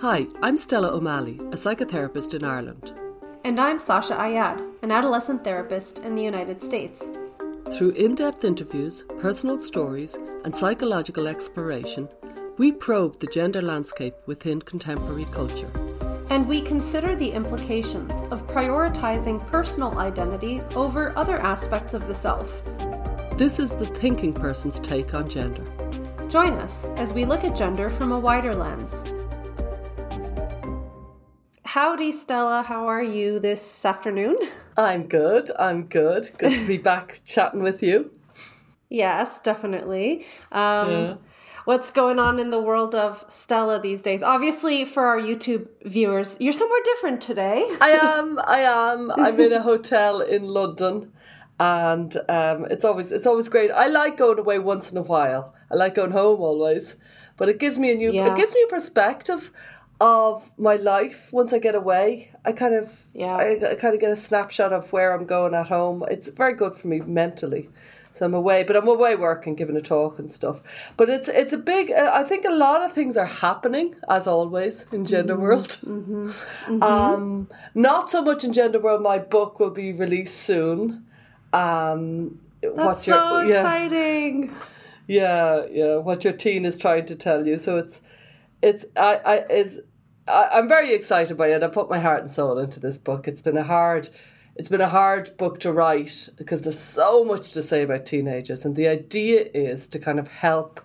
Hi, 0.00 0.26
I'm 0.40 0.56
Stella 0.56 0.88
O'Malley, 0.92 1.38
a 1.52 1.56
psychotherapist 1.56 2.32
in 2.32 2.42
Ireland. 2.42 2.98
And 3.44 3.60
I'm 3.60 3.78
Sasha 3.78 4.14
Ayad, 4.14 4.66
an 4.80 4.90
adolescent 4.90 5.44
therapist 5.44 5.98
in 5.98 6.14
the 6.14 6.22
United 6.22 6.62
States. 6.62 7.04
Through 7.74 7.90
in 7.90 8.14
depth 8.14 8.42
interviews, 8.46 9.04
personal 9.18 9.60
stories, 9.60 10.16
and 10.46 10.56
psychological 10.56 11.28
exploration, 11.28 12.08
we 12.56 12.72
probe 12.72 13.20
the 13.20 13.26
gender 13.26 13.60
landscape 13.60 14.14
within 14.24 14.62
contemporary 14.62 15.26
culture. 15.26 15.70
And 16.30 16.48
we 16.48 16.62
consider 16.62 17.14
the 17.14 17.32
implications 17.32 18.12
of 18.32 18.46
prioritizing 18.46 19.46
personal 19.48 19.98
identity 19.98 20.62
over 20.76 21.12
other 21.18 21.38
aspects 21.42 21.92
of 21.92 22.06
the 22.06 22.14
self. 22.14 22.62
This 23.36 23.58
is 23.58 23.72
the 23.72 23.84
thinking 23.84 24.32
person's 24.32 24.80
take 24.80 25.12
on 25.12 25.28
gender. 25.28 25.64
Join 26.30 26.54
us 26.54 26.86
as 26.96 27.12
we 27.12 27.26
look 27.26 27.44
at 27.44 27.54
gender 27.54 27.90
from 27.90 28.12
a 28.12 28.18
wider 28.18 28.54
lens. 28.54 29.02
Howdy, 31.74 32.10
Stella. 32.10 32.64
How 32.64 32.88
are 32.88 33.00
you 33.00 33.38
this 33.38 33.84
afternoon? 33.84 34.36
I'm 34.76 35.06
good. 35.06 35.52
I'm 35.56 35.84
good. 35.84 36.28
Good 36.36 36.58
to 36.58 36.66
be 36.66 36.78
back 36.90 37.20
chatting 37.24 37.62
with 37.62 37.80
you. 37.80 38.10
Yes, 38.88 39.38
definitely. 39.38 40.26
Um, 40.50 40.90
yeah. 40.90 41.14
What's 41.66 41.92
going 41.92 42.18
on 42.18 42.40
in 42.40 42.50
the 42.50 42.60
world 42.60 42.96
of 42.96 43.24
Stella 43.28 43.80
these 43.80 44.02
days? 44.02 44.20
Obviously, 44.20 44.84
for 44.84 45.06
our 45.06 45.20
YouTube 45.20 45.68
viewers, 45.84 46.36
you're 46.40 46.52
somewhere 46.52 46.80
different 46.82 47.20
today. 47.20 47.64
I 47.80 47.90
am. 48.02 48.40
I 48.42 48.62
am. 48.62 49.12
I'm 49.12 49.38
in 49.38 49.52
a 49.52 49.62
hotel 49.62 50.22
in 50.22 50.42
London 50.42 51.12
and 51.60 52.16
um, 52.28 52.64
it's 52.68 52.84
always 52.84 53.12
it's 53.12 53.28
always 53.28 53.48
great. 53.48 53.70
I 53.70 53.86
like 53.86 54.16
going 54.16 54.40
away 54.40 54.58
once 54.58 54.90
in 54.90 54.98
a 54.98 55.02
while. 55.02 55.54
I 55.70 55.76
like 55.76 55.94
going 55.94 56.10
home 56.10 56.40
always, 56.40 56.96
but 57.36 57.48
it 57.48 57.60
gives 57.60 57.78
me 57.78 57.92
a 57.92 57.94
new 57.94 58.10
yeah. 58.12 58.32
it 58.32 58.36
gives 58.36 58.52
me 58.54 58.64
a 58.66 58.70
perspective 58.70 59.52
of 60.00 60.50
my 60.58 60.76
life 60.76 61.30
once 61.32 61.52
I 61.52 61.58
get 61.58 61.74
away. 61.74 62.32
I 62.44 62.52
kind 62.52 62.74
of 62.74 63.06
yeah 63.12 63.34
I, 63.34 63.72
I, 63.72 63.74
kind 63.74 63.94
of 63.94 64.00
get 64.00 64.10
a 64.10 64.16
snapshot 64.16 64.72
of 64.72 64.92
where 64.92 65.12
I'm 65.12 65.26
going 65.26 65.54
at 65.54 65.68
home. 65.68 66.04
It's 66.10 66.28
very 66.28 66.54
good 66.54 66.74
for 66.74 66.88
me 66.88 67.00
mentally. 67.00 67.68
So 68.12 68.26
I'm 68.26 68.34
away, 68.34 68.64
but 68.64 68.74
I'm 68.74 68.88
away 68.88 69.14
working, 69.14 69.54
giving 69.54 69.76
a 69.76 69.80
talk 69.80 70.18
and 70.18 70.28
stuff. 70.28 70.60
But 70.96 71.10
it's 71.10 71.28
it's 71.28 71.52
a 71.52 71.58
big. 71.58 71.92
Uh, 71.92 72.10
I 72.12 72.24
think 72.24 72.44
a 72.44 72.50
lot 72.50 72.82
of 72.82 72.92
things 72.92 73.16
are 73.16 73.26
happening 73.26 73.94
as 74.08 74.26
always 74.26 74.86
in 74.90 75.06
gender 75.06 75.34
mm-hmm. 75.34 75.42
world. 75.42 75.68
Mm-hmm. 75.84 76.26
Mm-hmm. 76.26 76.82
Um, 76.82 77.48
not 77.74 78.10
so 78.10 78.22
much 78.22 78.42
in 78.42 78.52
gender 78.52 78.80
world. 78.80 79.02
My 79.02 79.18
book 79.18 79.60
will 79.60 79.70
be 79.70 79.92
released 79.92 80.38
soon. 80.38 81.06
Um, 81.52 82.40
That's 82.62 82.76
what 82.76 83.06
your, 83.06 83.16
so 83.16 83.38
exciting. 83.38 84.56
Yeah, 85.06 85.66
yeah, 85.70 85.96
what 85.96 86.22
your 86.22 86.32
teen 86.32 86.64
is 86.64 86.78
trying 86.78 87.06
to 87.06 87.16
tell 87.16 87.46
you. 87.46 87.58
So 87.58 87.78
it's, 87.78 88.00
it's, 88.62 88.84
I, 88.96 89.16
I, 89.24 89.38
is, 89.46 89.82
I, 90.30 90.58
I'm 90.58 90.68
very 90.68 90.94
excited 90.94 91.36
by 91.36 91.48
it. 91.48 91.62
I 91.62 91.68
put 91.68 91.90
my 91.90 91.98
heart 91.98 92.22
and 92.22 92.30
soul 92.30 92.58
into 92.58 92.80
this 92.80 92.98
book. 92.98 93.28
It's 93.28 93.42
been 93.42 93.56
a 93.56 93.62
hard, 93.62 94.08
it's 94.56 94.68
been 94.68 94.80
a 94.80 94.88
hard 94.88 95.36
book 95.36 95.60
to 95.60 95.72
write 95.72 96.28
because 96.36 96.62
there's 96.62 96.78
so 96.78 97.24
much 97.24 97.52
to 97.52 97.62
say 97.62 97.82
about 97.82 98.06
teenagers, 98.06 98.64
and 98.64 98.76
the 98.76 98.88
idea 98.88 99.48
is 99.52 99.86
to 99.88 99.98
kind 99.98 100.18
of 100.18 100.28
help 100.28 100.80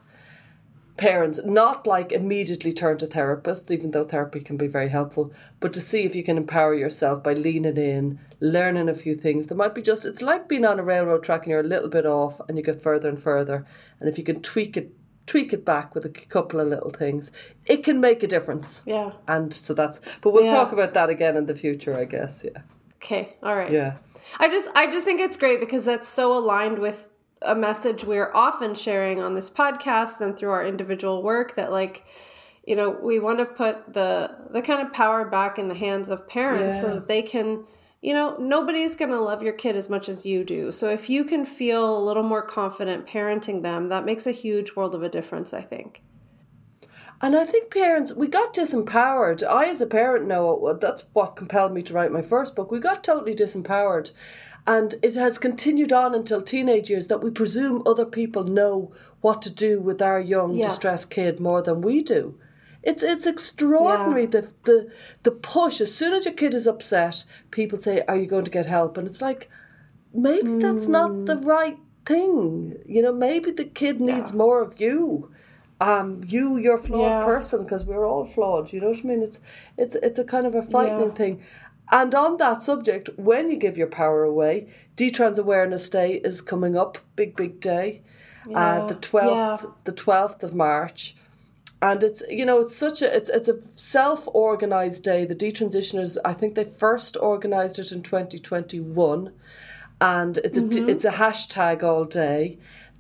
parents 0.98 1.42
not 1.44 1.86
like 1.86 2.14
immediately 2.14 2.72
turn 2.72 2.98
to 2.98 3.06
therapists 3.06 3.70
even 3.70 3.92
though 3.92 4.06
therapy 4.06 4.40
can 4.40 4.56
be 4.56 4.68
very 4.68 4.88
helpful 4.88 5.34
but 5.60 5.74
to 5.74 5.82
see 5.82 6.04
if 6.04 6.16
you 6.16 6.24
can 6.24 6.38
empower 6.38 6.74
yourself 6.74 7.22
by 7.22 7.34
leaning 7.34 7.76
in 7.76 8.18
learning 8.40 8.88
a 8.88 8.94
few 8.94 9.14
things 9.14 9.48
there 9.48 9.58
might 9.58 9.76
be 9.76 9.82
just 9.82 10.06
it's 10.06 10.22
like 10.22 10.48
being 10.48 10.64
on 10.64 10.80
a 10.80 10.84
railroad 10.84 11.22
track 11.22 11.42
and 11.42 11.52
you're 11.52 11.60
a 11.60 11.64
little 11.64 11.90
bit 11.90 12.06
off 12.06 12.40
and 12.48 12.58
you 12.58 12.64
get 12.64 12.82
further 12.82 13.10
and 13.10 13.22
further 13.22 13.66
and 14.00 14.08
if 14.08 14.18
you 14.18 14.24
can 14.24 14.42
tweak 14.42 14.78
it 14.78 14.90
tweak 15.26 15.54
it 15.54 15.66
back 15.66 15.96
with 15.96 16.06
a 16.06 16.10
couple 16.10 16.60
of 16.60 16.68
little 16.68 16.92
things. 16.92 17.32
It 17.66 17.84
can 17.84 18.00
make 18.00 18.24
a 18.24 18.28
difference. 18.28 18.84
Yeah. 18.86 19.12
And 19.28 19.54
so 19.54 19.74
that's 19.74 20.00
but 20.22 20.32
we'll 20.32 20.44
yeah. 20.44 20.50
talk 20.50 20.72
about 20.72 20.94
that 20.94 21.10
again 21.10 21.36
in 21.36 21.46
the 21.46 21.56
future 21.56 21.98
i 21.98 22.06
guess 22.06 22.44
yeah. 22.44 22.62
Okay 22.98 23.36
all 23.44 23.56
right. 23.56 23.72
Yeah. 23.72 23.98
I 24.40 24.48
just 24.48 24.68
i 24.76 24.86
just 24.88 25.06
think 25.06 25.20
it's 25.20 25.38
great 25.38 25.60
because 25.60 25.86
that's 25.86 26.08
so 26.08 26.38
aligned 26.38 26.80
with 26.80 27.08
a 27.42 27.56
message 27.56 28.04
we're 28.04 28.34
often 28.34 28.76
sharing 28.76 29.22
on 29.22 29.36
this 29.36 29.50
podcast 29.50 30.22
and 30.22 30.38
through 30.38 30.50
our 30.50 30.66
individual 30.66 31.22
work 31.22 31.56
that 31.56 31.72
like 31.72 32.06
you 32.66 32.76
know 32.76 32.90
we 32.90 33.20
want 33.20 33.40
to 33.40 33.46
put 33.46 33.94
the 33.94 34.36
the 34.52 34.62
kind 34.62 34.86
of 34.86 34.92
power 34.94 35.26
back 35.26 35.60
in 35.60 35.68
the 35.68 35.76
hands 35.76 36.10
of 36.10 36.28
parents 36.28 36.76
yeah. 36.76 36.82
so 36.82 36.94
that 36.96 37.08
they 37.08 37.22
can 37.22 37.66
you 38.06 38.14
know 38.14 38.38
nobody's 38.38 38.96
going 38.96 39.10
to 39.10 39.20
love 39.20 39.42
your 39.42 39.54
kid 39.54 39.76
as 39.76 39.90
much 39.90 40.08
as 40.08 40.28
you 40.28 40.44
do 40.44 40.72
so 40.72 40.90
if 40.90 41.10
you 41.10 41.24
can 41.24 41.44
feel 41.44 41.98
a 41.98 42.06
little 42.06 42.24
more 42.24 42.44
confident 42.44 43.08
parenting 43.08 43.64
them 43.64 43.90
that 43.90 44.06
makes 44.06 44.28
a 44.28 44.32
huge 44.32 44.76
world 44.76 44.94
of 44.94 45.02
a 45.02 45.10
difference 45.10 45.54
i 45.54 45.62
think 45.62 46.04
and 47.22 47.34
I 47.34 47.46
think 47.46 47.72
parents, 47.72 48.14
we 48.14 48.28
got 48.28 48.54
disempowered. 48.54 49.42
I, 49.42 49.68
as 49.70 49.80
a 49.80 49.86
parent, 49.86 50.28
know 50.28 50.78
that's 50.80 51.06
what 51.14 51.38
compelled 51.38 51.74
me 51.74 51.82
to 51.84 51.94
write 51.94 52.12
my 52.12 52.22
first 52.22 52.56
book. 52.56 52.72
We 52.72 52.80
got 52.80 53.06
totally 53.06 53.34
disempowered. 53.34 54.12
And 54.68 54.96
it 55.02 55.16
has 55.16 55.38
continued 55.38 55.94
on 55.94 56.14
until 56.14 56.42
teenage 56.42 56.90
years 56.90 57.08
that 57.08 57.24
we 57.24 57.30
presume 57.30 57.84
other 57.86 58.06
people 58.06 58.44
know 58.44 58.92
what 59.22 59.42
to 59.44 59.50
do 59.50 59.80
with 59.80 60.02
our 60.02 60.20
young 60.20 60.56
yeah. 60.56 60.68
distressed 60.68 61.10
kid 61.10 61.40
more 61.40 61.62
than 61.62 61.82
we 61.82 62.04
do. 62.04 62.38
It's 62.86 63.04
it's 63.04 63.26
extraordinary 63.26 64.24
yeah. 64.24 64.30
the 64.30 64.54
the 64.64 64.92
the 65.24 65.32
push. 65.32 65.82
As 65.82 65.94
soon 65.94 66.14
as 66.14 66.26
your 66.26 66.36
kid 66.36 66.54
is 66.54 66.68
upset, 66.68 67.26
people 67.52 67.80
say, 67.80 68.04
"Are 68.08 68.16
you 68.16 68.28
going 68.28 68.46
to 68.46 68.52
get 68.52 68.68
help?" 68.68 68.98
And 68.98 69.08
it's 69.08 69.22
like, 69.22 69.50
maybe 70.14 70.50
mm. 70.50 70.62
that's 70.62 70.88
not 70.88 71.26
the 71.26 71.36
hmm. 71.36 71.46
right 71.46 71.78
thing. 72.06 72.76
You 72.86 73.02
know, 73.02 73.12
maybe 73.12 73.52
the 73.52 73.66
kid 73.66 74.00
needs 74.00 74.32
yeah. 74.32 74.38
more 74.38 74.62
of 74.62 74.80
you. 74.80 75.32
Um, 75.82 76.22
you, 76.26 76.58
you're 76.58 76.78
flawed 76.78 77.02
yeah. 77.02 77.26
person 77.26 77.64
because 77.64 77.84
we're 77.84 78.08
all 78.08 78.26
flawed. 78.26 78.72
You 78.72 78.80
know 78.80 78.90
what 78.90 79.00
I 79.00 79.08
mean? 79.08 79.24
It's 79.24 79.42
it's 79.78 79.96
it's 79.96 80.20
a 80.20 80.24
kind 80.24 80.46
of 80.46 80.56
a 80.56 80.64
frightening 80.64 81.12
thing. 81.12 81.44
And 81.92 82.16
on 82.16 82.38
that 82.38 82.62
subject, 82.62 83.10
when 83.18 83.50
you 83.50 83.58
give 83.58 83.78
your 83.78 83.88
power 83.88 84.24
away, 84.24 84.68
Detrans 84.96 85.38
Awareness 85.38 85.90
Day 85.90 86.16
is 86.24 86.42
coming 86.42 86.76
up, 86.76 86.98
big 87.16 87.36
big 87.36 87.60
day, 87.60 88.02
uh, 88.54 88.88
the 88.88 88.96
twelfth, 88.96 89.66
the 89.84 89.92
twelfth 89.92 90.44
of 90.44 90.56
March, 90.56 91.16
and 91.86 92.04
it's 92.04 92.24
you 92.28 92.46
know 92.46 92.60
it's 92.62 92.76
such 92.76 93.04
a 93.04 93.16
it's 93.16 93.30
it's 93.30 93.48
a 93.48 93.60
self 93.76 94.28
organized 94.34 95.04
day. 95.04 95.24
The 95.24 95.36
detransitioners, 95.36 96.18
I 96.26 96.34
think 96.34 96.56
they 96.56 96.64
first 96.64 97.16
organized 97.16 97.78
it 97.78 97.92
in 97.92 98.02
twenty 98.02 98.40
twenty 98.40 98.80
one, 98.80 99.32
and 100.02 100.38
it's 100.40 100.58
a 100.58 100.62
mm-hmm. 100.62 100.90
it's 100.90 101.06
a 101.06 101.12
hashtag 101.12 101.84
all 101.84 102.04
day. 102.04 102.58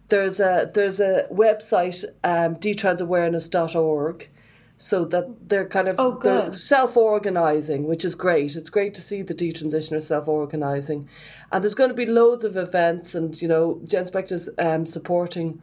There's 0.10 0.40
a 0.40 0.70
there's 0.72 1.00
a 1.00 1.26
website 1.32 2.06
um, 2.24 2.58
detransawareness.org 2.58 4.30
so 4.78 5.06
that 5.06 5.50
they're 5.50 5.68
kind 5.68 5.88
of 5.88 5.96
oh, 5.98 6.20
they're 6.22 6.52
self-organizing 6.52 7.88
which 7.88 8.04
is 8.04 8.14
great 8.14 8.58
it's 8.58 8.70
great 8.70 8.94
to 8.94 9.02
see 9.02 9.22
the 9.22 9.34
detransitioners 9.34 10.04
self-organizing 10.04 11.08
and 11.50 11.64
there's 11.64 11.74
going 11.74 11.90
to 11.90 11.96
be 11.96 12.06
loads 12.06 12.44
of 12.44 12.58
events 12.58 13.16
and 13.16 13.42
you 13.42 13.48
know 13.48 13.80
Genspect's 13.86 14.50
um, 14.58 14.86
supporting 14.86 15.62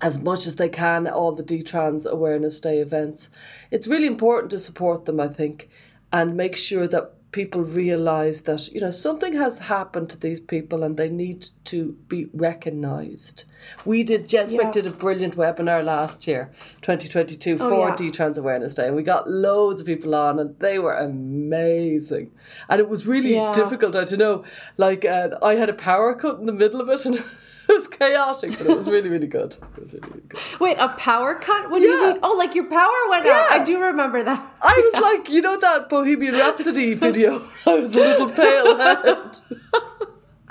as 0.00 0.18
much 0.18 0.46
as 0.46 0.56
they 0.56 0.68
can 0.68 1.06
at 1.06 1.12
all 1.12 1.32
the 1.32 1.42
detrans 1.42 2.06
awareness 2.06 2.60
day 2.60 2.78
events 2.78 3.30
it's 3.70 3.88
really 3.88 4.06
important 4.06 4.50
to 4.50 4.58
support 4.58 5.04
them 5.04 5.20
i 5.20 5.28
think 5.28 5.68
and 6.12 6.36
make 6.36 6.56
sure 6.56 6.86
that 6.88 7.12
people 7.30 7.62
realize 7.62 8.42
that 8.42 8.72
you 8.72 8.80
know 8.80 8.90
something 8.90 9.34
has 9.34 9.58
happened 9.58 10.08
to 10.08 10.18
these 10.18 10.40
people 10.40 10.82
and 10.82 10.96
they 10.96 11.10
need 11.10 11.46
to 11.62 11.92
be 12.08 12.26
recognized 12.32 13.44
we 13.84 14.02
did 14.02 14.26
Jen 14.26 14.48
yeah. 14.48 14.70
did 14.70 14.86
a 14.86 14.90
brilliant 14.90 15.36
webinar 15.36 15.84
last 15.84 16.26
year 16.26 16.50
2022 16.80 17.58
oh, 17.60 17.68
for 17.68 17.88
yeah. 17.88 17.94
detrans 17.96 18.38
awareness 18.38 18.74
day 18.74 18.86
and 18.86 18.96
we 18.96 19.02
got 19.02 19.28
loads 19.28 19.82
of 19.82 19.86
people 19.86 20.14
on 20.14 20.38
and 20.38 20.58
they 20.60 20.78
were 20.78 20.94
amazing 20.94 22.30
and 22.70 22.80
it 22.80 22.88
was 22.88 23.06
really 23.06 23.34
yeah. 23.34 23.52
difficult 23.52 23.94
i 23.94 24.04
don't 24.04 24.18
know 24.18 24.42
like 24.78 25.04
uh, 25.04 25.28
i 25.42 25.54
had 25.54 25.68
a 25.68 25.74
power 25.74 26.14
cut 26.14 26.38
in 26.38 26.46
the 26.46 26.52
middle 26.52 26.80
of 26.80 26.88
it 26.88 27.04
and 27.04 27.22
it 27.70 27.72
was 27.72 27.88
chaotic, 27.88 28.56
but 28.56 28.66
it 28.66 28.76
was 28.76 28.88
really, 28.88 29.10
really 29.10 29.26
good. 29.26 29.56
It 29.76 29.82
was 29.82 29.92
really, 29.92 30.08
really 30.08 30.22
good. 30.28 30.40
Wait, 30.58 30.76
a 30.78 30.88
power 30.88 31.34
cut? 31.34 31.70
What 31.70 31.80
do 31.80 31.84
you 31.86 32.02
mean? 32.02 32.18
Oh, 32.22 32.34
like 32.36 32.54
your 32.54 32.64
power 32.64 33.10
went 33.10 33.26
yeah. 33.26 33.46
out. 33.50 33.60
I 33.60 33.64
do 33.64 33.78
remember 33.80 34.22
that. 34.22 34.56
I 34.62 34.90
was 34.92 35.02
like, 35.02 35.28
you 35.28 35.42
know 35.42 35.58
that 35.58 35.88
Bohemian 35.90 36.34
Rhapsody 36.34 36.94
video? 37.06 37.42
I 37.66 37.74
was 37.74 37.94
a 37.94 38.00
little 38.00 38.30
pale 38.30 38.78
head. 38.78 39.40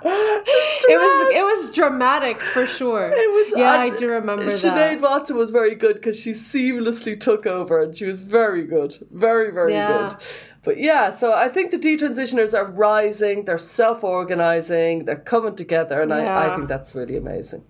it 0.03 0.99
was 0.99 1.33
it 1.33 1.41
was 1.41 1.73
dramatic 1.73 2.39
for 2.39 2.67
sure. 2.67 3.09
It 3.11 3.31
was 3.31 3.53
yeah, 3.57 3.71
I, 3.71 3.85
I 3.85 3.89
do 3.89 4.09
remember 4.09 4.45
Sinead 4.45 4.61
that. 4.61 4.99
Sinead 4.99 5.01
Watson 5.01 5.37
was 5.37 5.49
very 5.49 5.73
good 5.73 5.95
because 5.95 6.19
she 6.19 6.29
seamlessly 6.29 7.19
took 7.19 7.47
over 7.47 7.81
and 7.81 7.97
she 7.97 8.05
was 8.05 8.21
very 8.21 8.63
good, 8.63 8.95
very 9.11 9.51
very 9.51 9.73
yeah. 9.73 10.09
good. 10.09 10.17
But 10.67 10.79
yeah, 10.79 11.11
so 11.11 11.31
I 11.31 11.47
think 11.47 11.71
the 11.71 11.77
detransitioners 11.77 12.53
are 12.53 12.69
rising, 12.69 13.45
they're 13.45 13.57
self 13.57 14.03
organizing, 14.03 15.05
they're 15.05 15.15
coming 15.15 15.55
together, 15.55 16.01
and 16.01 16.11
yeah. 16.11 16.37
I, 16.37 16.51
I 16.51 16.55
think 16.57 16.67
that's 16.67 16.93
really 16.93 17.15
amazing. 17.15 17.63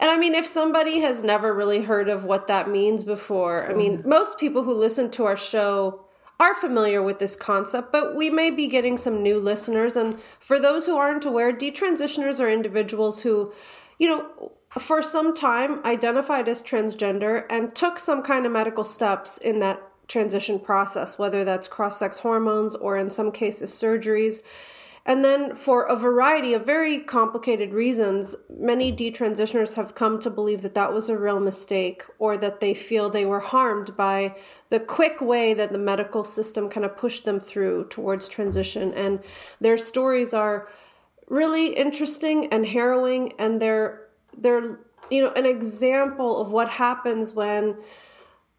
And 0.00 0.10
I 0.10 0.16
mean, 0.16 0.34
if 0.34 0.44
somebody 0.44 0.98
has 1.02 1.22
never 1.22 1.54
really 1.54 1.82
heard 1.82 2.08
of 2.08 2.24
what 2.24 2.48
that 2.48 2.68
means 2.68 3.04
before, 3.04 3.70
I 3.70 3.74
mean, 3.74 4.02
most 4.04 4.40
people 4.40 4.64
who 4.64 4.74
listen 4.74 5.08
to 5.12 5.24
our 5.26 5.36
show 5.36 6.04
are 6.40 6.52
familiar 6.52 7.00
with 7.00 7.20
this 7.20 7.36
concept, 7.36 7.92
but 7.92 8.16
we 8.16 8.28
may 8.28 8.50
be 8.50 8.66
getting 8.66 8.98
some 8.98 9.22
new 9.22 9.38
listeners. 9.38 9.94
And 9.94 10.18
for 10.40 10.58
those 10.58 10.84
who 10.86 10.96
aren't 10.96 11.24
aware, 11.24 11.52
detransitioners 11.52 12.40
are 12.40 12.50
individuals 12.50 13.22
who, 13.22 13.52
you 14.00 14.08
know, 14.08 14.50
for 14.70 15.00
some 15.00 15.32
time 15.32 15.80
identified 15.84 16.48
as 16.48 16.60
transgender 16.60 17.44
and 17.48 17.76
took 17.76 18.00
some 18.00 18.24
kind 18.24 18.46
of 18.46 18.50
medical 18.50 18.82
steps 18.82 19.38
in 19.38 19.60
that 19.60 19.80
transition 20.08 20.58
process, 20.58 21.18
whether 21.18 21.44
that's 21.44 21.68
cross 21.68 21.98
sex 21.98 22.18
hormones 22.18 22.74
or 22.74 22.96
in 22.96 23.10
some 23.10 23.30
cases 23.30 23.70
surgeries. 23.70 24.42
And 25.06 25.24
then, 25.24 25.54
for 25.54 25.84
a 25.84 25.96
variety 25.96 26.52
of 26.52 26.66
very 26.66 26.98
complicated 26.98 27.72
reasons, 27.72 28.36
many 28.50 28.92
detransitioners 28.92 29.76
have 29.76 29.94
come 29.94 30.20
to 30.20 30.28
believe 30.28 30.60
that 30.60 30.74
that 30.74 30.92
was 30.92 31.08
a 31.08 31.16
real 31.16 31.40
mistake 31.40 32.04
or 32.18 32.36
that 32.36 32.60
they 32.60 32.74
feel 32.74 33.08
they 33.08 33.24
were 33.24 33.40
harmed 33.40 33.96
by 33.96 34.36
the 34.68 34.80
quick 34.80 35.22
way 35.22 35.54
that 35.54 35.72
the 35.72 35.78
medical 35.78 36.24
system 36.24 36.68
kind 36.68 36.84
of 36.84 36.94
pushed 36.94 37.24
them 37.24 37.40
through 37.40 37.86
towards 37.88 38.28
transition. 38.28 38.92
And 38.92 39.20
their 39.62 39.78
stories 39.78 40.34
are 40.34 40.68
really 41.26 41.68
interesting 41.74 42.52
and 42.52 42.66
harrowing, 42.66 43.32
and 43.38 43.62
they're, 43.62 44.08
they're 44.36 44.78
you 45.10 45.22
know, 45.22 45.32
an 45.32 45.46
example 45.46 46.38
of 46.38 46.50
what 46.50 46.68
happens 46.68 47.32
when 47.32 47.78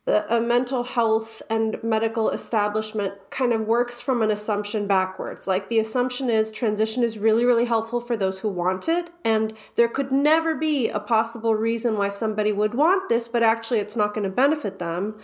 a 0.10 0.42
mental 0.42 0.84
health 0.84 1.42
and 1.50 1.82
medical 1.84 2.30
establishment 2.30 3.14
kind 3.30 3.54
of 3.54 3.62
works 3.62 4.02
from 4.02 4.22
an 4.22 4.32
assumption 4.32 4.88
backwards. 4.88 5.48
Like 5.48 5.70
the 5.70 5.80
assumption 5.80 6.30
is 6.30 6.52
transition 6.52 7.04
is 7.04 7.18
really, 7.18 7.46
really 7.46 7.66
helpful 7.66 8.00
for 8.00 8.18
those 8.18 8.40
who 8.40 8.50
want 8.50 8.90
it, 8.90 9.10
and 9.24 9.54
there 9.76 9.88
could 9.88 10.12
never 10.12 10.56
be 10.56 10.90
a 10.90 11.00
possible 11.00 11.56
reason 11.56 11.98
why 11.98 12.10
somebody 12.10 12.52
would 12.52 12.74
want 12.74 13.10
this, 13.10 13.28
but 13.28 13.44
actually 13.44 13.80
it's 13.80 13.96
not 13.96 14.14
going 14.14 14.24
to 14.24 14.30
benefit 14.30 14.80
them. 14.80 15.20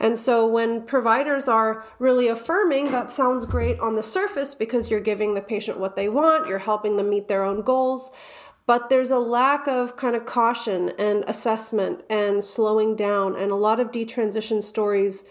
And 0.00 0.18
so 0.18 0.46
when 0.46 0.82
providers 0.82 1.48
are 1.48 1.84
really 1.98 2.28
affirming, 2.28 2.90
that 2.92 3.10
sounds 3.10 3.44
great 3.44 3.78
on 3.80 3.96
the 3.96 4.02
surface 4.02 4.54
because 4.54 4.90
you're 4.90 5.00
giving 5.00 5.34
the 5.34 5.40
patient 5.40 5.78
what 5.78 5.96
they 5.96 6.08
want, 6.08 6.46
you're 6.46 6.58
helping 6.58 6.96
them 6.96 7.10
meet 7.10 7.28
their 7.28 7.44
own 7.44 7.62
goals 7.62 8.10
but 8.68 8.90
there's 8.90 9.10
a 9.10 9.18
lack 9.18 9.66
of 9.66 9.96
kind 9.96 10.14
of 10.14 10.26
caution 10.26 10.92
and 10.98 11.24
assessment 11.26 12.02
and 12.10 12.44
slowing 12.44 12.94
down 12.94 13.34
and 13.34 13.50
a 13.50 13.54
lot 13.54 13.80
of 13.80 13.90
detransition 13.90 14.62
stories 14.62 15.24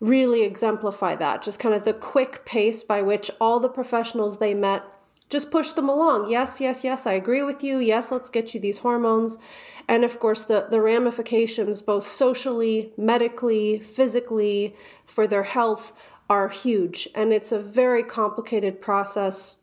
really 0.00 0.42
exemplify 0.42 1.14
that. 1.14 1.42
Just 1.42 1.60
kind 1.60 1.74
of 1.74 1.84
the 1.84 1.92
quick 1.92 2.46
pace 2.46 2.82
by 2.82 3.02
which 3.02 3.30
all 3.42 3.60
the 3.60 3.68
professionals 3.68 4.38
they 4.38 4.54
met 4.54 4.84
just 5.28 5.50
pushed 5.50 5.76
them 5.76 5.86
along. 5.86 6.30
Yes 6.30 6.62
yes 6.62 6.82
yes 6.82 7.06
i 7.06 7.12
agree 7.12 7.42
with 7.42 7.62
you. 7.62 7.78
Yes 7.78 8.10
let's 8.10 8.30
get 8.30 8.54
you 8.54 8.60
these 8.60 8.78
hormones. 8.78 9.36
And 9.86 10.02
of 10.02 10.18
course 10.18 10.42
the, 10.44 10.66
the 10.70 10.80
ramifications 10.80 11.82
both 11.82 12.06
socially 12.06 12.94
medically 12.96 13.80
physically 13.80 14.74
for 15.04 15.26
their 15.26 15.42
health 15.42 15.92
are 16.30 16.48
huge. 16.48 17.06
And 17.14 17.34
it's 17.34 17.52
a 17.52 17.60
very 17.60 18.02
complicated 18.02 18.80
process 18.80 19.57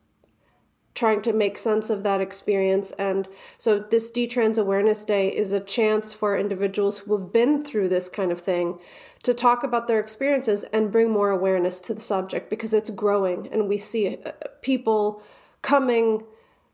trying 0.96 1.22
to 1.22 1.32
make 1.32 1.56
sense 1.56 1.90
of 1.90 2.02
that 2.02 2.20
experience. 2.20 2.90
And 2.98 3.28
so, 3.58 3.78
this 3.78 4.10
Detrans 4.10 4.58
Awareness 4.58 5.04
Day 5.04 5.28
is 5.28 5.52
a 5.52 5.60
chance 5.60 6.12
for 6.12 6.36
individuals 6.36 7.00
who 7.00 7.16
have 7.16 7.32
been 7.32 7.62
through 7.62 7.88
this 7.88 8.08
kind 8.08 8.32
of 8.32 8.40
thing 8.40 8.80
to 9.22 9.34
talk 9.34 9.62
about 9.62 9.86
their 9.86 10.00
experiences 10.00 10.64
and 10.72 10.90
bring 10.90 11.10
more 11.10 11.30
awareness 11.30 11.80
to 11.80 11.94
the 11.94 12.00
subject 12.00 12.50
because 12.50 12.72
it's 12.74 12.90
growing 12.90 13.48
and 13.52 13.68
we 13.68 13.78
see 13.78 14.18
uh, 14.24 14.32
people 14.62 15.22
coming 15.62 16.24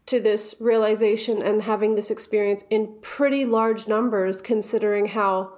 to 0.07 0.21
this 0.21 0.55
realization 0.61 1.41
and 1.43 1.63
having 1.63 1.95
this 1.95 2.11
experience 2.11 2.65
in 2.71 2.95
pretty 3.01 3.45
large 3.45 3.89
numbers 3.89 4.43
considering 4.43 5.07
how 5.07 5.53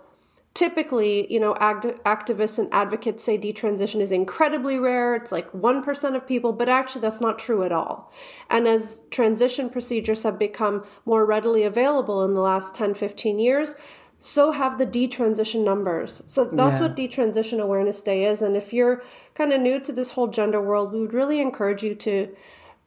typically, 0.55 1.31
you 1.33 1.41
know, 1.41 1.57
act- 1.57 2.05
activists 2.07 2.59
and 2.59 2.73
advocates 2.73 3.25
say 3.25 3.37
detransition 3.37 4.01
is 4.01 4.13
incredibly 4.13 4.79
rare. 4.79 5.17
It's 5.17 5.33
like 5.33 5.51
1% 5.53 6.17
of 6.17 6.27
people, 6.27 6.53
but 6.53 6.69
actually 6.69 7.03
that's 7.03 7.21
not 7.21 7.39
true 7.39 7.65
at 7.65 7.73
all. 7.73 8.13
And 8.49 8.69
as 8.69 9.03
transition 9.11 9.69
procedures 9.69 10.23
have 10.23 10.39
become 10.39 10.85
more 11.05 11.27
readily 11.27 11.65
available 11.65 12.25
in 12.25 12.35
the 12.35 12.41
last 12.41 12.75
10, 12.75 12.95
15 12.95 13.41
years, 13.41 13.75
so 14.21 14.53
have 14.53 14.79
the 14.79 14.87
detransition 14.87 15.65
numbers. 15.65 16.23
So 16.27 16.45
that's 16.45 16.81
yeah. 16.81 16.87
what 16.87 16.97
Detransition 16.97 17.61
Awareness 17.61 18.01
Day 18.01 18.25
is. 18.25 18.41
And 18.41 18.57
if 18.57 18.73
you're 18.73 19.03
kind 19.35 19.53
of 19.53 19.61
new 19.61 19.81
to 19.81 19.93
this 19.93 20.13
whole 20.13 20.29
gender 20.29 20.63
world, 20.63 20.93
we 20.93 21.01
would 21.01 21.13
really 21.13 21.41
encourage 21.41 21.83
you 21.83 21.95
to 21.97 22.35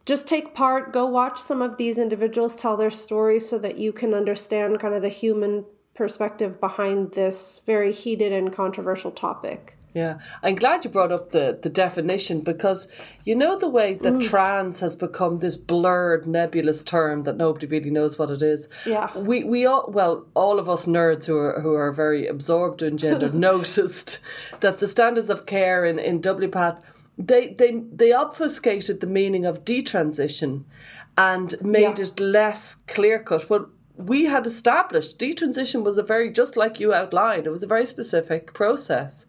just 0.05 0.25
take 0.25 0.55
part, 0.55 0.93
go 0.93 1.05
watch 1.05 1.37
some 1.37 1.61
of 1.61 1.77
these 1.77 1.99
individuals 1.99 2.55
tell 2.55 2.77
their 2.77 2.89
stories 2.89 3.47
so 3.47 3.59
that 3.59 3.77
you 3.77 3.91
can 3.91 4.13
understand 4.13 4.79
kind 4.79 4.95
of 4.95 5.01
the 5.01 5.09
human 5.09 5.65
perspective 5.97 6.59
behind 6.59 7.11
this 7.13 7.61
very 7.65 7.91
heated 7.91 8.31
and 8.31 8.53
controversial 8.53 9.11
topic. 9.11 9.77
Yeah, 9.93 10.19
I'm 10.43 10.53
glad 10.53 10.85
you 10.85 10.91
brought 10.91 11.11
up 11.11 11.31
the, 11.31 11.57
the 11.59 11.69
definition 11.69 12.41
because 12.41 12.87
you 13.23 13.35
know 13.35 13.57
the 13.57 13.67
way 13.67 13.95
that 13.95 14.13
mm. 14.13 14.29
trans 14.29 14.79
has 14.79 14.95
become 14.95 15.39
this 15.39 15.57
blurred, 15.57 16.27
nebulous 16.27 16.83
term 16.83 17.23
that 17.23 17.35
nobody 17.35 17.65
really 17.65 17.89
knows 17.89 18.19
what 18.19 18.29
it 18.29 18.43
is. 18.43 18.69
Yeah, 18.85 19.17
we 19.17 19.43
we 19.43 19.65
all 19.65 19.89
well, 19.89 20.27
all 20.35 20.59
of 20.59 20.69
us 20.69 20.85
nerds 20.85 21.25
who 21.25 21.35
are 21.35 21.61
who 21.61 21.73
are 21.73 21.91
very 21.91 22.27
absorbed 22.27 22.83
in 22.83 22.99
gender 22.99 23.29
noticed 23.33 24.19
that 24.59 24.77
the 24.77 24.87
standards 24.87 25.31
of 25.31 25.47
care 25.47 25.83
in 25.83 25.97
in 25.97 26.21
WPATH 26.21 26.79
they 27.17 27.55
they 27.57 27.81
they 27.91 28.11
obfuscated 28.11 29.01
the 29.01 29.07
meaning 29.07 29.45
of 29.45 29.65
detransition 29.65 30.65
and 31.17 31.55
made 31.61 31.97
yeah. 31.97 32.05
it 32.05 32.19
less 32.19 32.75
clear 32.87 33.17
cut. 33.19 33.49
Well, 33.49 33.69
we 33.97 34.25
had 34.25 34.45
established 34.45 35.17
detransition 35.17 35.83
was 35.83 35.97
a 35.97 36.03
very 36.03 36.31
just 36.31 36.55
like 36.55 36.79
you 36.79 36.93
outlined 36.93 37.47
it 37.47 37.49
was 37.49 37.63
a 37.63 37.67
very 37.67 37.85
specific 37.85 38.53
process. 38.53 39.25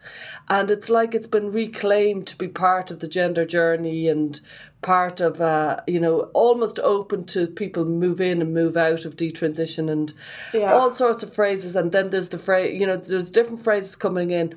And 0.49 0.71
it's 0.71 0.91
like 0.91 1.15
it's 1.15 1.27
been 1.27 1.51
reclaimed 1.51 2.27
to 2.29 2.37
be 2.37 2.49
part 2.49 2.91
of 2.91 3.01
the 3.01 3.09
gender 3.09 3.47
journey 3.47 4.09
and 4.09 4.41
part 4.83 5.21
of 5.21 5.41
uh, 5.41 5.81
you 5.87 5.99
know 5.99 6.21
almost 6.35 6.79
open 6.81 7.25
to 7.25 7.47
people 7.47 7.85
move 7.85 8.21
in 8.21 8.43
and 8.43 8.53
move 8.53 8.77
out 8.77 9.05
of 9.05 9.17
detransition 9.17 9.91
and 9.91 10.13
yeah. 10.53 10.73
all 10.73 10.93
sorts 10.93 11.23
of 11.23 11.33
phrases. 11.33 11.75
And 11.75 11.91
then 11.91 12.11
there's 12.11 12.29
the 12.29 12.39
phrase 12.39 12.79
you 12.79 12.87
know 12.87 12.97
there's 12.97 13.33
different 13.33 13.63
phrases 13.63 13.97
coming 13.97 14.31
in 14.31 14.55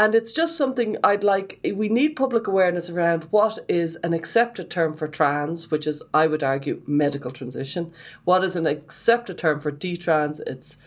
and 0.00 0.14
it's 0.14 0.32
just 0.32 0.56
something 0.56 0.96
I'd 1.04 1.22
like, 1.22 1.60
we 1.74 1.90
need 1.90 2.16
public 2.16 2.46
awareness 2.46 2.88
around 2.88 3.24
what 3.24 3.58
is 3.68 3.96
an 3.96 4.14
accepted 4.14 4.70
term 4.70 4.94
for 4.94 5.06
trans, 5.06 5.70
which 5.70 5.86
is, 5.86 6.02
I 6.14 6.26
would 6.26 6.42
argue, 6.42 6.80
medical 6.86 7.30
transition. 7.30 7.92
What 8.24 8.42
is 8.42 8.56
an 8.56 8.66
accepted 8.66 9.36
term 9.36 9.60
for 9.60 9.70
detrans? 9.70 10.40
It's, 10.46 10.78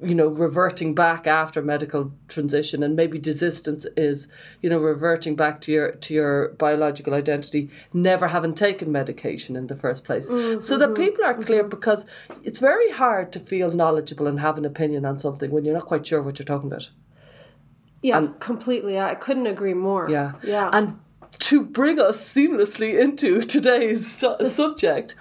you 0.00 0.14
know, 0.14 0.28
reverting 0.28 0.94
back 0.94 1.26
after 1.26 1.62
medical 1.62 2.12
transition, 2.28 2.84
and 2.84 2.94
maybe 2.94 3.18
desistance 3.18 3.86
is, 3.96 4.28
you 4.62 4.70
know, 4.70 4.78
reverting 4.78 5.34
back 5.34 5.60
to 5.62 5.72
your 5.72 5.90
to 6.04 6.14
your 6.14 6.50
biological 6.50 7.14
identity, 7.14 7.70
never 7.92 8.28
having 8.28 8.54
taken 8.54 8.92
medication 8.92 9.56
in 9.56 9.66
the 9.66 9.76
first 9.76 10.04
place, 10.04 10.30
mm-hmm. 10.30 10.60
so 10.60 10.78
that 10.78 10.94
people 10.94 11.24
are 11.24 11.34
clear. 11.34 11.62
Mm-hmm. 11.62 11.70
Because 11.70 12.06
it's 12.44 12.60
very 12.60 12.92
hard 12.92 13.32
to 13.32 13.40
feel 13.40 13.72
knowledgeable 13.72 14.28
and 14.28 14.38
have 14.38 14.58
an 14.58 14.64
opinion 14.64 15.04
on 15.04 15.18
something 15.18 15.50
when 15.50 15.64
you're 15.64 15.74
not 15.74 15.86
quite 15.86 16.06
sure 16.06 16.22
what 16.22 16.38
you're 16.38 16.46
talking 16.46 16.70
about. 16.70 16.90
Yeah, 18.04 18.18
and, 18.18 18.38
completely. 18.38 19.00
I 19.00 19.14
couldn't 19.14 19.46
agree 19.46 19.72
more. 19.72 20.10
Yeah. 20.10 20.32
Yeah. 20.42 20.68
And 20.74 21.00
to 21.38 21.64
bring 21.64 21.98
us 21.98 22.22
seamlessly 22.22 23.00
into 23.00 23.40
today's 23.40 24.06
su- 24.06 24.36
subject, 24.44 25.14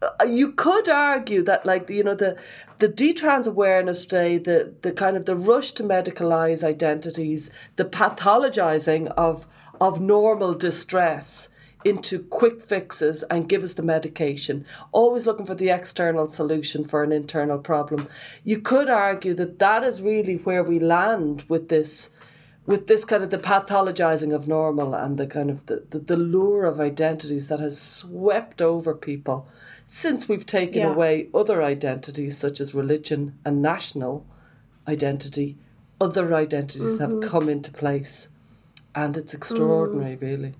uh, 0.00 0.24
you 0.24 0.52
could 0.52 0.88
argue 0.88 1.42
that 1.42 1.66
like 1.66 1.90
you 1.90 2.04
know 2.04 2.14
the 2.14 2.36
the 2.78 2.88
detrans 2.88 3.48
awareness 3.48 4.04
day 4.04 4.38
the 4.38 4.72
the 4.82 4.92
kind 4.92 5.16
of 5.16 5.24
the 5.24 5.34
rush 5.34 5.72
to 5.72 5.82
medicalize 5.82 6.62
identities 6.62 7.50
the 7.74 7.84
pathologizing 7.84 9.08
of 9.16 9.46
of 9.80 10.00
normal 10.00 10.54
distress 10.54 11.48
into 11.84 12.20
quick 12.24 12.62
fixes 12.62 13.22
and 13.24 13.48
give 13.48 13.62
us 13.62 13.74
the 13.74 13.82
medication, 13.82 14.64
always 14.92 15.26
looking 15.26 15.46
for 15.46 15.54
the 15.54 15.70
external 15.70 16.28
solution 16.28 16.84
for 16.84 17.02
an 17.02 17.12
internal 17.12 17.58
problem. 17.58 18.08
You 18.44 18.60
could 18.60 18.88
argue 18.88 19.34
that 19.34 19.58
that 19.58 19.84
is 19.84 20.02
really 20.02 20.36
where 20.36 20.64
we 20.64 20.78
land 20.78 21.44
with 21.48 21.68
this 21.68 22.10
with 22.64 22.86
this 22.86 23.04
kind 23.04 23.24
of 23.24 23.30
the 23.30 23.38
pathologizing 23.38 24.32
of 24.34 24.46
normal 24.46 24.94
and 24.94 25.18
the 25.18 25.26
kind 25.26 25.50
of 25.50 25.66
the, 25.66 25.82
the, 25.90 25.98
the 25.98 26.16
lure 26.16 26.64
of 26.64 26.78
identities 26.78 27.48
that 27.48 27.58
has 27.58 27.80
swept 27.80 28.62
over 28.62 28.94
people 28.94 29.48
since 29.86 30.28
we've 30.28 30.46
taken 30.46 30.82
yeah. 30.82 30.92
away 30.92 31.28
other 31.34 31.62
identities 31.62 32.36
such 32.36 32.60
as 32.60 32.72
religion 32.72 33.36
and 33.44 33.60
national 33.60 34.24
identity 34.86 35.56
other 36.00 36.34
identities 36.34 36.98
mm-hmm. 36.98 37.20
have 37.20 37.30
come 37.30 37.48
into 37.48 37.70
place 37.72 38.28
and 38.94 39.16
it's 39.16 39.34
extraordinary 39.34 40.16
mm. 40.16 40.20
really 40.20 40.54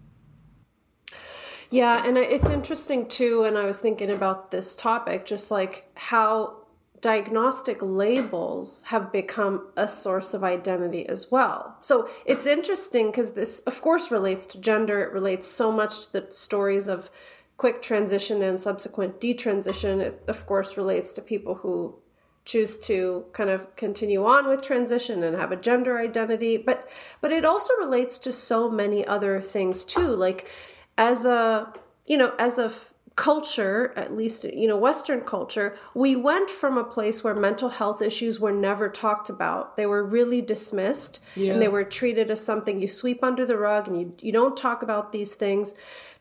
yeah, 1.72 2.06
and 2.06 2.18
it's 2.18 2.50
interesting 2.50 3.08
too. 3.08 3.44
And 3.44 3.56
I 3.56 3.64
was 3.64 3.78
thinking 3.78 4.10
about 4.10 4.50
this 4.50 4.74
topic, 4.74 5.24
just 5.24 5.50
like 5.50 5.90
how 5.94 6.58
diagnostic 7.00 7.78
labels 7.80 8.82
have 8.84 9.10
become 9.10 9.68
a 9.74 9.88
source 9.88 10.34
of 10.34 10.44
identity 10.44 11.08
as 11.08 11.30
well. 11.30 11.78
So 11.80 12.10
it's 12.26 12.44
interesting 12.44 13.06
because 13.06 13.32
this, 13.32 13.60
of 13.60 13.80
course, 13.80 14.10
relates 14.10 14.44
to 14.48 14.58
gender. 14.58 15.00
It 15.00 15.14
relates 15.14 15.46
so 15.46 15.72
much 15.72 16.06
to 16.06 16.12
the 16.12 16.26
stories 16.30 16.88
of 16.88 17.10
quick 17.56 17.80
transition 17.80 18.42
and 18.42 18.60
subsequent 18.60 19.18
detransition. 19.18 20.00
It, 20.00 20.22
of 20.28 20.46
course, 20.46 20.76
relates 20.76 21.14
to 21.14 21.22
people 21.22 21.54
who 21.54 21.96
choose 22.44 22.78
to 22.80 23.24
kind 23.32 23.48
of 23.48 23.74
continue 23.76 24.26
on 24.26 24.46
with 24.46 24.60
transition 24.60 25.22
and 25.22 25.36
have 25.36 25.52
a 25.52 25.56
gender 25.56 25.96
identity 25.96 26.56
but 26.56 26.88
but 27.20 27.30
it 27.30 27.44
also 27.44 27.72
relates 27.78 28.18
to 28.18 28.32
so 28.32 28.68
many 28.68 29.06
other 29.06 29.40
things 29.40 29.84
too 29.84 30.08
like 30.08 30.50
as 30.98 31.24
a 31.24 31.72
you 32.06 32.16
know 32.16 32.34
as 32.38 32.58
a 32.58 32.72
culture, 33.16 33.92
at 33.96 34.16
least, 34.16 34.44
you 34.44 34.66
know, 34.66 34.76
Western 34.76 35.20
culture, 35.20 35.76
we 35.94 36.16
went 36.16 36.48
from 36.48 36.78
a 36.78 36.84
place 36.84 37.22
where 37.22 37.34
mental 37.34 37.68
health 37.68 38.00
issues 38.00 38.40
were 38.40 38.52
never 38.52 38.88
talked 38.88 39.28
about. 39.28 39.76
They 39.76 39.86
were 39.86 40.04
really 40.04 40.40
dismissed 40.40 41.20
Yeah. 41.34 41.52
and 41.52 41.62
they 41.62 41.68
were 41.68 41.84
treated 41.84 42.30
as 42.30 42.42
something 42.42 42.80
you 42.80 42.88
sweep 42.88 43.22
under 43.22 43.44
the 43.44 43.58
rug 43.58 43.86
and 43.86 44.00
you, 44.00 44.14
you 44.20 44.32
don't 44.32 44.56
talk 44.56 44.82
about 44.82 45.12
these 45.12 45.34
things 45.34 45.74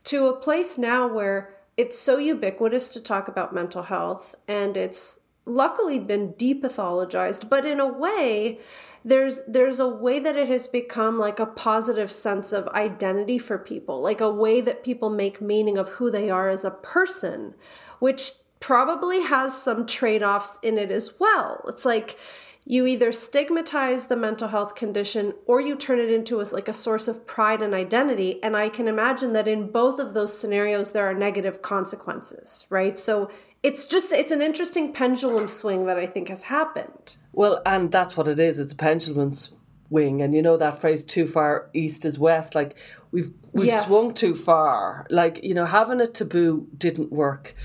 to 0.06 0.28
a 0.28 0.36
place 0.36 0.78
now 0.78 1.08
where 1.08 1.56
it's 1.78 1.98
so 1.98 2.18
ubiquitous 2.18 2.90
to 2.90 3.00
talk 3.00 3.28
about 3.28 3.54
mental 3.54 3.84
health 3.84 4.36
and 4.48 4.76
it's 4.76 5.22
luckily 5.46 5.98
been 5.98 6.34
depathologized, 6.34 7.50
but 7.50 7.66
in 7.66 7.80
a 7.80 7.88
way, 7.88 8.60
there's 9.04 9.42
there's 9.48 9.80
a 9.80 9.88
way 9.88 10.20
that 10.20 10.36
it 10.36 10.48
has 10.48 10.68
become 10.68 11.18
like 11.18 11.40
a 11.40 11.46
positive 11.46 12.12
sense 12.12 12.54
of 12.54 12.68
identity 12.70 13.40
for 13.40 13.58
people 13.58 14.02
like 14.02 14.22
a 14.22 14.32
way 14.32 14.62
that 14.62 14.84
people 14.84 15.10
make 15.10 15.42
meaning 15.42 15.78
of 15.78 15.90
who 15.90 16.12
they 16.12 16.30
are 16.30 16.50
as 16.50 16.64
a 16.64 16.72
person 16.72 17.56
which 18.00 18.34
probably 18.62 19.24
has 19.24 19.60
some 19.60 19.86
trade-offs 19.86 20.60
in 20.62 20.78
it 20.78 20.92
as 20.92 21.20
well. 21.20 21.66
It's 21.68 21.84
like 21.84 22.18
you 22.66 22.86
either 22.86 23.12
stigmatize 23.12 24.08
the 24.08 24.16
mental 24.16 24.50
health 24.50 24.76
condition 24.76 25.34
or 25.48 25.60
you 25.60 25.76
turn 25.76 26.00
it 26.00 26.12
into 26.12 26.40
a, 26.42 26.44
like 26.52 26.68
a 26.68 26.74
source 26.74 27.08
of 27.08 27.26
pride 27.26 27.62
and 27.62 27.74
identity 27.74 28.42
and 28.44 28.56
i 28.56 28.70
can 28.70 28.88
imagine 28.88 29.34
that 29.34 29.48
in 29.48 29.72
both 29.72 30.00
of 30.00 30.14
those 30.14 30.38
scenarios 30.38 30.92
there 30.92 31.06
are 31.06 31.14
negative 31.14 31.62
consequences 31.62 32.66
right 32.70 33.00
so 33.00 33.30
it's 33.64 33.86
just 33.86 34.12
it's 34.12 34.32
an 34.32 34.42
interesting 34.42 34.94
pendulum 34.94 35.48
swing 35.48 35.86
that 35.86 35.98
i 35.98 36.06
think 36.06 36.28
has 36.30 36.44
happened 36.44 37.18
Well, 37.34 37.62
and 37.66 37.92
that's 37.92 38.18
what 38.18 38.28
it 38.28 38.40
is. 38.40 38.60
It's 38.60 38.74
a 38.74 38.76
pendulum 38.76 39.32
swing, 39.32 40.22
and 40.22 40.34
you 40.34 40.42
know 40.42 40.58
that 40.58 40.76
phrase 40.82 41.04
"too 41.06 41.28
far 41.28 41.70
east 41.74 42.04
is 42.06 42.20
west." 42.20 42.56
Like 42.56 42.76
we've 43.14 43.32
we've 43.54 43.68
Yes. 43.68 43.88
swung 43.88 44.14
too 44.14 44.36
far. 44.36 45.06
Like 45.10 45.42
you 45.44 45.54
know, 45.54 45.66
having 45.66 46.02
a 46.02 46.08
taboo 46.08 46.68
didn't 46.78 47.12
work, 47.12 47.56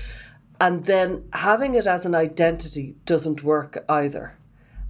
and 0.59 0.85
then 0.85 1.09
having 1.33 1.75
it 1.75 1.85
as 1.85 2.05
an 2.05 2.15
identity 2.15 2.95
doesn't 3.05 3.43
work 3.43 3.83
either. 3.89 4.25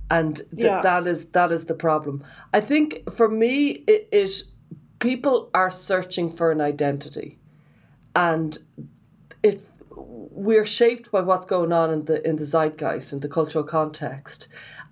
And 0.09 0.37
th- 0.37 0.47
Yeah. 0.53 0.81
that 0.81 1.05
is 1.07 1.25
that 1.31 1.51
is 1.51 1.65
the 1.65 1.73
problem. 1.73 2.23
I 2.53 2.61
think 2.61 3.11
for 3.11 3.27
me, 3.27 3.83
it, 3.87 4.07
it 4.11 4.43
people 4.99 5.49
are 5.53 5.69
searching 5.71 6.29
for 6.29 6.51
an 6.51 6.61
identity, 6.61 7.37
and 8.15 8.57
it 9.43 9.61
we're 9.95 10.65
shaped 10.65 11.11
by 11.11 11.21
what's 11.21 11.45
going 11.45 11.71
on 11.73 11.89
in 11.91 12.05
the 12.05 12.25
in 12.27 12.35
the 12.37 12.45
zeitgeist 12.45 13.11
in 13.11 13.19
the 13.19 13.27
cultural 13.29 13.63
context 13.63 14.47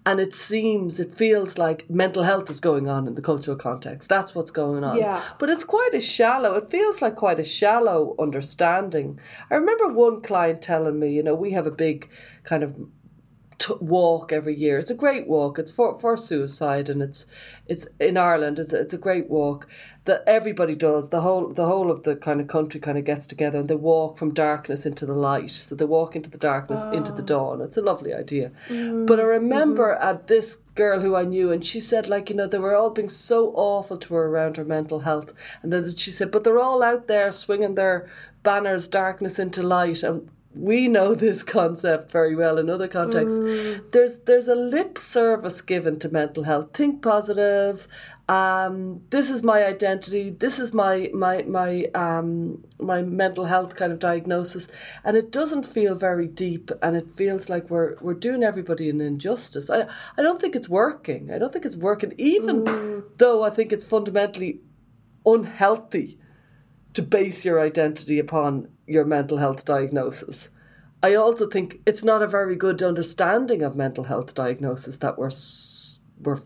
and 0.07 0.19
it 0.19 0.34
seems 0.34 1.00
it 1.00 1.15
feels 1.15 1.57
like 1.57 1.88
mental 1.89 2.24
health 2.24 2.50
is 2.50 2.60
going 2.60 2.88
on 2.89 3.07
in 3.07 3.13
the 3.15 3.22
cultural 3.22 3.55
context 3.57 4.10
that's 4.10 4.34
what's 4.34 4.50
going 4.51 4.84
on 4.84 4.98
Yeah. 4.98 5.24
but 5.39 5.50
it's 5.50 5.63
quite 5.63 5.91
a 5.93 6.01
shallow 6.01 6.55
it 6.55 6.69
feels 6.72 7.01
like 7.01 7.15
quite 7.15 7.39
a 7.39 7.43
shallow 7.43 8.15
understanding 8.19 9.19
i 9.51 9.55
remember 9.55 9.88
one 9.89 10.22
client 10.22 10.62
telling 10.62 11.00
me 11.00 11.12
you 11.13 11.22
know 11.24 11.36
we 11.36 11.51
have 11.51 11.67
a 11.67 11.72
big 11.72 12.10
kind 12.43 12.63
of 12.63 12.75
t- 13.59 13.74
walk 13.79 14.31
every 14.31 14.55
year. 14.55 14.77
It's 14.77 14.91
a 14.91 14.95
great 14.95 15.27
walk. 15.27 15.59
It's 15.59 15.71
for, 15.71 15.97
for 16.00 16.17
suicide, 16.17 16.89
and 16.89 17.01
it's 17.01 17.25
it's 17.67 17.88
in 18.00 18.17
Ireland. 18.17 18.59
It's 18.59 18.74
a, 18.74 18.81
it's 18.81 18.93
a 18.93 18.97
great 18.97 19.29
walk 19.29 19.67
that 20.05 20.24
everybody 20.27 20.75
does. 20.75 21.09
The 21.09 21.21
whole 21.21 21.50
the 21.50 21.65
whole 21.65 21.89
of 21.89 22.03
the 22.03 22.15
kind 22.15 22.39
of 22.39 22.47
country 22.47 22.79
kind 22.79 22.97
of 22.97 23.05
gets 23.05 23.27
together 23.27 23.59
and 23.59 23.67
they 23.67 23.75
walk 23.75 24.17
from 24.17 24.33
darkness 24.33 24.85
into 24.85 25.05
the 25.05 25.13
light. 25.13 25.51
So 25.51 25.75
they 25.75 25.85
walk 25.85 26.15
into 26.15 26.29
the 26.29 26.38
darkness 26.38 26.83
into 26.93 27.12
the 27.12 27.24
oh. 27.24 27.25
dawn. 27.25 27.62
It's 27.62 27.77
a 27.77 27.81
lovely 27.81 28.13
idea. 28.13 28.51
Mm, 28.69 29.07
but 29.07 29.19
I 29.19 29.24
remember 29.24 29.93
mm-hmm. 29.93 30.07
at 30.07 30.27
this 30.27 30.62
girl 30.75 31.01
who 31.01 31.15
I 31.15 31.24
knew, 31.24 31.51
and 31.51 31.65
she 31.65 31.79
said 31.79 32.07
like 32.07 32.29
you 32.29 32.35
know 32.35 32.47
they 32.47 32.59
were 32.59 32.75
all 32.75 32.91
being 32.91 33.09
so 33.09 33.51
awful 33.55 33.97
to 33.97 34.13
her 34.13 34.25
around 34.25 34.57
her 34.57 34.65
mental 34.65 35.01
health, 35.01 35.33
and 35.63 35.74
then 35.74 35.95
she 35.95 36.12
said, 36.12 36.31
but 36.31 36.43
they're 36.43 36.59
all 36.59 36.83
out 36.83 37.07
there 37.07 37.31
swinging 37.31 37.75
their 37.75 38.09
banners, 38.43 38.88
darkness 38.88 39.39
into 39.39 39.63
light, 39.63 40.03
and 40.03 40.29
we 40.55 40.88
know 40.88 41.15
this 41.15 41.43
concept 41.57 42.12
very 42.12 42.35
well 42.35 42.57
in 42.57 42.69
other 42.69 42.88
contexts. 42.88 43.39
There's 43.91 44.17
there's 44.21 44.47
a 44.47 44.55
lip 44.55 44.97
service 44.97 45.62
given 45.62 46.00
to 46.00 46.09
mental 46.09 46.43
health. 46.43 46.74
Think 46.74 47.01
positive. 47.01 47.88
Um, 48.27 49.03
this 49.12 49.29
is 49.29 49.43
my 49.43 49.63
identity. 49.63 50.31
This 50.31 50.59
is 50.59 50.74
my 50.74 51.12
my 51.13 51.43
my 51.43 51.85
um, 51.93 52.63
my 52.79 53.03
mental 53.03 53.45
health 53.45 53.75
kind 53.75 53.91
of 53.91 54.00
diagnosis, 54.00 54.67
and 55.03 55.15
it 55.15 55.31
doesn't 55.31 55.65
feel 55.65 55.93
very 55.93 56.27
deep, 56.27 56.71
and 56.81 56.95
it 56.95 57.12
feels 57.12 57.50
like 57.50 57.69
we're 57.69 57.95
we're 58.01 58.15
doing 58.15 58.43
everybody 58.43 58.89
an 58.89 59.00
injustice. 59.00 59.69
I 59.69 59.88
I 60.17 60.24
don't 60.24 60.41
think 60.41 60.55
it's 60.55 60.69
working. 60.69 61.31
I 61.31 61.38
don't 61.38 61.53
think 61.53 61.65
it's 61.65 61.77
working, 61.77 62.13
even 62.17 63.03
though 63.17 63.43
I 63.43 63.51
think 63.51 63.71
it's 63.71 63.85
fundamentally 63.85 64.59
unhealthy 65.25 66.17
to 66.95 67.03
base 67.03 67.45
your 67.45 67.61
identity 67.61 68.19
upon 68.19 68.69
your 68.87 69.05
mental 69.05 69.37
health 69.37 69.65
diagnosis. 69.65 70.49
I 71.03 71.13
also 71.13 71.47
think 71.47 71.81
it's 71.85 72.03
not 72.03 72.23
a 72.23 72.27
very 72.27 72.55
good 72.55 72.81
understanding 72.81 73.61
of 73.61 73.75
mental 73.75 74.05
health 74.05 74.33
diagnosis 74.33 74.97
that 74.97 75.17
we're 75.17 75.31
we're 76.21 76.41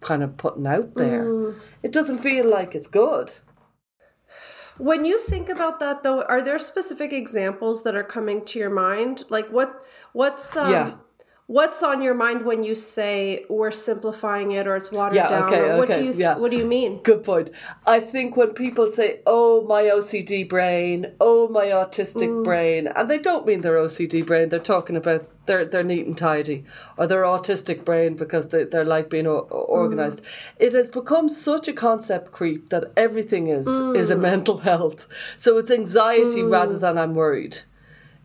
kind 0.00 0.22
of 0.22 0.36
putting 0.36 0.66
out 0.66 0.94
there. 0.96 1.54
It 1.82 1.92
doesn't 1.92 2.18
feel 2.18 2.46
like 2.46 2.74
it's 2.74 2.88
good. 2.88 3.32
When 4.78 5.06
you 5.06 5.18
think 5.18 5.48
about 5.48 5.80
that 5.80 6.02
though, 6.02 6.22
are 6.22 6.42
there 6.42 6.58
specific 6.58 7.12
examples 7.12 7.82
that 7.84 7.94
are 7.94 8.04
coming 8.04 8.44
to 8.46 8.58
your 8.58 8.70
mind? 8.70 9.24
Like 9.30 9.48
what 9.48 9.82
what's 10.12 10.56
um 10.56 10.70
Yeah. 10.70 10.94
What's 11.48 11.80
on 11.82 12.02
your 12.02 12.14
mind 12.14 12.44
when 12.44 12.64
you 12.64 12.74
say 12.74 13.44
we're 13.48 13.70
simplifying 13.70 14.52
it 14.52 14.66
or 14.66 14.74
it's 14.76 14.90
watered 14.90 15.14
Yeah, 15.16 15.28
down? 15.28 15.42
okay, 15.44 15.78
what 15.78 15.88
do 15.90 15.98
you 15.98 16.12
th- 16.12 16.16
yeah. 16.16 16.36
what 16.36 16.50
do 16.50 16.56
you 16.56 16.64
mean? 16.64 17.02
Good 17.02 17.22
point. 17.22 17.50
I 17.86 18.00
think 18.00 18.36
when 18.36 18.50
people 18.50 18.90
say, 18.90 19.20
"Oh, 19.26 19.62
my 19.62 19.84
OCD 19.84 20.42
brain," 20.48 21.12
"Oh, 21.20 21.48
my 21.48 21.66
autistic 21.66 22.28
mm. 22.28 22.44
brain," 22.44 22.88
and 22.88 23.08
they 23.08 23.18
don't 23.18 23.46
mean 23.46 23.60
their 23.60 23.76
OCD 23.76 24.22
brain. 24.22 24.48
They're 24.48 24.58
talking 24.58 24.96
about 24.96 25.28
they're 25.46 25.64
they're 25.64 25.84
neat 25.84 26.06
and 26.06 26.18
tidy, 26.18 26.64
or 26.96 27.06
their 27.06 27.22
autistic 27.22 27.84
brain 27.84 28.16
because 28.16 28.48
they 28.48 28.64
they're 28.64 28.84
like 28.84 29.08
being 29.08 29.28
o- 29.28 29.46
mm. 29.48 29.68
organized. 29.68 30.22
It 30.58 30.72
has 30.72 30.90
become 30.90 31.28
such 31.28 31.68
a 31.68 31.72
concept 31.72 32.32
creep 32.32 32.70
that 32.70 32.84
everything 32.96 33.46
is 33.46 33.68
is 33.68 34.10
a 34.10 34.16
mm. 34.16 34.20
mental 34.20 34.58
health. 34.58 35.06
So 35.36 35.58
it's 35.58 35.70
anxiety 35.70 36.42
rather 36.42 36.76
than 36.78 36.98
I'm 36.98 37.14
worried. 37.14 37.58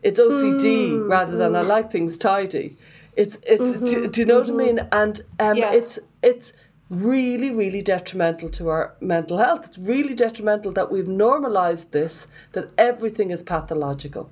It's 0.01 0.19
OCD 0.19 1.07
rather 1.07 1.37
than 1.37 1.55
I 1.55 1.61
like 1.61 1.91
things 1.91 2.17
tidy. 2.17 2.71
It's 3.15 3.37
it's 3.43 3.73
do, 3.73 3.79
mm-hmm, 3.79 4.11
do 4.11 4.21
you 4.21 4.25
know 4.25 4.39
what 4.39 4.47
I 4.47 4.49
mm-hmm. 4.49 4.57
mean? 4.57 4.87
And 4.91 5.21
um, 5.39 5.57
Yes. 5.57 5.75
it's 5.75 6.07
it's 6.21 6.53
really 6.89 7.51
really 7.51 7.81
detrimental 7.81 8.49
to 8.49 8.69
our 8.69 8.95
mental 8.99 9.37
health. 9.37 9.67
It's 9.67 9.77
really 9.77 10.13
detrimental 10.13 10.71
that 10.73 10.91
we've 10.91 11.07
normalized 11.07 11.91
this 11.91 12.27
that 12.51 12.69
everything 12.77 13.31
is 13.31 13.43
pathological. 13.43 14.29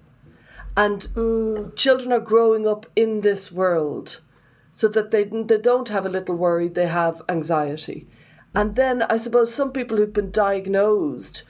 And 0.78 1.02
mm. 1.14 1.76
children 1.76 2.12
are 2.14 2.20
growing 2.20 2.68
up 2.68 2.86
in 2.96 3.22
this 3.22 3.52
world 3.52 4.22
so 4.74 4.88
that 4.90 5.12
they 5.12 5.24
they 5.26 5.58
don't 5.58 5.90
have 5.90 6.06
a 6.06 6.10
little 6.10 6.36
worry, 6.36 6.68
they 6.68 6.88
have 6.88 7.22
anxiety. 7.28 8.08
And 8.56 8.76
then 8.76 9.04
I 9.04 9.18
suppose 9.18 9.54
some 9.54 9.72
people 9.72 9.98
who've 9.98 10.14
been 10.14 10.32
diagnosed 10.32 11.44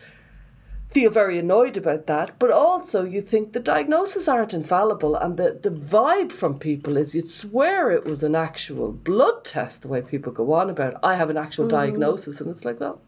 feel 0.91 1.11
very 1.11 1.37
annoyed 1.37 1.77
about 1.77 2.07
that, 2.07 2.39
but 2.39 2.49
also 2.49 3.03
you 3.03 3.21
think 3.21 3.53
the 3.53 3.59
diagnoses 3.59 4.27
aren't 4.27 4.53
infallible, 4.53 5.15
and 5.15 5.37
the, 5.37 5.59
the 5.61 5.69
vibe 5.69 6.31
from 6.31 6.57
people 6.57 6.97
is 6.97 7.13
you'd 7.13 7.27
swear 7.27 7.91
it 7.91 8.05
was 8.05 8.23
an 8.23 8.35
actual 8.35 8.91
blood 8.91 9.43
test 9.43 9.83
the 9.83 9.87
way 9.87 10.01
people 10.01 10.31
go 10.31 10.53
on 10.53 10.69
about 10.69 10.99
I 11.03 11.15
have 11.15 11.29
an 11.29 11.37
actual 11.37 11.65
mm. 11.65 11.69
diagnosis, 11.69 12.41
and 12.41 12.49
it's 12.49 12.65
like, 12.65 12.79
well, 12.79 13.01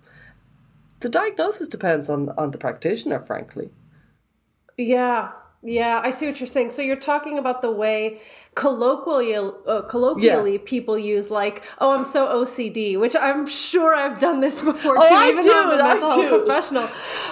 the 0.99 1.09
diagnosis 1.09 1.67
depends 1.67 2.09
on, 2.09 2.29
on 2.37 2.51
the 2.51 2.59
practitioner, 2.59 3.19
frankly. 3.19 3.69
Yeah. 4.77 5.31
Yeah, 5.63 6.01
I 6.03 6.09
see 6.09 6.25
what 6.25 6.39
you're 6.39 6.47
saying. 6.47 6.71
So 6.71 6.81
you're 6.81 6.95
talking 6.95 7.37
about 7.37 7.61
the 7.61 7.71
way 7.71 8.19
colloquially, 8.55 9.35
uh, 9.67 9.83
colloquially 9.83 10.57
people 10.57 10.97
use 10.97 11.29
like, 11.29 11.61
"Oh, 11.79 11.91
I'm 11.91 12.03
so 12.03 12.27
OCD," 12.27 12.97
which 12.97 13.15
I'm 13.15 13.45
sure 13.45 13.93
I've 13.95 14.19
done 14.19 14.39
this 14.41 14.61
before 14.71 14.95
too, 14.95 15.01
Oh, 15.03 15.15
I 15.15 15.29
even 15.29 15.43
do 15.43 15.49
though 15.49 15.71
I'm 15.73 15.79
a 15.79 15.83
mental 15.83 16.09
health 16.09 16.29
professional. 16.29 16.89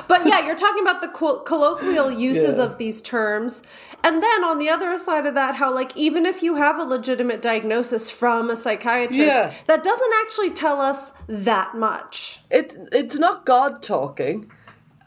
But 0.07 0.27
yeah, 0.27 0.45
you're 0.45 0.55
talking 0.55 0.83
about 0.83 1.01
the 1.01 1.07
colloquial 1.07 2.11
uses 2.29 2.57
Yeah. 2.57 2.65
of 2.65 2.77
these 2.77 3.01
terms, 3.01 3.63
and 4.03 4.21
then 4.21 4.43
on 4.43 4.59
the 4.59 4.69
other 4.69 4.95
side 4.99 5.25
of 5.25 5.33
that, 5.33 5.55
how 5.55 5.73
like 5.73 5.91
even 5.97 6.25
if 6.27 6.43
you 6.43 6.55
have 6.55 6.77
a 6.77 6.83
legitimate 6.83 7.41
diagnosis 7.41 8.11
from 8.11 8.49
a 8.51 8.55
psychiatrist, 8.55 9.19
Yeah. 9.37 9.53
that 9.65 9.81
doesn't 9.83 10.13
actually 10.23 10.51
tell 10.51 10.79
us 10.79 11.13
that 11.27 11.75
much. 11.75 12.41
It 12.51 12.77
it's 12.91 13.17
not 13.17 13.45
God 13.45 13.81
talking, 13.81 14.51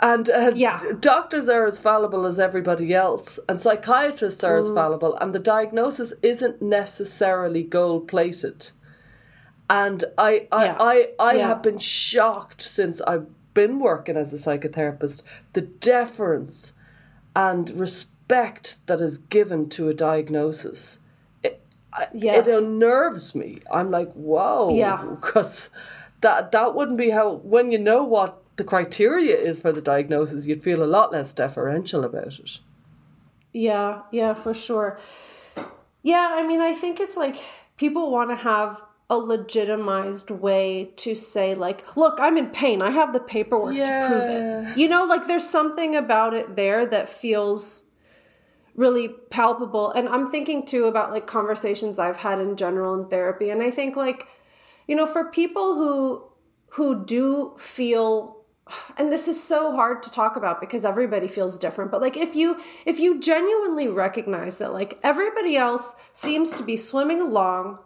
and 0.02 0.28
uh, 0.28 0.52
Yeah. 0.54 0.82
doctors 1.00 1.49
are 1.49 1.64
as 1.66 1.78
fallible 1.78 2.26
as 2.26 2.38
everybody 2.38 2.92
else, 2.92 3.38
and 3.49 3.62
psychiatrists 3.62 4.44
are 4.44 4.59
as 4.59 4.68
fallible, 4.68 5.16
and 5.16 5.35
the 5.35 5.38
diagnosis 5.38 6.12
isn't 6.23 6.61
necessarily 6.61 7.62
gold 7.62 8.09
plated. 8.09 8.71
And 9.71 10.04
I 10.18 10.49
I, 10.52 10.64
Yeah. 10.64 10.76
I, 10.78 11.09
I 11.18 11.32
Yeah. 11.35 11.47
have 11.49 11.62
been 11.62 11.78
shocked 11.78 12.61
since 12.61 13.00
I've 13.02 13.26
been 13.54 13.78
working 13.78 14.16
as 14.16 14.32
a 14.32 14.37
psychotherapist 14.37 15.23
the 15.52 15.61
deference 15.62 16.73
and 17.37 17.71
respect 17.71 18.76
that 18.87 19.00
is 19.00 19.18
given 19.18 19.68
to 19.71 19.88
a 19.88 19.94
diagnosis. 19.94 20.99
It, 21.42 21.61
Yes. 22.12 22.47
it 22.49 22.62
unnerves 22.64 23.35
me. 23.35 23.61
I'm 23.73 23.90
like, 23.90 24.12
whoa, 24.14 24.75
Yeah. 24.75 25.02
because 25.14 25.71
that 26.23 26.50
that 26.52 26.75
wouldn't 26.75 26.99
be 26.99 27.11
how 27.11 27.35
when 27.44 27.71
you 27.73 27.78
know 27.78 28.02
what 28.04 28.41
the 28.56 28.64
criteria 28.64 29.37
is 29.37 29.61
for 29.61 29.73
the 29.73 29.80
diagnosis, 29.80 30.47
you'd 30.47 30.62
feel 30.62 30.82
a 30.82 30.87
lot 30.87 31.12
less 31.12 31.32
deferential 31.32 32.04
about 32.04 32.38
it. 32.38 32.59
Yeah, 33.52 34.02
yeah, 34.11 34.35
for 34.35 34.54
sure. 34.54 34.99
Yeah, 36.02 36.32
I 36.35 36.47
mean, 36.47 36.61
I 36.61 36.75
think 36.75 37.00
it's 37.00 37.16
like 37.16 37.37
people 37.76 38.11
want 38.11 38.30
to 38.30 38.37
have 38.37 38.82
a 39.11 39.16
legitimized 39.16 40.30
way 40.30 40.90
to 40.97 41.14
say 41.14 41.54
like 41.54 41.85
look 41.99 42.18
i'm 42.18 42.38
in 42.38 42.47
pain 42.47 42.80
i 42.80 42.90
have 42.90 43.12
the 43.12 43.21
paperwork 43.21 43.75
yeah. 43.75 44.09
to 44.09 44.14
prove 44.14 44.68
it 44.68 44.78
you 44.78 44.88
know 44.88 45.04
like 45.04 45.26
there's 45.26 45.47
something 45.47 45.94
about 45.94 46.32
it 46.32 46.56
there 46.56 46.87
that 46.87 47.11
feels 47.11 47.82
really 48.75 49.09
palpable 49.28 49.90
and 49.92 50.09
i'm 50.09 50.26
thinking 50.26 50.64
too 50.64 50.87
about 50.87 51.11
like 51.11 51.26
conversations 51.26 51.99
i've 51.99 52.16
had 52.16 52.40
in 52.40 52.56
general 52.56 52.94
in 52.94 53.06
therapy 53.11 53.50
and 53.50 53.62
i 53.62 53.71
think 53.71 53.97
like 53.97 54.28
you 54.88 54.97
know 54.97 55.04
for 55.04 55.26
people 55.26 55.75
who 55.75 56.25
who 56.71 57.04
do 57.04 57.54
feel 57.59 58.41
and 58.96 59.10
this 59.10 59.28
is 59.28 59.42
so 59.42 59.72
hard 59.72 60.02
to 60.02 60.10
talk 60.10 60.36
about 60.36 60.60
because 60.60 60.84
everybody 60.84 61.28
feels 61.28 61.58
different 61.58 61.90
but 61.90 62.00
like 62.00 62.16
if 62.16 62.34
you 62.34 62.60
if 62.86 62.98
you 62.98 63.20
genuinely 63.20 63.88
recognize 63.88 64.58
that 64.58 64.72
like 64.72 64.98
everybody 65.02 65.56
else 65.56 65.94
seems 66.12 66.52
to 66.52 66.62
be 66.62 66.76
swimming 66.76 67.20
along 67.20 67.78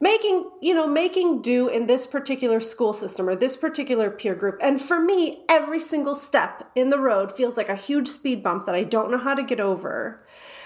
making 0.00 0.50
you 0.60 0.74
know 0.74 0.86
making 0.86 1.40
do 1.40 1.68
in 1.68 1.86
this 1.86 2.06
particular 2.06 2.60
school 2.60 2.92
system 2.92 3.28
or 3.28 3.36
this 3.36 3.56
particular 3.56 4.10
peer 4.10 4.34
group 4.34 4.58
and 4.60 4.80
for 4.80 5.00
me 5.00 5.44
every 5.48 5.80
single 5.80 6.14
step 6.14 6.70
in 6.74 6.90
the 6.90 6.98
road 6.98 7.30
feels 7.30 7.56
like 7.56 7.68
a 7.68 7.76
huge 7.76 8.08
speed 8.08 8.42
bump 8.42 8.66
that 8.66 8.74
i 8.74 8.82
don't 8.82 9.10
know 9.10 9.18
how 9.18 9.34
to 9.34 9.42
get 9.42 9.60
over. 9.60 10.24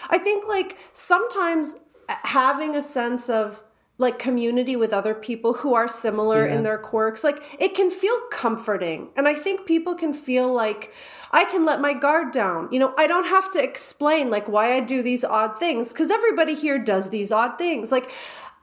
I 0.08 0.18
think 0.18 0.48
like 0.48 0.76
sometimes 0.92 1.76
having 2.08 2.74
a 2.74 2.82
sense 2.82 3.28
of 3.28 3.62
like 3.98 4.20
community 4.20 4.76
with 4.76 4.92
other 4.92 5.12
people 5.12 5.54
who 5.54 5.74
are 5.74 5.88
similar 5.88 6.46
yeah. 6.46 6.54
in 6.54 6.62
their 6.62 6.78
quirks 6.78 7.24
like 7.24 7.42
it 7.58 7.74
can 7.74 7.90
feel 7.90 8.16
comforting. 8.30 9.10
And 9.16 9.28
i 9.28 9.34
think 9.34 9.66
people 9.66 9.94
can 9.94 10.14
feel 10.14 10.52
like 10.52 10.92
i 11.32 11.44
can 11.44 11.66
let 11.66 11.80
my 11.80 11.92
guard 11.92 12.32
down. 12.32 12.68
You 12.72 12.78
know 12.78 12.94
i 12.96 13.06
don't 13.06 13.26
have 13.26 13.50
to 13.52 13.62
explain 13.62 14.30
like 14.30 14.48
why 14.48 14.72
i 14.72 14.80
do 14.80 15.02
these 15.02 15.24
odd 15.24 15.56
things 15.56 15.92
because 15.92 16.10
everybody 16.10 16.54
here 16.54 16.78
does 16.78 17.10
these 17.10 17.32
odd 17.32 17.58
things. 17.58 17.92
Like 17.92 18.10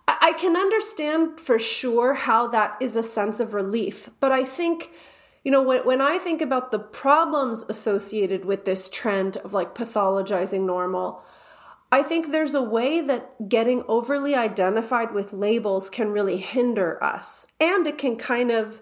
i 0.08 0.34
can 0.38 0.56
understand 0.56 1.40
for 1.40 1.60
sure 1.60 2.14
how 2.14 2.48
that 2.48 2.78
is 2.80 2.96
a 2.96 3.04
sense 3.04 3.40
of 3.40 3.54
relief. 3.54 4.10
But 4.22 4.32
i 4.32 4.46
think 4.46 4.92
you 5.44 5.52
know 5.52 5.62
when, 5.62 5.86
when 5.86 6.02
i 6.02 6.18
think 6.18 6.42
about 6.42 6.72
the 6.72 6.80
problems 6.80 7.66
associated 7.68 8.46
with 8.46 8.64
this 8.64 8.90
trend 8.90 9.38
of 9.38 9.54
like 9.54 9.76
pathologizing 9.76 10.66
normal 10.66 11.22
I 11.92 12.04
think 12.04 12.32
there's 12.32 12.56
a 12.56 12.62
way 12.62 13.00
that 13.02 13.48
getting 13.48 13.84
overly 13.88 14.36
identified 14.36 15.14
with 15.14 15.34
labels 15.34 15.90
can 15.90 16.12
really 16.12 16.38
hinder 16.38 17.02
us. 17.04 17.48
And 17.60 17.88
it 17.88 17.98
can 17.98 18.18
kind 18.18 18.52
of, 18.52 18.82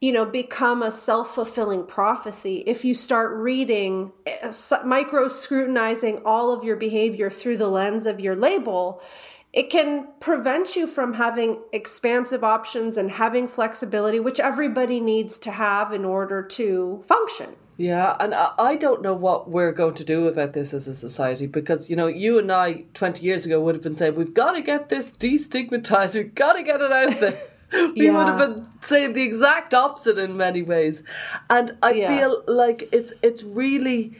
you 0.00 0.12
know, 0.12 0.24
become 0.24 0.82
a 0.82 0.90
self 0.90 1.34
fulfilling 1.34 1.84
prophecy 1.84 2.64
if 2.66 2.84
you 2.84 2.94
start 2.94 3.36
reading, 3.36 4.12
eh, 4.26 4.50
micro 4.84 5.28
scrutinizing 5.28 6.22
all 6.24 6.52
of 6.52 6.64
your 6.64 6.76
behavior 6.76 7.30
through 7.30 7.58
the 7.58 7.68
lens 7.68 8.06
of 8.06 8.18
your 8.18 8.34
label. 8.34 9.02
It 9.52 9.68
can 9.68 10.08
prevent 10.20 10.76
you 10.76 10.86
from 10.86 11.14
having 11.14 11.60
expansive 11.72 12.44
options 12.44 12.96
and 12.96 13.10
having 13.10 13.48
flexibility, 13.48 14.20
which 14.20 14.38
everybody 14.38 15.00
needs 15.00 15.38
to 15.38 15.50
have 15.50 15.92
in 15.92 16.04
order 16.04 16.42
to 16.42 17.02
function. 17.06 17.56
Yeah, 17.80 18.14
and 18.20 18.34
I 18.34 18.76
don't 18.76 19.00
know 19.00 19.14
what 19.14 19.48
we're 19.48 19.72
going 19.72 19.94
to 19.94 20.04
do 20.04 20.28
about 20.28 20.52
this 20.52 20.74
as 20.74 20.86
a 20.86 20.92
society 20.92 21.46
because, 21.46 21.88
you 21.88 21.96
know, 21.96 22.08
you 22.08 22.38
and 22.38 22.52
I 22.52 22.84
20 22.92 23.24
years 23.24 23.46
ago 23.46 23.58
would 23.62 23.74
have 23.74 23.82
been 23.82 23.96
saying, 23.96 24.16
we've 24.16 24.34
got 24.34 24.52
to 24.52 24.60
get 24.60 24.90
this 24.90 25.10
destigmatized, 25.12 26.14
we've 26.14 26.34
got 26.34 26.52
to 26.52 26.62
get 26.62 26.82
it 26.82 26.92
out 26.92 27.20
there. 27.20 27.40
we 27.96 28.06
yeah. 28.06 28.12
would 28.12 28.26
have 28.26 28.38
been 28.38 28.66
saying 28.82 29.14
the 29.14 29.22
exact 29.22 29.72
opposite 29.72 30.18
in 30.18 30.36
many 30.36 30.60
ways. 30.60 31.02
And 31.48 31.74
I 31.82 31.92
yeah. 31.92 32.18
feel 32.18 32.42
like 32.46 32.86
it's 32.92 33.14
it's 33.22 33.44
really 33.44 34.12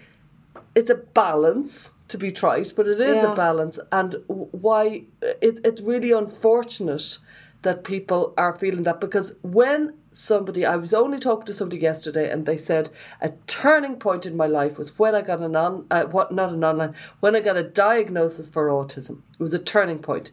it's 0.74 0.88
a 0.88 0.94
balance 0.94 1.90
to 2.08 2.16
be 2.16 2.30
trite, 2.30 2.72
but 2.74 2.86
it 2.86 2.98
is 2.98 3.22
yeah. 3.22 3.32
a 3.32 3.36
balance. 3.36 3.78
And 3.92 4.16
why 4.28 5.02
it, 5.20 5.58
it's 5.64 5.82
really 5.82 6.12
unfortunate 6.12 7.18
that 7.62 7.84
people 7.84 8.34
are 8.36 8.56
feeling 8.56 8.84
that 8.84 9.00
because 9.00 9.34
when 9.42 9.94
somebody 10.12 10.66
I 10.66 10.76
was 10.76 10.92
only 10.92 11.18
talking 11.18 11.46
to 11.46 11.52
somebody 11.52 11.80
yesterday 11.80 12.30
and 12.30 12.44
they 12.44 12.56
said 12.56 12.90
a 13.20 13.30
turning 13.46 13.96
point 13.96 14.26
in 14.26 14.36
my 14.36 14.46
life 14.46 14.76
was 14.76 14.98
when 14.98 15.14
I 15.14 15.22
got 15.22 15.40
an 15.40 15.54
on 15.54 15.86
uh, 15.90 16.04
what 16.04 16.32
not 16.32 16.52
an 16.52 16.64
online 16.64 16.94
when 17.20 17.36
I 17.36 17.40
got 17.40 17.56
a 17.56 17.62
diagnosis 17.62 18.48
for 18.48 18.68
autism. 18.68 19.22
It 19.38 19.42
was 19.42 19.54
a 19.54 19.58
turning 19.58 20.00
point 20.00 20.32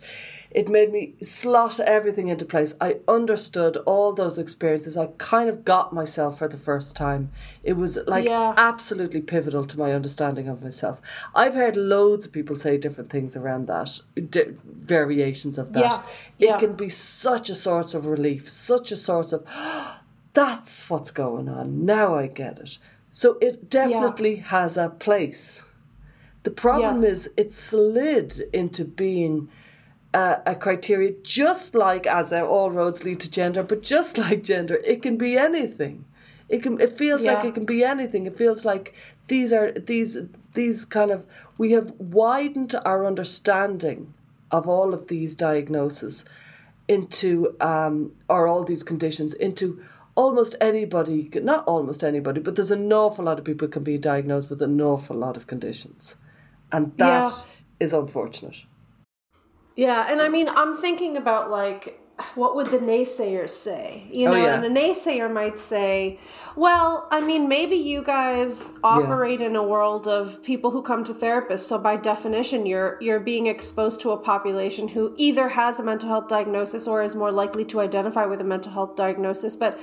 it 0.57 0.67
made 0.67 0.91
me 0.91 1.13
slot 1.21 1.79
everything 1.79 2.29
into 2.29 2.43
place. 2.43 2.73
I 2.81 2.95
understood 3.07 3.77
all 3.85 4.11
those 4.11 4.39
experiences. 4.39 4.97
I 4.97 5.09
kind 5.19 5.49
of 5.49 5.63
got 5.63 5.93
myself 5.93 6.39
for 6.39 6.47
the 6.47 6.57
first 6.57 6.95
time. 6.95 7.29
It 7.61 7.73
was 7.73 7.99
like 8.07 8.25
yeah. 8.25 8.55
absolutely 8.57 9.21
pivotal 9.21 9.67
to 9.67 9.77
my 9.77 9.91
understanding 9.91 10.47
of 10.47 10.63
myself. 10.63 10.99
I've 11.35 11.53
heard 11.53 11.77
loads 11.77 12.25
of 12.25 12.31
people 12.31 12.57
say 12.57 12.75
different 12.75 13.11
things 13.11 13.35
around 13.35 13.67
that, 13.67 14.01
di- 14.31 14.55
variations 14.65 15.59
of 15.59 15.73
that. 15.73 15.79
Yeah. 15.79 16.01
It 16.39 16.45
yeah. 16.49 16.57
can 16.57 16.73
be 16.73 16.89
such 16.89 17.51
a 17.51 17.55
source 17.55 17.93
of 17.93 18.07
relief, 18.07 18.49
such 18.49 18.91
a 18.91 18.97
source 18.97 19.33
of, 19.33 19.45
oh, 19.47 19.99
that's 20.33 20.89
what's 20.89 21.11
going 21.11 21.49
on. 21.49 21.85
Now 21.85 22.15
I 22.15 22.25
get 22.25 22.57
it. 22.57 22.79
So 23.11 23.37
it 23.41 23.69
definitely 23.69 24.37
has 24.37 24.75
a 24.75 24.89
place. 24.89 25.65
The 26.41 26.49
problem 26.49 26.95
yes. 26.95 27.03
is 27.03 27.29
it 27.37 27.53
slid 27.53 28.39
into 28.53 28.85
being 28.85 29.49
a, 30.13 30.39
a 30.45 30.55
criteria, 30.55 31.13
just 31.23 31.75
like 31.75 32.07
as 32.07 32.33
all 32.33 32.71
roads 32.71 33.03
lead 33.03 33.19
to 33.21 33.31
gender, 33.31 33.63
but 33.63 33.81
just 33.81 34.17
like 34.17 34.43
gender, 34.43 34.75
it 34.85 35.01
can 35.01 35.17
be 35.17 35.37
anything. 35.37 36.05
It 36.49 36.63
can. 36.63 36.79
It 36.79 36.93
feels 36.93 37.23
yeah. 37.23 37.33
like 37.33 37.45
it 37.45 37.53
can 37.53 37.65
be 37.65 37.83
anything. 37.83 38.25
It 38.25 38.37
feels 38.37 38.63
like 38.63 38.93
these 39.27 39.51
are 39.51 39.71
these 39.71 40.17
these 40.53 40.85
kind 40.85 41.11
of 41.11 41.25
we 41.57 41.71
have 41.71 41.91
widened 41.99 42.75
our 42.85 43.05
understanding 43.05 44.13
of 44.51 44.67
all 44.67 44.93
of 44.93 45.07
these 45.07 45.35
diagnoses 45.35 46.25
into 46.87 47.55
um, 47.59 48.13
or 48.29 48.47
all 48.47 48.63
these 48.63 48.83
conditions 48.83 49.33
into 49.33 49.83
almost 50.15 50.55
anybody 50.61 51.29
not 51.43 51.63
almost 51.65 52.03
anybody 52.03 52.39
but 52.39 52.55
there's 52.55 52.71
an 52.71 52.91
awful 52.91 53.25
lot 53.25 53.37
of 53.37 53.45
people 53.45 53.67
can 53.67 53.83
be 53.83 53.97
diagnosed 53.97 54.49
with 54.49 54.61
an 54.61 54.81
awful 54.81 55.15
lot 55.15 55.37
of 55.37 55.45
conditions 55.45 56.15
and 56.71 56.97
that 56.97 57.29
yeah. 57.29 57.43
is 57.79 57.93
unfortunate 57.93 58.65
yeah, 59.77 60.11
and 60.11 60.21
I 60.21 60.27
mean, 60.27 60.49
I'm 60.49 60.75
thinking 60.75 61.15
about 61.15 61.49
like 61.49 62.01
what 62.33 62.55
would 62.55 62.67
the 62.67 62.79
naysayers 62.79 63.51
say? 63.51 64.07
You 64.11 64.27
oh, 64.27 64.31
know, 64.31 64.37
oh, 64.37 64.43
yeah. 64.43 64.55
and 64.55 64.65
a 64.65 64.79
naysayer 64.79 65.31
might 65.31 65.59
say, 65.59 66.19
well, 66.55 67.07
I 67.11 67.21
mean, 67.21 67.47
maybe 67.47 67.75
you 67.75 68.01
guys 68.01 68.69
operate 68.83 69.39
yeah. 69.39 69.45
in 69.45 69.55
a 69.55 69.61
world 69.61 70.07
of 70.07 70.41
people 70.41 70.71
who 70.71 70.81
come 70.81 71.03
to 71.03 71.13
therapists, 71.13 71.59
so 71.59 71.77
by 71.77 71.95
definition 71.95 72.65
you're 72.65 72.97
you're 73.01 73.19
being 73.19 73.45
exposed 73.45 74.01
to 74.01 74.11
a 74.11 74.17
population 74.17 74.87
who 74.87 75.13
either 75.17 75.47
has 75.47 75.79
a 75.79 75.83
mental 75.83 76.09
health 76.09 76.27
diagnosis 76.27 76.87
or 76.87 77.03
is 77.03 77.15
more 77.15 77.31
likely 77.31 77.63
to 77.65 77.79
identify 77.79 78.25
with 78.25 78.41
a 78.41 78.43
mental 78.43 78.71
health 78.71 78.95
diagnosis, 78.95 79.55
but 79.55 79.79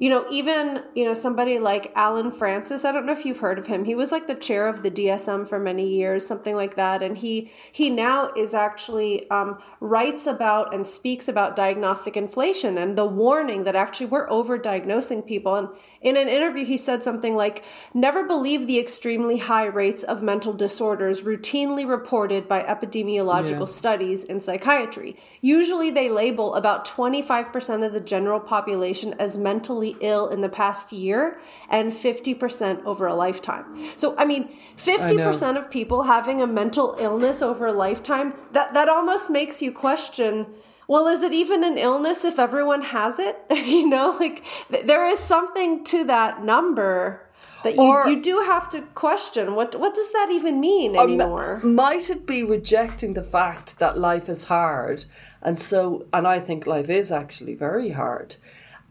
you 0.00 0.08
know, 0.08 0.24
even, 0.30 0.82
you 0.94 1.04
know, 1.04 1.12
somebody 1.12 1.58
like 1.58 1.92
Allen 1.94 2.30
Frances, 2.30 2.86
I 2.86 2.90
don't 2.90 3.04
know 3.04 3.12
if 3.12 3.26
you've 3.26 3.40
heard 3.40 3.58
of 3.58 3.66
him. 3.66 3.84
He 3.84 3.94
was 3.94 4.10
like 4.10 4.26
the 4.26 4.34
chair 4.34 4.66
of 4.66 4.82
the 4.82 4.90
DSM 4.90 5.46
for 5.46 5.58
many 5.58 5.86
years, 5.86 6.26
something 6.26 6.56
like 6.56 6.74
that. 6.76 7.02
And 7.02 7.18
he 7.18 7.52
he 7.70 7.90
now 7.90 8.32
is 8.34 8.54
actually 8.54 9.28
um, 9.28 9.58
writes 9.78 10.26
about 10.26 10.74
and 10.74 10.86
speaks 10.86 11.28
about 11.28 11.54
diagnostic 11.54 12.16
inflation 12.16 12.78
and 12.78 12.96
the 12.96 13.04
warning 13.04 13.64
that 13.64 13.76
actually 13.76 14.06
we're 14.06 14.26
overdiagnosing 14.28 15.26
people. 15.26 15.54
And 15.54 15.68
in 16.00 16.16
an 16.16 16.28
interview, 16.28 16.64
he 16.64 16.78
said 16.78 17.04
something 17.04 17.36
like, 17.36 17.62
Never 17.92 18.24
believe 18.24 18.66
the 18.66 18.78
extremely 18.78 19.36
high 19.36 19.66
rates 19.66 20.02
of 20.02 20.22
mental 20.22 20.54
disorders 20.54 21.22
routinely 21.22 21.86
reported 21.86 22.48
by 22.48 22.62
epidemiological 22.62 23.60
yeah. 23.60 23.64
studies 23.66 24.24
in 24.24 24.40
psychiatry. 24.40 25.16
Usually 25.42 25.90
they 25.90 26.08
label 26.08 26.54
about 26.54 26.86
25% 26.86 27.84
of 27.84 27.92
the 27.92 28.00
general 28.00 28.40
population 28.40 29.14
as 29.18 29.36
mentally 29.36 29.96
ill 30.00 30.28
in 30.28 30.40
the 30.40 30.48
past 30.48 30.90
year 30.90 31.38
and 31.68 31.92
50% 31.92 32.84
over 32.84 33.06
a 33.06 33.14
lifetime. 33.14 33.90
So, 33.96 34.14
I 34.16 34.24
mean, 34.24 34.48
50% 34.78 35.42
I 35.42 35.58
of 35.58 35.70
people 35.70 36.04
having 36.04 36.40
a 36.40 36.46
mental 36.46 36.96
illness 36.98 37.42
over 37.42 37.66
a 37.66 37.72
lifetime, 37.72 38.32
that, 38.52 38.72
that 38.72 38.88
almost 38.88 39.28
makes 39.28 39.60
you 39.60 39.70
question 39.70 40.46
well, 40.90 41.06
is 41.06 41.22
it 41.22 41.32
even 41.32 41.62
an 41.62 41.78
illness 41.78 42.24
if 42.24 42.40
everyone 42.40 42.82
has 42.82 43.20
it? 43.20 43.38
you 43.50 43.88
know, 43.88 44.10
like 44.18 44.42
th- 44.72 44.86
there 44.86 45.06
is 45.06 45.20
something 45.20 45.84
to 45.84 46.02
that 46.06 46.42
number 46.42 47.28
that 47.62 47.76
you, 47.76 47.82
or, 47.82 48.08
you 48.08 48.20
do 48.20 48.40
have 48.40 48.68
to 48.70 48.82
question 48.94 49.54
what 49.54 49.78
what 49.78 49.94
does 49.94 50.10
that 50.12 50.30
even 50.32 50.58
mean 50.58 50.96
anymore 50.96 51.60
m- 51.62 51.74
might 51.74 52.08
it 52.08 52.26
be 52.26 52.42
rejecting 52.42 53.12
the 53.12 53.22
fact 53.22 53.78
that 53.78 53.98
life 53.98 54.30
is 54.30 54.44
hard 54.44 55.04
and 55.42 55.58
so 55.58 56.06
and 56.14 56.26
i 56.26 56.40
think 56.40 56.66
life 56.66 56.88
is 56.88 57.12
actually 57.12 57.54
very 57.54 57.90
hard 57.90 58.36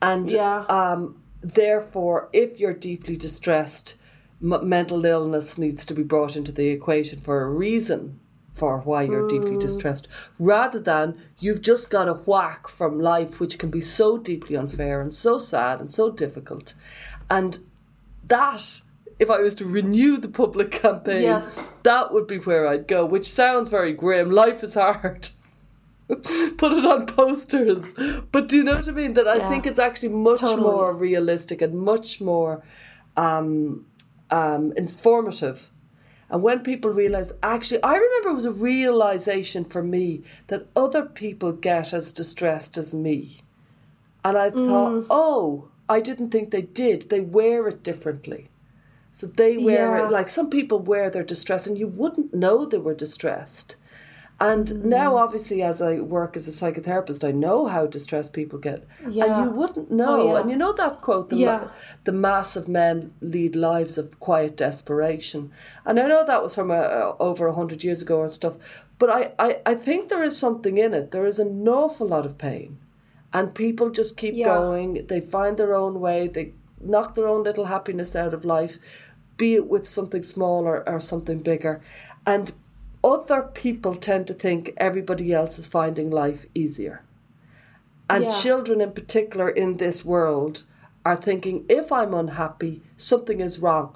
and 0.03 0.29
yeah. 0.29 0.65
um, 0.69 1.19
therefore 1.41 2.29
if 2.31 2.59
you're 2.59 2.75
deeply 2.75 3.17
distressed 3.17 3.95
m- 4.39 4.69
mental 4.69 5.03
illness 5.03 5.57
needs 5.57 5.83
to 5.83 5.95
be 5.95 6.03
brought 6.03 6.35
into 6.35 6.51
the 6.51 6.67
equation 6.67 7.19
for 7.19 7.41
a 7.41 7.49
reason 7.49 8.19
for 8.51 8.79
why 8.79 9.03
you're 9.03 9.23
mm. 9.23 9.29
deeply 9.29 9.57
distressed, 9.57 10.07
rather 10.37 10.79
than 10.79 11.19
you've 11.39 11.61
just 11.61 11.89
got 11.89 12.07
a 12.07 12.13
whack 12.13 12.67
from 12.67 12.99
life, 12.99 13.39
which 13.39 13.57
can 13.57 13.69
be 13.69 13.81
so 13.81 14.17
deeply 14.17 14.55
unfair 14.55 15.01
and 15.01 15.13
so 15.13 15.37
sad 15.37 15.79
and 15.79 15.91
so 15.91 16.11
difficult. 16.11 16.73
And 17.29 17.59
that 18.27 18.81
if 19.19 19.29
I 19.29 19.39
was 19.39 19.53
to 19.55 19.65
renew 19.65 20.17
the 20.17 20.29
public 20.29 20.71
campaign, 20.71 21.23
Yes. 21.23 21.67
that 21.83 22.13
would 22.13 22.25
be 22.25 22.37
where 22.37 22.67
I'd 22.67 22.87
go, 22.87 23.05
which 23.05 23.29
sounds 23.29 23.69
very 23.69 23.93
grim. 23.93 24.31
Life 24.31 24.63
is 24.63 24.75
hard. 24.75 25.29
Put 26.07 26.73
it 26.73 26.85
on 26.85 27.05
posters. 27.05 27.93
But 28.31 28.47
do 28.47 28.57
you 28.57 28.63
know 28.63 28.75
what 28.75 28.87
I 28.87 28.91
mean? 28.91 29.13
That 29.13 29.27
I 29.27 29.37
Yeah. 29.37 29.49
think 29.49 29.67
it's 29.67 29.77
actually 29.77 30.09
much 30.09 30.39
Totally. 30.39 30.61
more 30.61 30.93
realistic 30.93 31.61
and 31.61 31.77
much 31.77 32.19
more 32.21 32.63
um, 33.17 33.85
um, 34.31 34.73
informative. 34.77 35.69
And 36.29 36.43
when 36.43 36.59
people 36.59 36.91
realize, 36.91 37.33
actually, 37.41 37.81
I 37.81 37.95
remember 37.95 38.29
it 38.29 38.35
was 38.35 38.45
a 38.45 38.51
realization 38.51 39.63
for 39.65 39.81
me 39.81 40.21
that 40.47 40.67
other 40.75 41.03
people 41.05 41.51
get 41.51 41.91
as 41.93 42.11
distressed 42.11 42.77
as 42.77 42.93
me. 42.93 43.41
And 44.23 44.37
I 44.37 44.49
thought, 44.51 44.91
Mm. 44.91 45.05
oh, 45.09 45.69
I 45.87 46.01
didn't 46.01 46.29
think 46.29 46.51
they 46.51 46.61
did. 46.61 47.09
They 47.09 47.19
wear 47.19 47.67
it 47.67 47.81
differently. 47.83 48.49
So 49.11 49.25
they 49.27 49.57
wear 49.57 49.97
Yeah. 49.97 50.05
it 50.05 50.11
like 50.11 50.27
some 50.27 50.49
people 50.49 50.77
wear 50.79 51.09
their 51.09 51.23
distress 51.23 51.65
and 51.65 51.77
you 51.79 51.87
wouldn't 51.87 52.33
know 52.33 52.63
they 52.65 52.77
were 52.77 52.93
distressed. 52.93 53.75
And 54.41 54.67
Mm. 54.67 54.83
now, 54.85 55.17
obviously, 55.17 55.61
as 55.61 55.81
I 55.81 55.99
work 55.99 56.37
as 56.37 56.47
a 56.47 56.51
psychotherapist, 56.51 57.27
I 57.27 57.31
know 57.31 57.65
how 57.65 57.85
distressed 57.85 58.31
people 58.31 58.57
get. 58.57 58.85
Yeah. 59.07 59.25
And 59.41 59.45
you 59.51 59.57
wouldn't 59.57 59.91
know. 59.91 60.21
Oh, 60.21 60.33
yeah. 60.33 60.39
And 60.41 60.49
you 60.49 60.55
know 60.55 60.71
that 60.73 61.01
quote, 61.01 61.29
the, 61.29 61.35
ma- 61.35 61.41
Yeah. 61.41 61.67
the 62.05 62.13
mass 62.13 62.55
of 62.55 62.67
men 62.69 63.11
lead 63.21 63.55
lives 63.55 63.97
of 63.97 64.17
quiet 64.21 64.55
desperation. 64.55 65.51
And 65.85 65.99
I 65.99 66.07
know 66.07 66.23
that 66.25 66.41
was 66.41 66.55
from 66.55 66.71
uh, 66.71 67.13
over 67.19 67.47
a 67.47 67.53
hundred 67.53 67.83
years 67.83 68.01
ago 68.01 68.23
and 68.23 68.31
stuff. 68.31 68.55
But 68.97 69.09
I, 69.09 69.31
I, 69.39 69.57
I 69.65 69.75
think 69.75 70.07
there 70.09 70.23
is 70.23 70.37
something 70.37 70.77
in 70.77 70.93
it. 70.93 71.11
There 71.11 71.25
is 71.25 71.39
an 71.39 71.67
awful 71.67 72.07
lot 72.07 72.25
of 72.25 72.37
pain. 72.37 72.77
And 73.33 73.53
people 73.53 73.89
just 73.89 74.15
keep 74.17 74.35
Yeah. 74.35 74.45
going. 74.55 75.05
They 75.07 75.19
find 75.19 75.57
their 75.57 75.75
own 75.75 75.99
way. 75.99 76.27
They 76.27 76.53
knock 76.81 77.15
their 77.15 77.27
own 77.27 77.43
little 77.43 77.65
happiness 77.65 78.15
out 78.15 78.33
of 78.33 78.45
life, 78.45 78.79
be 79.37 79.55
it 79.55 79.67
with 79.69 79.85
something 79.85 80.23
small 80.23 80.63
or, 80.65 80.87
or 80.89 80.99
something 81.01 81.39
bigger. 81.39 81.81
And 82.25 82.51
other 83.03 83.43
people 83.43 83.95
tend 83.95 84.27
to 84.27 84.33
think 84.33 84.73
everybody 84.77 85.33
else 85.33 85.57
is 85.59 85.67
finding 85.67 86.09
life 86.09 86.45
easier. 86.53 87.01
And 88.09 88.25
Yeah. 88.25 88.31
children, 88.31 88.81
in 88.81 88.91
particular, 88.91 89.49
in 89.49 89.77
this 89.77 90.03
world, 90.03 90.63
are 91.05 91.15
thinking 91.15 91.65
if 91.69 91.91
I'm 91.91 92.13
unhappy, 92.13 92.81
something 92.97 93.39
is 93.39 93.59
wrong. 93.59 93.95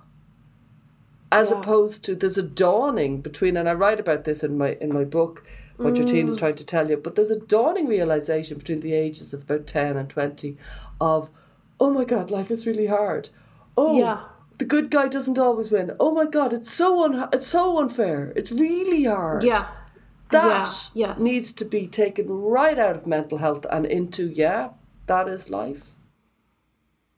As 1.32 1.50
Yeah. 1.52 1.60
opposed 1.60 2.06
to 2.06 2.16
there's 2.16 2.38
a 2.38 2.44
dawning 2.44 3.22
between, 3.22 3.58
and 3.58 3.68
I 3.68 3.74
write 3.74 4.00
about 4.00 4.24
this 4.24 4.44
in 4.44 4.58
my 4.58 4.78
in 4.80 4.94
my 4.94 5.04
book, 5.04 5.44
what 5.78 5.98
your 5.98 6.06
Mm. 6.06 6.10
teen 6.12 6.28
is 6.30 6.38
trying 6.38 6.56
to 6.56 6.66
tell 6.66 6.90
you. 6.90 6.98
But 6.98 7.16
there's 7.16 7.32
a 7.32 7.40
dawning 7.40 7.88
realization 7.88 8.58
between 8.60 8.82
the 8.82 8.94
ages 8.94 9.34
of 9.34 9.42
about 9.42 9.66
ten 9.66 9.98
and 9.98 10.08
twenty, 10.08 10.58
of, 11.02 11.32
oh 11.80 11.90
my 11.90 12.06
God, 12.06 12.30
life 12.30 12.52
is 12.52 12.68
really 12.68 12.86
hard. 12.86 13.30
Oh, 13.76 13.98
Yeah. 13.98 14.20
The 14.58 14.66
good 14.66 14.90
guy 14.92 15.08
doesn't 15.08 15.38
always 15.40 15.72
win. 15.72 15.92
Oh 16.00 16.12
my 16.12 16.26
God, 16.26 16.54
it's 16.54 16.72
so 16.72 17.04
un- 17.04 17.30
it's 17.34 17.48
so 17.48 17.80
unfair. 17.80 18.32
It's 18.36 18.52
really 18.52 19.04
hard 19.06 19.44
Yeah. 19.44 19.68
that 20.32 20.90
Yeah, 20.94 21.08
yes. 21.08 21.20
needs 21.20 21.52
to 21.54 21.66
be 21.66 21.88
taken 21.88 22.28
right 22.30 22.80
out 22.80 22.96
of 22.96 23.06
mental 23.08 23.38
health 23.40 23.66
and 23.70 23.86
into 23.86 24.24
yeah 24.30 24.70
that 25.08 25.28
is 25.28 25.50
life 25.50 25.92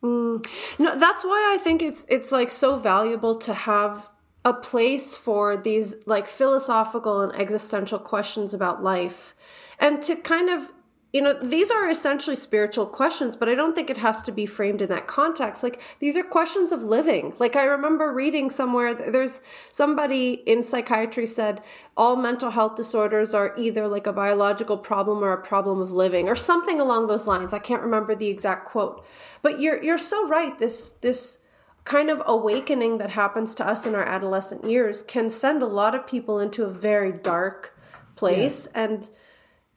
mm. 0.04 0.46
No, 0.80 0.98
that's 0.98 1.24
why 1.24 1.52
I 1.54 1.58
think 1.58 1.82
it's 1.82 2.06
it's 2.10 2.32
like 2.32 2.52
so 2.52 2.78
valuable 2.78 3.36
to 3.48 3.54
have 3.54 4.10
a 4.44 4.54
place 4.54 5.18
for 5.18 5.58
these 5.58 5.96
like 6.06 6.28
philosophical 6.28 7.22
and 7.22 7.34
existential 7.34 8.00
questions 8.00 8.54
about 8.54 8.84
life 8.84 9.36
and 9.80 10.02
to 10.04 10.16
kind 10.16 10.50
of 10.50 10.72
you 11.16 11.22
know 11.22 11.34
these 11.42 11.72
are 11.72 11.90
essentially 11.90 12.36
spiritual 12.36 12.86
questions 12.86 13.38
but 13.38 13.48
i 13.48 13.56
don't 13.56 13.74
think 13.74 13.90
it 13.90 13.96
has 13.96 14.22
to 14.22 14.34
be 14.34 14.46
framed 14.46 14.82
in 14.82 14.90
that 14.90 15.08
context. 15.08 15.64
Like 15.64 15.82
these 16.00 16.18
are 16.18 16.24
questions 16.24 16.74
of 16.74 16.84
living. 16.84 17.34
Like 17.40 17.56
i 17.56 17.64
remember 17.64 18.12
reading 18.12 18.50
somewhere 18.50 18.94
there's 18.94 19.40
somebody 19.72 20.44
in 20.46 20.62
psychiatry 20.62 21.26
said 21.26 21.64
all 21.96 22.18
mental 22.18 22.52
health 22.52 22.76
disorders 22.76 23.34
are 23.34 23.56
either 23.58 23.88
like 23.88 24.08
a 24.08 24.12
biological 24.12 24.78
problem 24.78 25.24
or 25.24 25.32
a 25.32 25.42
problem 25.42 25.80
of 25.80 25.92
living 25.94 26.28
or 26.28 26.36
something 26.36 26.82
along 26.82 27.08
those 27.08 27.28
lines. 27.28 27.54
I 27.54 27.60
can't 27.60 27.82
remember 27.82 28.14
the 28.14 28.28
exact 28.28 28.66
quote. 28.66 29.06
But 29.42 29.62
you're 29.62 29.82
you're 29.82 29.98
so 29.98 30.28
right. 30.28 30.58
This 30.60 30.92
this 31.00 31.40
kind 31.86 32.10
of 32.10 32.22
awakening 32.26 32.98
that 32.98 33.12
happens 33.12 33.56
to 33.56 33.66
us 33.66 33.86
in 33.86 33.96
our 33.96 34.04
adolescent 34.04 34.70
years 34.70 35.02
can 35.04 35.30
send 35.30 35.62
a 35.62 35.68
lot 35.82 35.96
of 35.96 36.06
people 36.06 36.40
into 36.40 36.66
a 36.66 36.70
very 36.90 37.14
dark 37.14 37.78
place. 38.18 38.66
And 38.74 39.08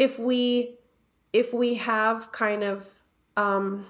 if 0.01 0.19
we 0.19 0.78
if 1.33 1.53
we 1.53 1.75
have 1.75 2.33
kind 2.33 2.63
of 2.63 2.87
um 3.37 3.87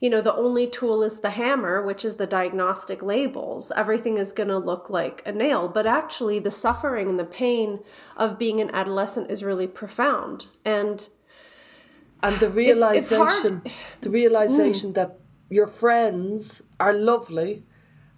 you 0.00 0.08
know 0.10 0.20
the 0.20 0.34
only 0.34 0.66
tool 0.66 1.02
is 1.02 1.20
the 1.20 1.30
hammer 1.30 1.82
which 1.82 2.04
is 2.04 2.16
the 2.16 2.26
diagnostic 2.26 3.02
labels 3.02 3.72
everything 3.76 4.16
is 4.16 4.32
going 4.32 4.48
to 4.48 4.58
look 4.58 4.88
like 4.90 5.22
a 5.26 5.32
nail. 5.32 5.68
But 5.68 5.86
actually 5.86 6.38
the 6.38 6.50
suffering 6.50 7.08
and 7.08 7.18
the 7.18 7.24
pain 7.24 7.80
of 8.16 8.38
being 8.38 8.60
an 8.60 8.70
adolescent 8.72 9.30
is 9.30 9.42
really 9.42 9.66
profound. 9.66 10.46
And 10.64 11.08
and 12.22 12.36
the 12.40 12.46
it's 12.50 12.50
hard- 12.50 12.54
realization 12.56 13.62
the 14.00 14.10
realization 14.10 14.92
that 14.94 15.18
your 15.50 15.66
friends 15.66 16.62
are 16.78 16.92
lovely 16.92 17.64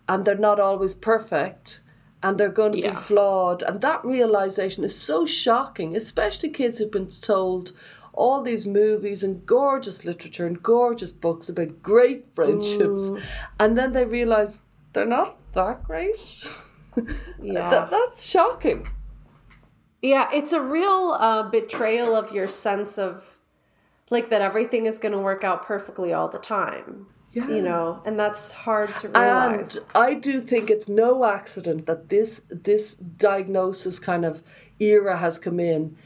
and 0.09 0.25
they're 0.25 0.35
not 0.51 0.59
always 0.59 0.95
perfect 0.95 1.81
and 2.23 2.37
they're 2.37 2.51
going 2.51 2.73
to 2.73 2.79
Yeah. 2.81 2.91
be 2.91 2.97
flawed. 2.97 3.63
And 3.63 3.81
that 3.81 4.05
realization 4.05 4.85
is 4.85 4.95
so 5.01 5.25
shocking 5.27 5.97
especially 5.97 6.51
kids 6.51 6.79
who've 6.79 6.91
been 6.91 7.09
told 7.09 7.73
all 8.13 8.43
these 8.43 8.67
movies 8.67 9.23
and 9.23 9.47
gorgeous 9.47 10.05
literature 10.05 10.47
and 10.47 10.63
gorgeous 10.63 11.13
books 11.13 11.49
about 11.49 11.83
great 11.83 12.27
friendships 12.35 13.11
and 13.59 13.77
then 13.79 13.93
they 13.93 14.05
realize 14.05 14.61
they're 14.93 15.07
not 15.07 15.37
that 15.53 15.83
great 15.85 16.49
yeah 17.43 17.71
that, 17.71 17.91
that's 17.91 18.25
shocking 18.25 18.87
Yeah, 20.03 20.29
it's 20.33 20.53
a 20.53 20.63
real 20.63 21.15
uh, 21.19 21.43
betrayal 21.51 22.15
of 22.17 22.33
your 22.33 22.49
sense 22.49 22.97
of 22.99 23.39
like 24.09 24.31
that 24.31 24.41
everything 24.41 24.87
is 24.87 24.99
going 24.99 25.13
to 25.13 25.19
work 25.19 25.45
out 25.45 25.65
perfectly 25.67 26.13
all 26.13 26.29
the 26.29 26.39
time. 26.39 27.07
Yeah. 27.33 27.49
You 27.49 27.63
know, 27.63 28.03
and 28.05 28.19
that's 28.19 28.53
hard 28.53 28.97
to 28.97 29.07
And 29.09 29.17
realize. 29.17 29.79
I 29.95 30.15
do 30.15 30.41
think 30.41 30.69
it's 30.69 30.89
no 30.89 31.25
accident 31.25 31.87
that 31.87 32.09
this 32.09 32.43
this 32.49 32.97
diagnosis 32.97 34.01
kind 34.01 34.25
of 34.25 34.43
era 34.81 35.17
has 35.19 35.39
come 35.39 35.61
in 35.61 35.97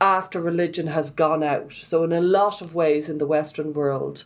after 0.00 0.40
religion 0.40 0.86
has 0.88 1.10
gone 1.10 1.42
out. 1.42 1.72
So 1.72 2.04
in 2.04 2.12
a 2.12 2.20
lot 2.20 2.62
of 2.62 2.74
ways 2.74 3.08
in 3.08 3.18
the 3.18 3.26
Western 3.26 3.74
world, 3.74 4.24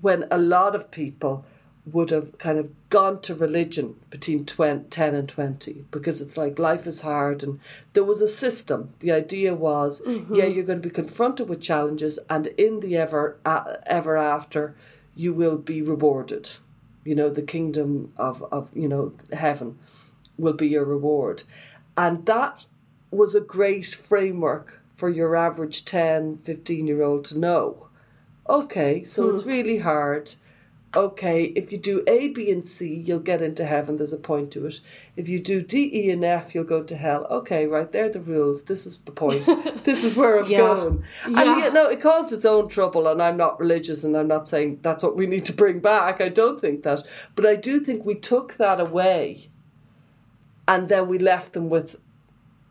when 0.00 0.26
a 0.30 0.38
lot 0.38 0.74
of 0.74 0.90
people 0.90 1.44
would 1.86 2.10
have 2.10 2.36
kind 2.38 2.58
of 2.58 2.70
gone 2.88 3.20
to 3.20 3.34
religion 3.34 3.94
between 4.08 4.46
20, 4.46 4.84
10 4.88 5.14
and 5.14 5.28
20 5.28 5.84
because 5.90 6.22
it's 6.22 6.36
like 6.36 6.58
life 6.58 6.86
is 6.86 7.02
hard 7.02 7.42
and 7.42 7.60
there 7.92 8.04
was 8.04 8.22
a 8.22 8.26
system. 8.26 8.94
The 9.00 9.12
idea 9.12 9.54
was 9.54 10.00
yeah 10.06 10.46
you're 10.46 10.64
going 10.64 10.80
to 10.80 10.88
be 10.88 10.94
confronted 10.94 11.48
with 11.48 11.60
challenges 11.60 12.18
and 12.30 12.46
in 12.46 12.80
the 12.80 12.96
ever 12.96 13.38
uh, 13.44 13.74
ever 13.84 14.16
after 14.16 14.74
you 15.14 15.34
will 15.34 15.58
be 15.58 15.82
rewarded. 15.82 16.52
You 17.04 17.14
know 17.14 17.28
the 17.28 17.42
kingdom 17.42 18.12
of 18.16 18.42
of 18.50 18.70
you 18.74 18.88
know 18.88 19.12
heaven 19.32 19.78
will 20.38 20.54
be 20.54 20.68
your 20.68 20.86
reward. 20.86 21.42
And 21.96 22.24
that 22.26 22.64
was 23.10 23.34
a 23.34 23.40
great 23.40 23.86
framework 23.86 24.80
for 24.94 25.08
your 25.08 25.36
average 25.36 25.84
10 25.84 26.38
15 26.38 26.86
year 26.86 27.02
old 27.02 27.24
to 27.26 27.38
know. 27.38 27.88
Okay 28.48 29.02
so 29.02 29.30
it's 29.30 29.42
hmm. 29.42 29.48
really 29.48 29.78
hard. 29.78 30.34
Okay 30.96 31.44
if 31.56 31.72
you 31.72 31.78
do 31.78 32.04
a 32.06 32.28
b 32.28 32.50
and 32.52 32.64
c 32.66 32.94
you'll 32.94 33.18
get 33.18 33.42
into 33.42 33.64
heaven 33.64 33.96
there's 33.96 34.12
a 34.12 34.18
point 34.18 34.52
to 34.52 34.66
it. 34.66 34.80
If 35.16 35.28
you 35.28 35.40
do 35.40 35.60
d 35.60 35.90
e 35.92 36.10
and 36.10 36.24
f 36.24 36.54
you'll 36.54 36.64
go 36.64 36.82
to 36.82 36.96
hell. 36.96 37.26
Okay 37.30 37.66
right 37.66 37.90
there 37.90 38.04
are 38.04 38.08
the 38.10 38.20
rules. 38.20 38.64
This 38.64 38.86
is 38.86 38.98
the 38.98 39.12
point. 39.12 39.48
This 39.84 40.02
is 40.02 40.16
where 40.16 40.38
i'm 40.42 40.48
Yeah. 40.48 40.58
going. 40.58 41.04
And 41.24 41.36
Yeah. 41.36 41.58
yet 41.58 41.72
no 41.74 41.88
it 41.90 42.00
caused 42.00 42.32
its 42.32 42.44
own 42.44 42.68
trouble 42.68 43.06
and 43.08 43.20
i'm 43.20 43.36
not 43.36 43.60
religious 43.60 44.04
and 44.04 44.16
i'm 44.16 44.28
not 44.28 44.46
saying 44.48 44.78
that's 44.82 45.02
what 45.02 45.16
we 45.16 45.26
need 45.26 45.44
to 45.46 45.52
bring 45.52 45.80
back. 45.80 46.20
I 46.20 46.28
don't 46.28 46.60
think 46.60 46.84
that. 46.84 47.02
But 47.34 47.44
i 47.46 47.56
do 47.56 47.80
think 47.80 48.04
we 48.04 48.14
took 48.14 48.54
that 48.54 48.80
away 48.80 49.50
and 50.66 50.88
then 50.88 51.08
we 51.08 51.18
left 51.18 51.52
them 51.52 51.68
with 51.68 51.96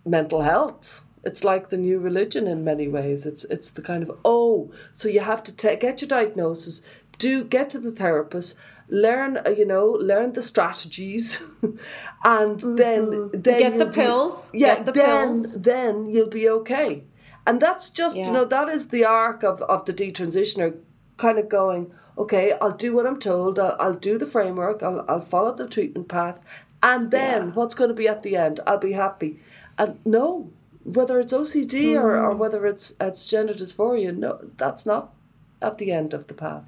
mental 0.05 0.41
health. 0.41 1.05
It's 1.23 1.43
like 1.43 1.69
the 1.69 1.77
new 1.77 1.99
religion 1.99 2.47
in 2.47 2.63
many 2.63 2.87
ways. 2.87 3.25
It's 3.25 3.43
it's 3.45 3.71
the 3.71 3.81
kind 3.81 4.03
of 4.03 4.11
oh, 4.25 4.71
so 4.93 5.07
you 5.07 5.21
have 5.21 5.43
to 5.43 5.55
take 5.55 5.79
get 5.81 6.01
your 6.01 6.07
diagnosis, 6.09 6.81
do 7.17 7.43
get 7.43 7.69
to 7.71 7.79
the 7.79 7.91
therapist, 7.91 8.55
learn 8.89 9.37
uh, 9.37 9.49
you 9.49 9.65
know 9.65 9.85
learn 9.87 10.33
the 10.33 10.41
strategies, 10.41 11.41
and 12.23 12.59
then 12.59 13.29
then 13.31 13.33
Mm-hmm. 13.33 13.41
Get 13.41 13.73
the 13.73 13.77
you'll 13.79 13.87
be- 13.87 13.93
pills, 13.93 14.51
yeah, 14.53 14.75
get 14.75 14.85
the 14.85 14.91
then 14.91 15.27
pills. 15.33 15.61
then 15.61 16.09
you'll 16.09 16.29
be 16.29 16.49
okay. 16.49 17.03
And 17.45 17.61
that's 17.61 17.89
just 17.89 18.15
you 18.17 18.31
know 18.31 18.45
that 18.45 18.69
is 18.69 18.87
the 18.89 19.05
arc 19.05 19.43
of 19.43 19.61
of 19.63 19.85
the 19.85 19.93
detransitioner, 19.93 20.75
kind 21.17 21.37
of 21.39 21.49
going 21.49 21.91
okay. 22.17 22.53
I'll 22.61 22.71
do 22.71 22.93
what 22.95 23.05
I'm 23.07 23.19
told. 23.19 23.59
I'll, 23.59 23.75
I'll 23.79 23.93
do 24.09 24.17
the 24.17 24.25
framework. 24.25 24.81
I'll 24.83 25.03
I'll 25.09 25.21
follow 25.21 25.53
the 25.53 25.67
treatment 25.67 26.07
path, 26.07 26.39
and 26.81 27.11
then 27.11 27.47
Yeah. 27.47 27.53
what's 27.53 27.75
going 27.75 27.89
to 27.89 27.93
be 27.95 28.07
at 28.07 28.23
the 28.23 28.35
end? 28.37 28.59
I'll 28.67 28.77
be 28.77 28.93
happy. 28.93 29.37
And 29.77 29.97
no, 30.05 30.51
whether 30.83 31.19
it's 31.19 31.33
OCD 31.33 31.95
or, 31.95 32.13
Mm. 32.17 32.23
or 32.23 32.35
whether 32.35 32.65
it's 32.65 32.93
it's 32.99 33.25
gender 33.25 33.53
dysphoria, 33.53 34.15
no, 34.15 34.39
that's 34.57 34.85
not 34.85 35.13
at 35.61 35.77
the 35.77 35.91
end 35.91 36.13
of 36.13 36.27
the 36.27 36.33
path. 36.33 36.65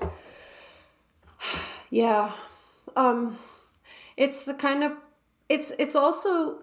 Yeah. 1.90 2.32
um 2.96 3.38
it's 4.16 4.44
the 4.44 4.54
kind 4.54 4.82
of 4.84 4.92
it's 5.48 5.72
it's 5.78 5.94
also 5.96 6.58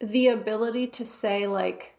the 0.00 0.28
ability 0.28 0.86
to 0.88 1.04
say 1.04 1.46
like 1.46 1.94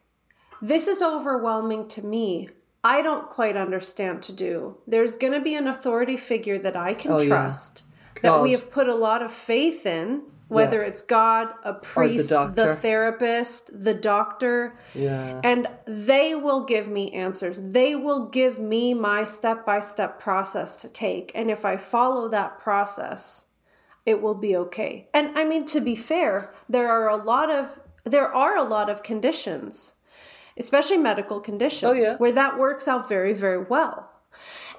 this 0.61 0.87
is 0.87 1.01
overwhelming 1.01 1.87
to 1.87 2.05
me 2.05 2.49
i 2.83 3.01
don't 3.01 3.29
quite 3.29 3.55
understand 3.55 4.21
to 4.21 4.31
do 4.33 4.77
there's 4.87 5.15
going 5.15 5.31
to 5.33 5.39
be 5.41 5.55
an 5.55 5.67
authority 5.67 6.17
figure 6.17 6.57
that 6.59 6.75
i 6.75 6.93
can 6.93 7.11
Oh, 7.11 7.19
yeah. 7.19 7.27
trust 7.27 7.83
that 8.21 8.41
we 8.41 8.51
have 8.51 8.69
put 8.71 8.87
a 8.89 8.95
lot 8.95 9.21
of 9.21 9.31
faith 9.31 9.85
in 9.85 10.23
whether 10.47 10.83
it's 10.83 11.01
god 11.01 11.47
a 11.63 11.73
priest 11.73 12.29
the, 12.29 12.35
doctor. 12.35 12.75
therapist 12.75 13.69
the 13.81 13.93
doctor 13.93 14.77
Yeah. 14.93 15.41
and 15.43 15.67
they 15.85 16.35
will 16.35 16.63
give 16.65 16.87
me 16.87 17.11
answers. 17.11 17.59
They 17.61 17.95
will 17.95 18.27
give 18.27 18.59
me 18.59 18.93
my 18.93 19.23
step 19.23 19.65
by 19.65 19.79
step 19.79 20.19
process 20.19 20.75
to 20.81 20.89
take. 20.89 21.31
And 21.33 21.49
if 21.49 21.65
I 21.65 21.77
follow 21.77 22.27
that 22.29 22.59
process, 22.59 23.47
it 24.05 24.21
will 24.21 24.35
be 24.35 24.55
okay. 24.55 25.09
And 25.13 25.37
I 25.37 25.45
mean, 25.45 25.65
to 25.67 25.81
be 25.81 25.95
fair, 25.95 26.53
there 26.69 26.89
are 26.91 27.09
a 27.09 27.15
lot 27.15 27.49
of 27.49 27.79
there 28.03 28.31
are 28.31 28.55
a 28.55 28.63
lot 28.63 28.87
of 28.87 29.01
conditions, 29.01 29.95
especially 30.57 30.97
medical 30.97 31.39
conditions, 31.39 31.89
Oh, 31.89 31.93
yeah. 31.93 32.15
where 32.17 32.31
that 32.31 32.59
works 32.59 32.87
out 32.87 33.09
very, 33.09 33.33
very 33.33 33.63
well. 33.63 34.11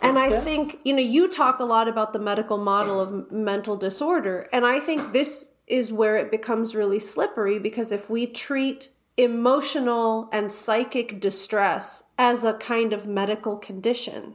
And 0.00 0.16
I 0.18 0.30
think, 0.40 0.78
you 0.84 0.92
know, 0.92 1.00
you 1.02 1.28
talk 1.28 1.58
a 1.58 1.64
lot 1.64 1.88
about 1.88 2.12
the 2.12 2.18
medical 2.20 2.58
model 2.58 3.00
of 3.00 3.32
mental 3.32 3.76
disorder. 3.76 4.46
And 4.52 4.64
I 4.64 4.78
think 4.78 5.12
this 5.12 5.52
is 5.66 5.92
where 5.92 6.16
it 6.16 6.30
becomes 6.30 6.74
really 6.74 6.98
slippery 6.98 7.58
because 7.58 7.90
if 7.90 8.08
we 8.08 8.26
treat 8.26 8.88
emotional 9.16 10.28
and 10.32 10.52
psychic 10.52 11.20
distress 11.20 12.04
as 12.18 12.44
a 12.44 12.52
kind 12.54 12.92
of 12.92 13.06
medical 13.06 13.56
condition, 13.56 14.34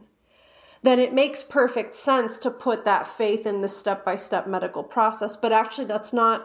then 0.82 0.98
it 0.98 1.14
makes 1.14 1.42
perfect 1.42 1.94
sense 1.94 2.38
to 2.40 2.50
put 2.50 2.84
that 2.84 3.06
faith 3.06 3.46
in 3.46 3.60
the 3.60 3.68
step 3.68 4.04
by 4.04 4.16
step 4.16 4.46
medical 4.46 4.82
process. 4.82 5.36
But 5.36 5.52
actually, 5.52 5.86
that's 5.86 6.12
not, 6.12 6.44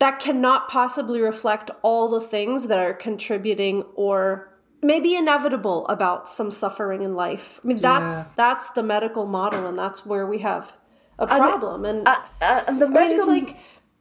that 0.00 0.18
cannot 0.18 0.68
possibly 0.68 1.20
reflect 1.20 1.70
all 1.82 2.08
the 2.08 2.20
things 2.20 2.66
that 2.66 2.80
are 2.80 2.92
contributing 2.92 3.84
or 3.94 4.52
maybe 4.82 5.14
inevitable 5.14 5.86
about 5.86 6.28
some 6.28 6.50
suffering 6.50 7.02
in 7.02 7.14
life. 7.14 7.60
I 7.62 7.68
mean, 7.68 7.76
that's 7.78 8.10
Yeah. 8.12 8.24
that's 8.34 8.70
the 8.70 8.82
medical 8.82 9.26
model, 9.26 9.66
and 9.66 9.78
that's 9.78 10.04
where 10.04 10.26
we 10.26 10.38
have 10.38 10.72
a 11.22 11.26
problem. 11.26 11.84
And 11.84 12.08
and 12.40 12.82
the 12.82 12.86
I 12.86 13.08
mean, 13.08 13.26
like 13.26 13.56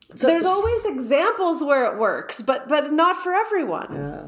there's 0.10 0.46
always 0.46 0.86
examples 0.86 1.64
where 1.64 1.92
it 1.92 1.98
works, 1.98 2.42
but 2.42 2.68
but 2.68 2.92
not 2.92 3.18
for 3.18 3.34
everyone. 3.34 3.94
Yeah. 3.94 4.26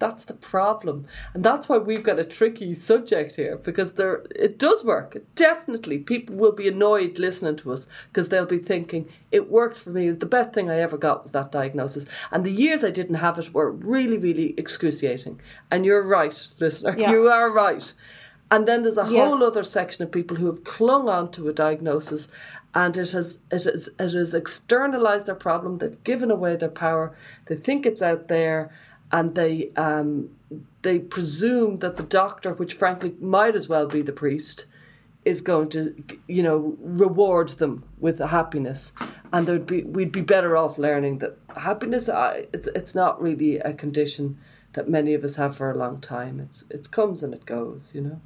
That's 0.00 0.24
the 0.24 0.34
problem. 0.34 1.06
And 1.34 1.44
that's 1.44 1.68
why 1.68 1.78
we've 1.78 2.02
got 2.02 2.18
a 2.18 2.24
tricky 2.24 2.74
subject 2.74 3.36
here 3.36 3.56
because 3.56 3.92
there 3.92 4.24
it 4.34 4.58
does 4.58 4.84
work. 4.84 5.16
Definitely 5.36 5.98
people 5.98 6.34
will 6.34 6.52
be 6.52 6.66
annoyed 6.68 7.18
listening 7.18 7.56
to 7.56 7.72
us 7.72 7.86
because 8.08 8.28
they'll 8.28 8.44
be 8.44 8.58
thinking 8.58 9.08
it 9.30 9.50
worked 9.50 9.78
for 9.78 9.90
me. 9.90 10.10
The 10.10 10.26
best 10.26 10.52
thing 10.52 10.68
I 10.68 10.80
ever 10.80 10.98
got 10.98 11.22
was 11.22 11.30
that 11.30 11.52
diagnosis. 11.52 12.06
And 12.32 12.44
the 12.44 12.50
years 12.50 12.82
I 12.82 12.90
didn't 12.90 13.14
have 13.16 13.38
it 13.38 13.54
were 13.54 13.70
really 13.70 14.18
really 14.18 14.54
excruciating. 14.58 15.40
And 15.70 15.86
you're 15.86 16.02
right, 16.02 16.48
listener. 16.58 16.94
Yeah. 16.98 17.12
You 17.12 17.28
are 17.28 17.50
right. 17.50 17.94
And 18.50 18.68
then 18.68 18.82
there's 18.82 18.98
a 18.98 19.06
Yes. 19.08 19.28
whole 19.30 19.42
other 19.42 19.64
section 19.64 20.04
of 20.04 20.12
people 20.12 20.36
who 20.36 20.46
have 20.46 20.64
clung 20.64 21.08
on 21.08 21.30
to 21.32 21.48
a 21.48 21.52
diagnosis 21.52 22.28
and 22.74 22.96
it 22.96 23.12
has 23.12 23.38
it 23.50 23.64
has 23.64 23.88
it 23.98 24.12
has 24.12 24.34
externalized 24.34 25.26
their 25.26 25.34
problem. 25.34 25.78
They've 25.78 26.04
given 26.04 26.30
away 26.30 26.56
their 26.56 26.68
power. 26.68 27.14
They 27.46 27.56
think 27.56 27.86
it's 27.86 28.02
out 28.02 28.28
there 28.28 28.70
and 29.12 29.34
they 29.34 29.70
um, 29.76 30.30
they 30.82 30.98
presume 30.98 31.78
that 31.78 31.96
the 31.96 32.02
doctor, 32.02 32.52
which 32.52 32.74
frankly 32.74 33.14
might 33.20 33.54
as 33.54 33.68
well 33.68 33.86
be 33.86 34.02
the 34.02 34.12
priest, 34.12 34.66
is 35.24 35.40
going 35.40 35.68
to 35.70 35.94
you 36.26 36.42
know 36.42 36.76
reward 36.80 37.50
them 37.50 37.84
with 37.98 38.18
happiness, 38.18 38.92
and 39.32 39.46
there'd 39.46 39.66
be 39.66 39.82
we'd 39.82 40.12
be 40.12 40.20
better 40.20 40.56
off 40.56 40.78
learning 40.78 41.18
that 41.18 41.38
happiness. 41.56 42.08
I, 42.08 42.46
it's 42.52 42.68
it's 42.74 42.94
not 42.94 43.22
really 43.22 43.58
a 43.58 43.72
condition 43.72 44.36
that 44.72 44.88
many 44.88 45.14
of 45.14 45.22
us 45.22 45.36
have 45.36 45.56
for 45.56 45.70
a 45.70 45.76
long 45.76 46.00
time. 46.00 46.40
It's 46.40 46.64
it 46.70 46.90
comes 46.90 47.22
and 47.22 47.32
it 47.32 47.46
goes, 47.46 47.92
you 47.94 48.00
know. 48.00 48.20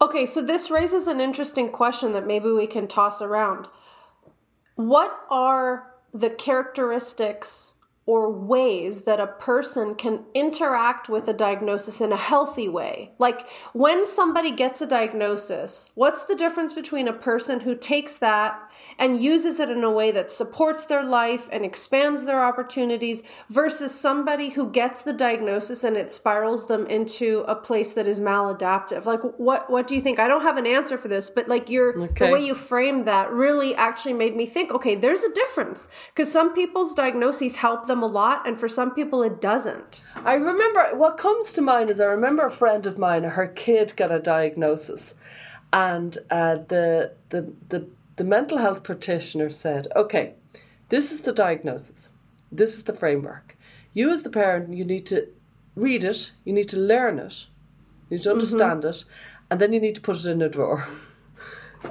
Okay, 0.00 0.26
so 0.26 0.40
this 0.40 0.70
raises 0.70 1.08
an 1.08 1.20
interesting 1.20 1.70
question 1.70 2.12
that 2.12 2.26
maybe 2.26 2.50
we 2.50 2.66
can 2.68 2.86
toss 2.86 3.20
around. 3.20 3.66
What 4.76 5.12
are 5.28 5.94
the 6.14 6.30
characteristics 6.30 7.74
or 8.08 8.32
ways 8.32 9.02
that 9.02 9.20
a 9.20 9.26
person 9.26 9.94
can 9.94 10.24
interact 10.32 11.10
with 11.10 11.28
a 11.28 11.32
diagnosis 11.34 12.00
in 12.00 12.10
a 12.10 12.16
healthy 12.16 12.66
way? 12.66 13.12
Like 13.18 13.46
when 13.74 14.06
somebody 14.06 14.50
gets 14.50 14.80
a 14.80 14.86
diagnosis, 14.86 15.90
what's 15.94 16.24
the 16.24 16.34
difference 16.34 16.72
between 16.72 17.06
a 17.06 17.12
person 17.12 17.60
who 17.60 17.74
takes 17.74 18.16
that 18.16 18.58
and 18.98 19.20
uses 19.22 19.60
it 19.60 19.68
in 19.68 19.84
a 19.84 19.90
way 19.90 20.10
that 20.10 20.32
supports 20.32 20.86
their 20.86 21.04
life 21.04 21.50
and 21.52 21.66
expands 21.66 22.24
their 22.24 22.42
opportunities 22.42 23.22
versus 23.50 23.94
somebody 23.94 24.50
who 24.50 24.70
gets 24.70 25.02
the 25.02 25.12
diagnosis 25.12 25.84
and 25.84 25.94
it 25.98 26.10
spirals 26.10 26.66
them 26.66 26.86
into 26.86 27.44
a 27.46 27.54
place 27.54 27.92
that 27.92 28.08
is 28.08 28.18
maladaptive? 28.18 29.04
Like 29.04 29.20
what 29.36 29.68
what 29.68 29.86
do 29.86 29.94
you 29.94 30.00
think? 30.00 30.18
I 30.18 30.28
don't 30.28 30.42
have 30.42 30.56
an 30.56 30.66
answer 30.66 30.96
for 30.96 31.08
this, 31.08 31.28
but 31.28 31.46
like 31.46 31.68
your 31.68 31.88
Okay. 31.98 32.24
the 32.24 32.32
way 32.32 32.40
you 32.40 32.54
framed 32.54 33.06
that 33.06 33.30
really 33.30 33.74
actually 33.74 34.14
made 34.14 34.34
me 34.34 34.46
think, 34.46 34.72
okay, 34.72 34.94
there's 34.94 35.22
a 35.22 35.32
difference 35.34 35.88
because 36.14 36.32
some 36.32 36.54
people's 36.54 36.94
diagnoses 36.94 37.56
help 37.56 37.86
them 37.86 37.97
a 38.02 38.06
lot 38.06 38.46
and 38.46 38.58
for 38.58 38.68
some 38.68 38.94
people 38.94 39.22
it 39.22 39.40
doesn't. 39.40 40.04
I 40.16 40.34
remember 40.34 40.96
what 40.96 41.18
comes 41.18 41.52
to 41.54 41.62
mind 41.62 41.90
is 41.90 42.00
I 42.00 42.04
remember 42.04 42.46
a 42.46 42.50
friend 42.50 42.86
of 42.86 42.98
mine, 42.98 43.24
her 43.24 43.46
kid 43.46 43.92
got 43.96 44.12
a 44.12 44.18
diagnosis, 44.18 45.14
and 45.72 46.16
uh, 46.30 46.56
the, 46.68 47.12
the 47.28 47.52
the 47.68 47.86
the 48.16 48.24
mental 48.24 48.58
health 48.58 48.82
practitioner 48.82 49.50
said, 49.50 49.88
"Okay, 49.94 50.34
this 50.88 51.12
is 51.12 51.20
the 51.20 51.32
diagnosis, 51.32 52.10
this 52.50 52.76
is 52.76 52.84
the 52.84 52.92
framework. 52.92 53.56
You 53.92 54.10
as 54.10 54.22
the 54.22 54.30
parent, 54.30 54.74
you 54.74 54.84
need 54.84 55.06
to 55.06 55.28
read 55.74 56.04
it, 56.04 56.32
you 56.44 56.52
need 56.52 56.68
to 56.70 56.78
learn 56.78 57.18
it, 57.18 57.46
you 58.08 58.16
need 58.16 58.24
to 58.24 58.32
understand 58.32 58.84
it, 58.84 59.04
and 59.50 59.60
then 59.60 59.72
you 59.72 59.80
need 59.80 59.94
to 59.94 60.00
put 60.00 60.16
it 60.16 60.26
in 60.26 60.42
a 60.42 60.48
drawer." 60.48 60.86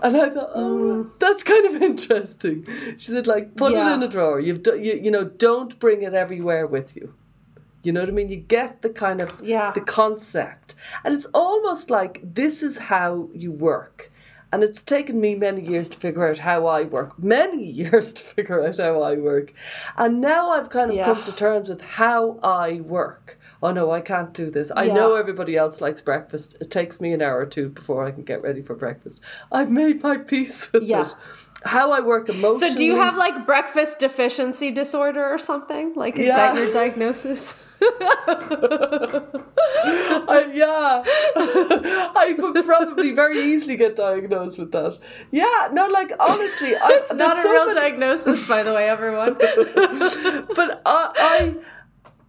And 0.03 0.17
I 0.17 0.29
thought, 0.29 0.51
oh, 0.53 1.05
mm. 1.05 1.19
that's 1.19 1.43
kind 1.43 1.65
of 1.65 1.81
interesting. 1.81 2.65
She 2.97 3.11
said, 3.11 3.27
like, 3.27 3.55
put 3.55 3.71
Yeah. 3.73 3.91
it 3.91 3.93
in 3.95 4.03
a 4.03 4.07
drawer. 4.07 4.39
You've, 4.39 4.63
do, 4.63 4.77
you, 4.77 4.93
you 5.01 5.11
know, 5.11 5.23
don't 5.23 5.77
bring 5.79 6.01
it 6.03 6.13
everywhere 6.13 6.67
with 6.67 6.95
you. 6.95 7.13
You 7.83 7.93
know 7.93 8.01
what 8.01 8.09
I 8.09 8.11
mean? 8.11 8.27
You 8.29 8.35
get 8.37 8.81
the 8.81 8.89
kind 8.89 9.21
of 9.21 9.41
Yeah. 9.41 9.71
the 9.73 9.81
concept, 9.81 10.75
and 11.05 11.13
it's 11.15 11.27
almost 11.33 11.89
like 11.89 12.19
this 12.23 12.61
is 12.61 12.77
how 12.77 13.29
you 13.33 13.51
work. 13.51 14.11
And 14.51 14.63
it's 14.63 14.81
taken 14.81 15.19
me 15.19 15.35
many 15.35 15.61
years 15.61 15.89
to 15.89 15.97
figure 15.97 16.25
out 16.27 16.37
how 16.39 16.65
I 16.67 16.83
work, 16.83 17.17
many 17.19 17.63
years 17.83 18.13
to 18.13 18.23
figure 18.23 18.65
out 18.65 18.77
how 18.77 19.01
I 19.01 19.15
work. 19.15 19.53
And 19.97 20.19
now 20.21 20.51
I've 20.51 20.69
kind 20.69 20.89
of 20.89 20.95
Yeah. 20.97 21.05
come 21.05 21.23
to 21.23 21.31
terms 21.31 21.69
with 21.69 21.81
how 21.81 22.39
I 22.43 22.81
work. 22.81 23.37
Oh 23.61 23.71
no, 23.71 23.89
I 23.91 24.01
can't 24.01 24.33
do 24.33 24.51
this. 24.51 24.71
I 24.75 24.85
know 24.87 25.15
everybody 25.15 25.55
else 25.57 25.81
likes 25.81 26.01
breakfast. 26.01 26.55
It 26.61 26.69
takes 26.69 27.01
me 27.01 27.13
an 27.13 27.21
hour 27.21 27.39
or 27.39 27.45
two 27.45 27.69
before 27.69 28.05
I 28.05 28.11
can 28.11 28.23
get 28.23 28.41
ready 28.43 28.61
for 28.61 28.75
breakfast. 28.75 29.19
I've 29.51 29.71
made 29.71 30.03
my 30.03 30.17
peace 30.17 30.71
with 30.71 30.83
Yeah. 30.83 31.07
it. 31.07 31.15
How 31.65 31.91
I 31.91 32.01
work 32.01 32.29
emotionally. 32.29 32.69
So 32.69 32.75
do 32.77 32.85
you 32.85 32.97
have 32.97 33.17
like 33.17 33.45
breakfast 33.47 33.97
deficiency 33.99 34.69
disorder 34.71 35.25
or 35.25 35.39
something? 35.39 35.93
Like 35.95 36.17
is 36.19 36.27
Yeah. 36.27 36.53
that 36.53 36.55
your 36.61 36.71
diagnosis? 36.71 37.55
I, 40.29 40.49
yeah, 40.53 41.03
I 42.15 42.35
could 42.37 42.65
probably 42.65 43.11
very 43.13 43.39
easily 43.39 43.75
get 43.75 43.95
diagnosed 43.95 44.57
with 44.57 44.71
that. 44.71 44.97
Yeah, 45.31 45.69
no, 45.71 45.87
like 45.87 46.11
honestly, 46.19 46.75
I, 46.75 46.89
It's 46.93 47.13
not 47.13 47.37
a 47.37 47.41
so 47.41 47.51
real 47.51 47.67
many- 47.67 47.79
diagnosis, 47.79 48.47
by 48.47 48.63
the 48.63 48.73
way, 48.73 48.89
everyone. 48.89 49.35
but 49.35 50.81
uh, 50.85 51.11
I, 51.15 51.55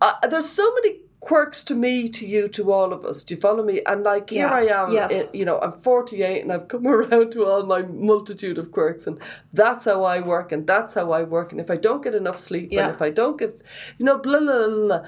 I, 0.01 0.15
I, 0.23 0.27
there's 0.29 0.49
so 0.49 0.73
many 0.75 1.01
quirks 1.21 1.65
to 1.65 1.75
me, 1.75 2.09
to 2.09 2.27
you, 2.27 2.49
to 2.49 2.73
all 2.73 2.93
of 2.93 3.05
us. 3.05 3.23
Do 3.25 3.35
you 3.35 3.41
follow 3.41 3.65
me? 3.65 3.81
And 3.87 4.03
like 4.05 4.31
here 4.31 4.47
I 4.49 4.67
am. 4.67 4.93
Yes. 4.93 5.13
it- 5.13 5.35
you 5.35 5.45
know, 5.45 5.59
I'm 5.61 5.73
48 5.73 6.43
and 6.43 6.53
I've 6.53 6.69
come 6.69 6.87
around 6.97 7.33
to 7.33 7.45
all 7.45 7.65
my 7.67 7.83
multitude 7.83 8.59
of 8.59 8.71
quirks, 8.73 9.07
and 9.07 9.19
that's 9.53 9.85
how 9.85 10.05
I 10.05 10.21
work, 10.21 10.53
and 10.53 10.67
that's 10.67 10.95
how 10.95 11.11
I 11.13 11.23
work. 11.25 11.53
And 11.53 11.61
if 11.61 11.71
I 11.71 11.77
don't 11.77 12.03
get 12.03 12.15
enough 12.15 12.39
sleep, 12.39 12.69
Yeah. 12.71 12.87
and 12.87 12.95
if 12.95 13.03
I 13.03 13.11
don't 13.11 13.39
get, 13.39 13.61
you 13.99 14.05
know, 14.05 14.19
blah 14.19 14.39
blah 14.41 14.67
blah, 14.69 14.87
blah 14.87 15.03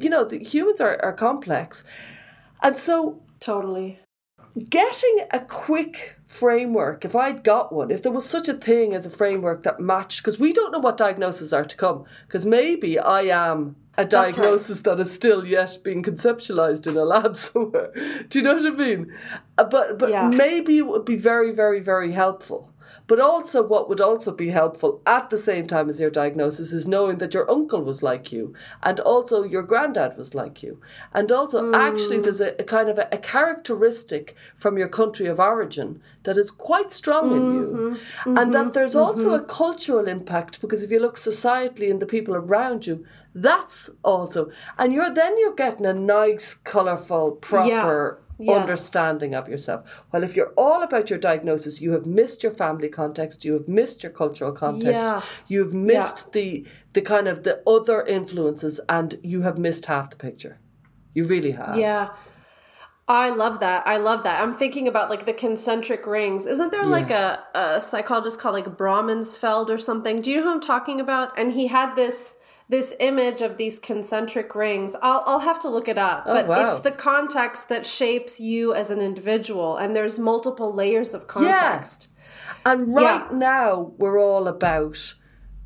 you 0.00 0.10
know, 0.10 0.24
the 0.24 0.38
humans 0.38 0.80
are, 0.80 0.98
are 1.04 1.12
complex, 1.12 1.84
and 2.62 2.76
so 2.78 3.22
totally. 3.40 3.98
getting 4.68 5.18
a 5.32 5.40
quick 5.40 6.16
framework 6.24 7.04
if 7.04 7.14
i'd 7.14 7.44
got 7.44 7.72
one 7.72 7.90
if 7.90 8.02
there 8.02 8.10
was 8.12 8.28
such 8.28 8.48
a 8.48 8.54
thing 8.54 8.92
as 8.94 9.06
a 9.06 9.10
framework 9.10 9.62
that 9.62 9.78
matched 9.78 10.20
because 10.20 10.38
we 10.40 10.52
don't 10.52 10.72
know 10.72 10.78
what 10.80 10.96
diagnoses 10.96 11.52
are 11.52 11.64
to 11.64 11.76
come 11.76 12.04
because 12.26 12.44
maybe 12.44 12.98
i 12.98 13.22
am 13.22 13.76
a 13.98 14.04
That's 14.04 14.14
right. 14.14 14.32
diagnosis 14.36 14.80
that 14.86 14.98
is 15.00 15.12
still 15.12 15.44
yet 15.44 15.76
being 15.84 16.02
conceptualized 16.02 16.86
in 16.86 16.96
a 16.96 17.04
lab 17.04 17.36
somewhere 17.48 17.90
do 18.28 18.38
you 18.38 18.44
know 18.44 18.54
what 18.54 18.66
i 18.66 18.70
mean 18.86 19.12
Uh, 19.58 19.64
but 19.64 19.98
but 19.98 20.10
Yeah. 20.10 20.28
maybe 20.28 20.78
it 20.78 20.86
would 20.86 21.04
be 21.04 21.16
very 21.16 21.50
very 21.62 21.80
very 21.92 22.12
helpful 22.12 22.60
But 23.08 23.20
also, 23.20 23.62
what 23.62 23.88
would 23.88 24.02
also 24.02 24.32
be 24.32 24.50
helpful 24.50 25.00
at 25.06 25.30
the 25.30 25.38
same 25.38 25.66
time 25.66 25.88
as 25.88 25.98
your 25.98 26.10
diagnosis 26.10 26.72
is 26.72 26.86
knowing 26.86 27.16
that 27.18 27.32
your 27.32 27.50
uncle 27.50 27.82
was 27.82 28.02
like 28.02 28.30
you, 28.32 28.52
and 28.82 29.00
also 29.00 29.42
your 29.42 29.62
granddad 29.62 30.18
was 30.18 30.34
like 30.34 30.62
you. 30.62 30.78
And 31.14 31.32
also, 31.32 31.72
actually, 31.72 32.20
there's 32.20 32.42
a, 32.42 32.54
a 32.58 32.64
kind 32.64 32.90
of 32.90 32.98
a, 32.98 33.08
a 33.10 33.16
characteristic 33.16 34.36
from 34.54 34.76
your 34.76 34.88
country 34.88 35.26
of 35.26 35.40
origin 35.40 36.02
that 36.24 36.36
is 36.36 36.50
quite 36.50 36.92
strong 36.92 37.32
in 37.32 37.54
you. 37.54 37.98
Mm-hmm. 38.24 38.36
And 38.36 38.52
that 38.52 38.58
mm-hmm. 38.58 38.72
there's 38.72 38.94
also 38.94 39.30
mm-hmm. 39.30 39.42
a 39.42 39.46
cultural 39.46 40.06
impact 40.06 40.60
because 40.60 40.82
if 40.82 40.90
you 40.90 41.00
look 41.00 41.16
societally 41.16 41.90
and 41.90 42.00
the 42.00 42.06
people 42.06 42.34
around 42.34 42.86
you, 42.86 43.06
that's 43.34 43.88
also, 44.02 44.50
and 44.76 44.92
you're 44.92 45.14
then 45.14 45.38
you're 45.38 45.54
getting 45.54 45.86
a 45.86 45.94
nice, 45.94 46.52
colourful, 46.52 47.32
proper 47.32 48.20
Yes. 48.38 48.60
understanding 48.60 49.34
of 49.34 49.48
yourself. 49.48 50.02
Well, 50.12 50.22
if 50.22 50.36
you're 50.36 50.52
all 50.56 50.82
about 50.82 51.10
your 51.10 51.18
diagnosis, 51.18 51.80
you 51.80 51.92
have 51.92 52.06
missed 52.06 52.42
your 52.42 52.52
family 52.52 52.88
context, 52.88 53.44
you 53.44 53.52
have 53.54 53.66
missed 53.66 54.02
your 54.04 54.12
cultural 54.12 54.52
context, 54.52 55.08
Yeah. 55.08 55.22
you've 55.48 55.74
missed 55.74 56.32
the 56.32 56.66
the 56.92 57.02
kind 57.02 57.28
of 57.28 57.42
the 57.42 57.62
other 57.68 58.02
influences, 58.06 58.80
and 58.88 59.18
you 59.22 59.42
have 59.42 59.58
missed 59.58 59.86
half 59.86 60.10
the 60.10 60.16
picture. 60.16 60.58
You 61.14 61.24
really 61.24 61.50
have. 61.52 61.76
Yeah. 61.76 62.10
I 63.08 63.30
love 63.30 63.60
that. 63.60 63.86
I 63.86 63.96
love 63.96 64.22
that. 64.24 64.42
I'm 64.42 64.54
thinking 64.54 64.86
about 64.86 65.08
like 65.08 65.24
the 65.24 65.32
concentric 65.32 66.06
rings. 66.06 66.44
Isn't 66.44 66.70
there 66.70 66.84
like 66.84 67.10
a, 67.10 67.42
a 67.54 67.80
psychologist 67.80 68.38
called 68.38 68.54
like 68.54 68.66
Brahmansfeld 68.76 69.70
or 69.70 69.78
something? 69.78 70.20
Do 70.20 70.30
you 70.30 70.36
know 70.38 70.42
who 70.44 70.50
I'm 70.52 70.60
talking 70.60 71.00
about? 71.00 71.36
And 71.38 71.52
he 71.52 71.68
had 71.68 71.94
this 71.96 72.36
this 72.68 72.92
image 73.00 73.40
of 73.40 73.56
these 73.56 73.78
concentric 73.78 74.54
rings. 74.54 74.94
I'll 75.02 75.22
I'll 75.26 75.40
have 75.40 75.60
to 75.60 75.68
look 75.68 75.88
it 75.88 75.98
up. 75.98 76.24
Oh, 76.26 76.34
but 76.34 76.44
Oh, 76.46 76.48
wow. 76.48 76.66
it's 76.66 76.80
the 76.80 76.90
context 76.92 77.68
that 77.70 77.86
shapes 77.86 78.38
you 78.40 78.74
as 78.74 78.90
an 78.90 79.00
individual 79.00 79.76
and 79.76 79.96
there's 79.96 80.18
multiple 80.18 80.72
layers 80.72 81.14
of 81.14 81.26
context. 81.26 82.08
And 82.66 82.94
right 82.94 83.26
Yeah. 83.30 83.36
now, 83.38 83.92
we're 83.98 84.18
all 84.20 84.46
about 84.48 85.14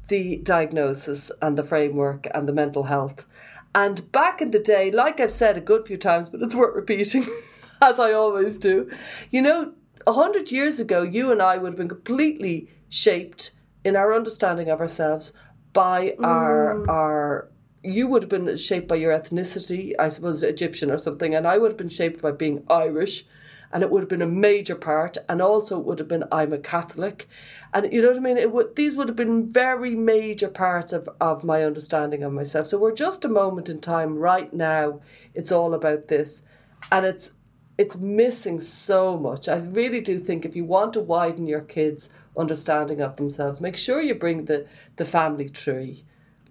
the 0.09 0.37
diagnosis 0.37 1.33
and 1.41 1.57
the 1.57 1.65
framework 1.65 2.29
and 2.35 2.49
the 2.49 2.53
mental 2.53 2.85
health. 2.85 3.27
And 3.75 4.13
back 4.13 4.43
in 4.43 4.51
the 4.51 4.59
day, 4.59 4.91
like 4.91 5.19
I've 5.19 5.33
said 5.33 5.57
a 5.57 5.61
good 5.61 5.87
few 5.87 5.97
times, 5.97 6.29
but 6.29 6.43
it's 6.43 6.55
worth 6.55 6.77
repeating, 6.77 7.25
as 7.81 7.99
I 7.99 8.13
always 8.13 8.59
do, 8.59 8.91
you 9.31 9.41
know, 9.43 9.73
a 10.07 10.13
hundred 10.13 10.53
years 10.53 10.79
ago, 10.79 11.03
you 11.03 11.33
and 11.33 11.41
I 11.41 11.57
would 11.57 11.73
have 11.73 11.79
been 11.79 11.89
completely 11.89 12.69
shaped 12.89 13.53
in 13.85 13.97
our 13.97 14.15
understanding 14.15 14.69
of 14.69 14.81
ourselves 14.81 15.33
by 15.73 16.15
our 16.23 16.77
mm. 16.77 16.89
our 16.89 17.49
you 17.85 18.07
would 18.07 18.23
have 18.23 18.29
been 18.29 18.57
shaped 18.57 18.87
by 18.87 18.95
your 18.95 19.13
ethnicity, 19.13 19.93
I 19.99 20.09
suppose 20.09 20.43
Egyptian 20.43 20.91
or 20.91 20.99
something, 20.99 21.35
and 21.35 21.47
I 21.47 21.59
would 21.59 21.73
have 21.73 21.79
been 21.79 21.89
shaped 21.89 22.23
by 22.23 22.31
being 22.31 22.65
Irish, 22.71 23.25
and 23.73 23.83
it 23.83 23.91
would 23.91 24.03
have 24.03 24.09
been 24.09 24.23
a 24.23 24.27
major 24.27 24.77
part, 24.77 25.17
and 25.29 25.43
also 25.43 25.81
it 25.81 25.85
would 25.85 25.99
have 25.99 26.09
been 26.09 26.25
I'm 26.31 26.53
a 26.53 26.59
Catholic, 26.59 27.29
and 27.73 27.93
you 27.93 28.03
know 28.03 28.09
what 28.09 28.17
I 28.17 28.21
mean. 28.21 28.39
It 28.39 28.53
would 28.53 28.77
these 28.77 28.95
would 28.95 29.09
have 29.09 29.17
been 29.17 29.47
very 29.47 29.95
major 29.95 30.49
parts 30.49 30.93
of 30.93 31.09
of 31.21 31.45
my 31.45 31.65
understanding 31.65 32.23
of 32.23 32.33
myself. 32.33 32.67
So 32.69 32.79
we're 32.79 32.95
just 32.95 33.25
a 33.25 33.29
moment 33.29 33.69
in 33.69 33.81
time 33.81 34.17
right 34.17 34.53
now. 34.53 35.01
It's 35.35 35.53
all 35.53 35.75
about 35.75 36.09
this, 36.09 36.45
and 36.91 37.05
it's 37.05 37.35
it's 37.79 37.97
missing 37.97 38.61
so 38.61 39.17
much. 39.17 39.49
I 39.49 39.57
really 39.57 40.01
do 40.01 40.21
think 40.21 40.45
if 40.45 40.55
you 40.55 40.65
want 40.65 40.93
to 40.93 41.01
widen 41.01 41.47
your 41.47 41.63
kids' 41.63 42.11
understanding 42.37 43.01
of 43.01 43.17
themselves, 43.17 43.61
make 43.61 43.77
sure 43.77 44.01
you 44.01 44.15
bring 44.15 44.45
the 44.47 44.67
the 44.97 45.05
family 45.05 45.49
tree. 45.49 46.05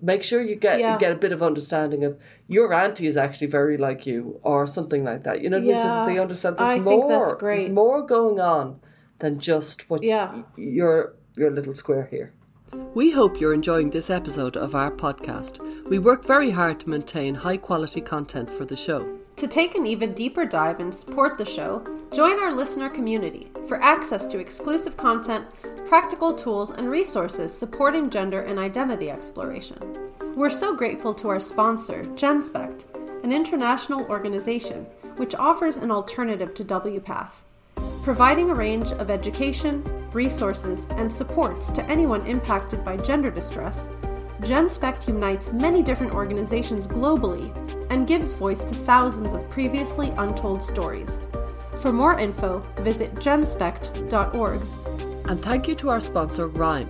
Make 0.04 0.24
sure 0.24 0.42
you 0.42 0.56
get 0.56 0.80
Yeah. 0.80 0.98
get 0.98 1.12
a 1.12 1.16
bit 1.16 1.32
of 1.32 1.44
understanding 1.44 2.04
of 2.04 2.18
your 2.48 2.74
auntie 2.74 3.08
is 3.08 3.18
actually 3.18 3.48
very 3.48 3.78
like 3.78 4.06
you, 4.08 4.40
or 4.44 4.66
something 4.68 5.04
like 5.04 5.24
that. 5.24 5.42
You 5.42 5.50
know 5.50 5.58
what 5.58 5.64
I 5.64 5.68
mean? 5.68 5.78
So 5.82 5.88
that 5.88 6.06
they 6.08 6.18
understand 6.20 6.58
there's 6.58 6.70
I 6.70 6.80
more. 6.80 6.88
think 6.94 7.08
that's 7.08 7.34
There's 7.42 7.70
more 7.70 8.02
going 8.02 8.40
on 8.40 8.80
than 9.20 9.40
just 9.40 9.90
what 9.90 10.02
Yeah. 10.04 10.32
y- 10.34 10.44
your 10.58 11.14
your 11.36 11.52
little 11.52 11.74
square 11.76 12.08
here. 12.12 12.34
We 12.94 13.12
hope 13.12 13.40
you're 13.40 13.54
enjoying 13.54 13.90
this 13.92 14.10
episode 14.10 14.56
of 14.58 14.76
our 14.76 14.92
podcast. 14.92 15.60
We 15.90 16.00
work 16.00 16.26
very 16.26 16.52
hard 16.52 16.80
to 16.82 16.90
maintain 16.90 17.36
high 17.36 17.58
quality 17.58 18.02
content 18.02 18.50
for 18.50 18.66
the 18.66 18.76
show. 18.76 19.02
To 19.38 19.48
take 19.48 19.76
an 19.76 19.86
even 19.88 20.14
deeper 20.14 20.46
dive 20.46 20.80
and 20.80 20.94
support 20.94 21.38
the 21.38 21.46
show, 21.46 21.84
join 22.14 22.40
our 22.40 22.54
listener 22.54 22.90
community 22.90 23.52
for 23.68 23.82
access 23.82 24.26
to 24.28 24.40
exclusive 24.40 24.96
content, 24.98 25.46
practical 25.92 26.34
tools, 26.34 26.70
and 26.70 26.90
resources 26.90 27.54
supporting 27.54 28.10
gender 28.10 28.44
and 28.44 28.58
identity 28.58 29.12
exploration. 29.12 29.78
We're 30.38 30.50
so 30.50 30.74
grateful 30.74 31.14
to 31.16 31.28
our 31.28 31.42
sponsor, 31.42 32.06
Genspect, 32.16 32.86
an 33.26 33.34
international 33.34 34.06
organization 34.06 34.86
which 35.18 35.36
offers 35.36 35.76
an 35.76 35.92
alternative 35.92 36.54
to 36.54 36.64
WPATH, 36.64 37.34
providing 38.04 38.52
a 38.52 38.56
range 38.56 38.94
of 38.94 39.12
education, 39.12 39.84
resources, 40.14 40.88
and 40.92 41.12
supports 41.12 41.70
to 41.72 41.86
anyone 41.90 42.26
impacted 42.26 42.86
by 42.86 42.96
gender 42.96 43.30
distress 43.30 43.90
Genspect 44.40 45.10
unites 45.10 45.52
many 45.52 45.84
different 45.84 46.14
organizations 46.14 46.88
globally 46.88 47.52
and 47.90 48.08
gives 48.08 48.32
voice 48.32 48.64
to 48.64 48.74
thousands 48.74 49.34
of 49.34 49.50
previously 49.50 50.12
untold 50.12 50.64
stories. 50.64 51.18
For 51.82 51.92
more 51.92 52.18
info, 52.18 52.60
visit 52.78 53.14
genspect.org. 53.16 54.62
And 55.32 55.40
thank 55.40 55.66
you 55.66 55.76
to 55.76 55.88
our 55.88 56.02
sponsor, 56.02 56.50
ReIME. 56.50 56.90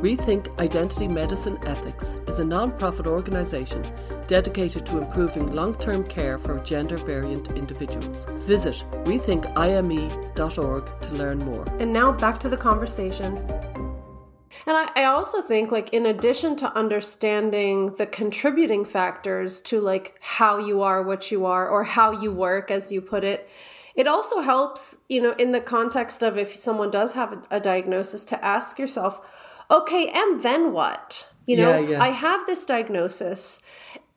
Rethink 0.00 0.56
Identity 0.60 1.08
Medicine 1.08 1.58
Ethics 1.66 2.20
is 2.28 2.38
a 2.38 2.44
non 2.44 2.70
profit 2.78 3.08
organisation 3.08 3.82
dedicated 4.28 4.86
to 4.86 4.98
improving 4.98 5.52
long 5.52 5.74
term 5.74 6.04
care 6.04 6.38
for 6.38 6.60
gender 6.60 6.96
variant 6.98 7.50
individuals. 7.54 8.26
Visit 8.46 8.84
rethinkime.org 9.06 11.00
to 11.00 11.14
learn 11.14 11.38
more. 11.40 11.64
And 11.80 11.92
now 11.92 12.12
back 12.12 12.38
to 12.38 12.48
the 12.48 12.56
conversation. 12.56 13.36
And 14.66 14.76
I, 14.76 14.88
I 14.94 15.04
also 15.06 15.42
think, 15.42 15.72
like, 15.72 15.92
in 15.92 16.06
addition 16.06 16.54
to 16.58 16.72
understanding 16.76 17.96
the 17.96 18.06
contributing 18.06 18.84
factors 18.84 19.60
to, 19.62 19.80
like, 19.80 20.14
how 20.20 20.58
you 20.58 20.82
are 20.82 21.02
what 21.02 21.32
you 21.32 21.44
are 21.44 21.68
or 21.68 21.82
how 21.82 22.12
you 22.12 22.30
work, 22.30 22.70
as 22.70 22.92
you 22.92 23.00
put 23.00 23.24
it, 23.24 23.48
it 23.94 24.06
also 24.06 24.40
helps, 24.40 24.96
you 25.08 25.20
know, 25.20 25.32
in 25.32 25.52
the 25.52 25.60
context 25.60 26.22
of 26.22 26.38
if 26.38 26.54
someone 26.54 26.90
does 26.90 27.14
have 27.14 27.46
a, 27.50 27.60
diagnosis, 27.60 28.24
to 28.24 28.44
ask 28.44 28.78
yourself, 28.78 29.20
okay, 29.70 30.08
and 30.08 30.42
then 30.42 30.72
what? 30.72 31.28
You 31.46 31.56
know, 31.56 31.80
Yeah, 31.80 31.90
yeah. 31.90 32.02
I 32.02 32.08
have 32.08 32.46
this 32.46 32.64
diagnosis. 32.64 33.60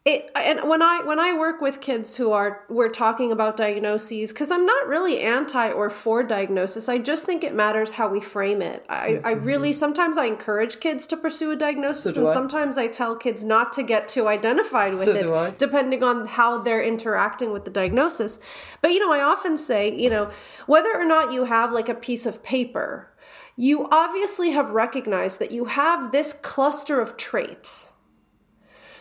It 0.05 0.29
and 0.35 0.67
when 0.67 0.81
I 0.81 1.01
when 1.01 1.17
I 1.17 1.31
work 1.37 1.61
with 1.61 1.79
kids 1.79 2.17
who 2.17 2.33
are 2.33 2.65
we're 2.67 2.89
talking 2.89 3.31
about 3.31 3.55
diagnoses 3.55 4.33
because 4.33 4.51
I'm 4.51 4.65
not 4.65 4.85
really 4.85 5.21
anti 5.21 5.71
or 5.71 5.89
for 5.89 6.23
diagnosis. 6.23 6.89
I 6.89 6.97
just 6.97 7.25
think 7.25 7.41
it 7.41 7.55
matters 7.55 7.93
how 7.93 8.09
we 8.09 8.19
frame 8.19 8.61
it. 8.61 8.85
I, 8.89 9.21
I 9.23 9.31
really 9.31 9.71
sometimes 9.71 10.17
I 10.17 10.25
encourage 10.25 10.81
kids 10.81 11.07
to 11.07 11.15
pursue 11.15 11.51
a 11.51 11.55
diagnosis, 11.55 12.15
So 12.15 12.21
and 12.21 12.29
I. 12.29 12.33
sometimes 12.33 12.77
I 12.77 12.87
tell 12.87 13.15
kids 13.15 13.45
not 13.45 13.71
to 13.73 13.83
get 13.83 14.09
too 14.09 14.27
identified 14.27 14.93
with 14.95 15.05
So 15.05 15.43
it, 15.45 15.57
depending 15.57 16.03
on 16.03 16.27
how 16.27 16.57
they're 16.57 16.83
interacting 16.83 17.53
with 17.53 17.63
the 17.63 17.71
diagnosis. 17.71 18.41
But 18.81 18.91
you 18.91 18.99
know, 18.99 19.13
I 19.13 19.21
often 19.21 19.55
say, 19.55 19.97
you 19.97 20.09
know, 20.09 20.29
whether 20.65 20.93
or 20.93 21.05
not 21.05 21.31
you 21.31 21.45
have 21.45 21.71
like 21.71 21.87
a 21.87 21.95
piece 21.95 22.25
of 22.25 22.43
paper, 22.43 23.09
you 23.55 23.87
obviously 23.89 24.51
have 24.51 24.71
recognized 24.71 25.39
that 25.39 25.51
you 25.51 25.63
have 25.63 26.11
this 26.11 26.33
cluster 26.33 26.99
of 26.99 27.15
traits. 27.15 27.92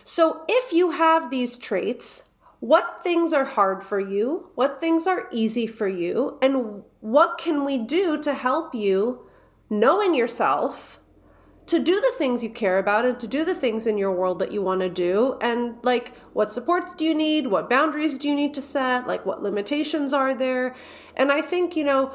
So 0.04 0.44
if 0.48 0.72
you 0.72 0.92
have 0.92 1.30
these 1.30 1.58
traits, 1.58 2.30
what 2.60 3.02
things 3.02 3.32
are 3.32 3.44
hard 3.44 3.82
for 3.82 3.98
you? 3.98 4.50
What 4.54 4.80
things 4.80 5.06
are 5.06 5.28
easy 5.32 5.66
for 5.66 5.88
you? 5.88 6.38
And 6.40 6.84
what 7.00 7.36
can 7.36 7.64
we 7.64 7.76
do 7.76 8.20
to 8.22 8.34
help 8.34 8.74
you 8.74 9.26
knowing 9.68 10.14
yourself 10.14 11.00
to 11.66 11.78
do 11.78 12.00
the 12.00 12.12
things 12.16 12.42
you 12.42 12.50
care 12.50 12.78
about 12.78 13.04
and 13.04 13.18
to 13.18 13.26
do 13.26 13.44
the 13.44 13.54
things 13.54 13.86
in 13.86 13.98
your 13.98 14.12
world 14.12 14.38
that 14.38 14.52
you 14.52 14.62
want 14.62 14.80
to 14.80 14.88
do? 14.88 15.38
And 15.40 15.76
like, 15.82 16.16
what 16.34 16.52
supports 16.52 16.94
do 16.94 17.04
you 17.04 17.14
need? 17.14 17.48
What 17.48 17.68
boundaries 17.68 18.16
do 18.16 18.28
you 18.28 18.34
need 18.36 18.54
to 18.54 18.62
set? 18.62 19.08
Like, 19.08 19.26
what 19.26 19.42
limitations 19.42 20.12
are 20.12 20.34
there? 20.34 20.76
And 21.16 21.32
I 21.32 21.42
think, 21.42 21.74
you 21.74 21.82
know, 21.82 22.12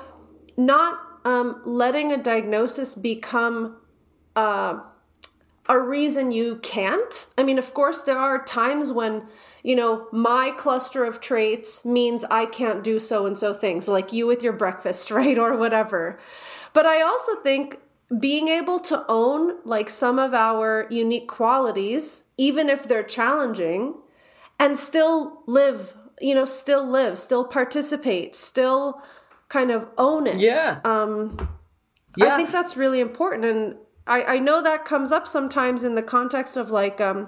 not 0.56 1.00
um, 1.26 1.62
letting 1.66 2.14
a 2.14 2.18
diagnosis 2.24 2.94
become 2.94 3.78
uh, 4.36 4.80
a 5.68 5.80
reason 5.80 6.32
you 6.32 6.58
can't. 6.58 7.28
I 7.38 7.44
mean, 7.44 7.58
of 7.58 7.74
course, 7.74 8.02
there 8.02 8.18
are 8.18 8.44
times 8.44 8.92
when, 8.92 9.24
you 9.64 9.76
know, 9.76 10.08
my 10.12 10.52
cluster 10.52 11.04
of 11.04 11.20
traits 11.20 11.84
means 11.84 12.24
I 12.26 12.46
can't 12.46 12.84
do 12.84 13.00
so 13.00 13.26
and 13.26 13.38
so 13.38 13.54
things, 13.54 13.88
like 13.88 14.14
you 14.14 14.28
with 14.28 14.42
your 14.42 14.54
breakfast, 14.54 15.12
right? 15.20 15.38
Or 15.38 15.58
whatever. 15.58 16.20
But 16.74 16.86
I 16.86 17.02
also 17.02 17.36
think 17.42 17.80
being 18.20 18.48
able 18.48 18.80
to 18.80 19.04
own 19.10 19.58
like 19.66 19.90
some 19.90 20.18
of 20.18 20.34
our 20.34 20.88
unique 20.90 21.28
qualities, 21.28 22.26
even 22.38 22.70
if 22.70 22.88
they're 22.88 23.04
challenging, 23.04 23.96
and 24.60 24.78
still 24.78 25.44
live, 25.46 25.94
you 26.22 26.34
know, 26.34 26.46
still 26.46 26.86
live, 26.86 27.18
still 27.18 27.44
participate, 27.44 28.36
still 28.36 29.02
kind 29.50 29.72
of 29.72 29.88
own 29.98 30.28
it. 30.28 30.38
Yeah. 30.38 30.80
Um, 30.84 31.50
yeah. 32.16 32.34
I 32.34 32.38
think 32.38 32.52
that's 32.52 32.78
really 32.78 33.00
important. 33.00 33.46
And 33.46 33.76
I, 34.08 34.36
I 34.36 34.40
know 34.40 34.62
that 34.62 34.86
comes 34.86 35.12
up 35.12 35.28
sometimes 35.28 35.84
in 35.84 35.96
the 35.96 36.04
context 36.04 36.58
of 36.58 36.72
like, 36.72 37.02
um, 37.02 37.28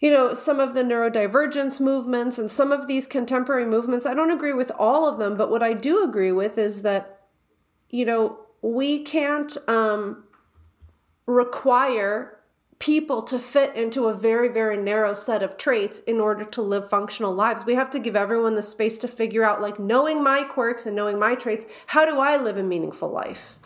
you 0.00 0.10
know, 0.10 0.34
some 0.34 0.60
of 0.60 0.74
the 0.74 0.82
neurodivergence 0.82 1.80
movements 1.80 2.38
and 2.38 2.50
some 2.50 2.72
of 2.72 2.86
these 2.86 3.06
contemporary 3.06 3.66
movements. 3.66 4.06
I 4.06 4.14
don't 4.14 4.30
agree 4.30 4.54
with 4.54 4.72
all 4.78 5.06
of 5.06 5.18
them, 5.18 5.36
but 5.36 5.50
what 5.50 5.62
I 5.62 5.74
do 5.74 6.02
agree 6.02 6.32
with 6.32 6.56
is 6.56 6.82
that, 6.82 7.20
you 7.90 8.04
know, 8.04 8.38
we 8.62 9.02
can't 9.02 9.56
um, 9.68 10.24
require 11.26 12.38
people 12.78 13.20
to 13.20 13.38
fit 13.38 13.74
into 13.76 14.06
a 14.06 14.14
very, 14.14 14.48
very 14.48 14.76
narrow 14.76 15.12
set 15.12 15.42
of 15.42 15.58
traits 15.58 15.98
in 16.00 16.18
order 16.18 16.44
to 16.46 16.62
live 16.62 16.88
functional 16.88 17.34
lives. 17.34 17.66
We 17.66 17.74
have 17.74 17.90
to 17.90 17.98
give 17.98 18.16
everyone 18.16 18.54
the 18.54 18.62
space 18.62 18.96
to 18.98 19.08
figure 19.08 19.44
out, 19.44 19.60
like, 19.60 19.78
knowing 19.78 20.24
my 20.24 20.44
quirks 20.44 20.86
and 20.86 20.96
knowing 20.96 21.18
my 21.18 21.34
traits, 21.34 21.66
how 21.88 22.06
do 22.06 22.18
I 22.20 22.38
live 22.38 22.56
a 22.56 22.62
meaningful 22.62 23.10
life? 23.10 23.59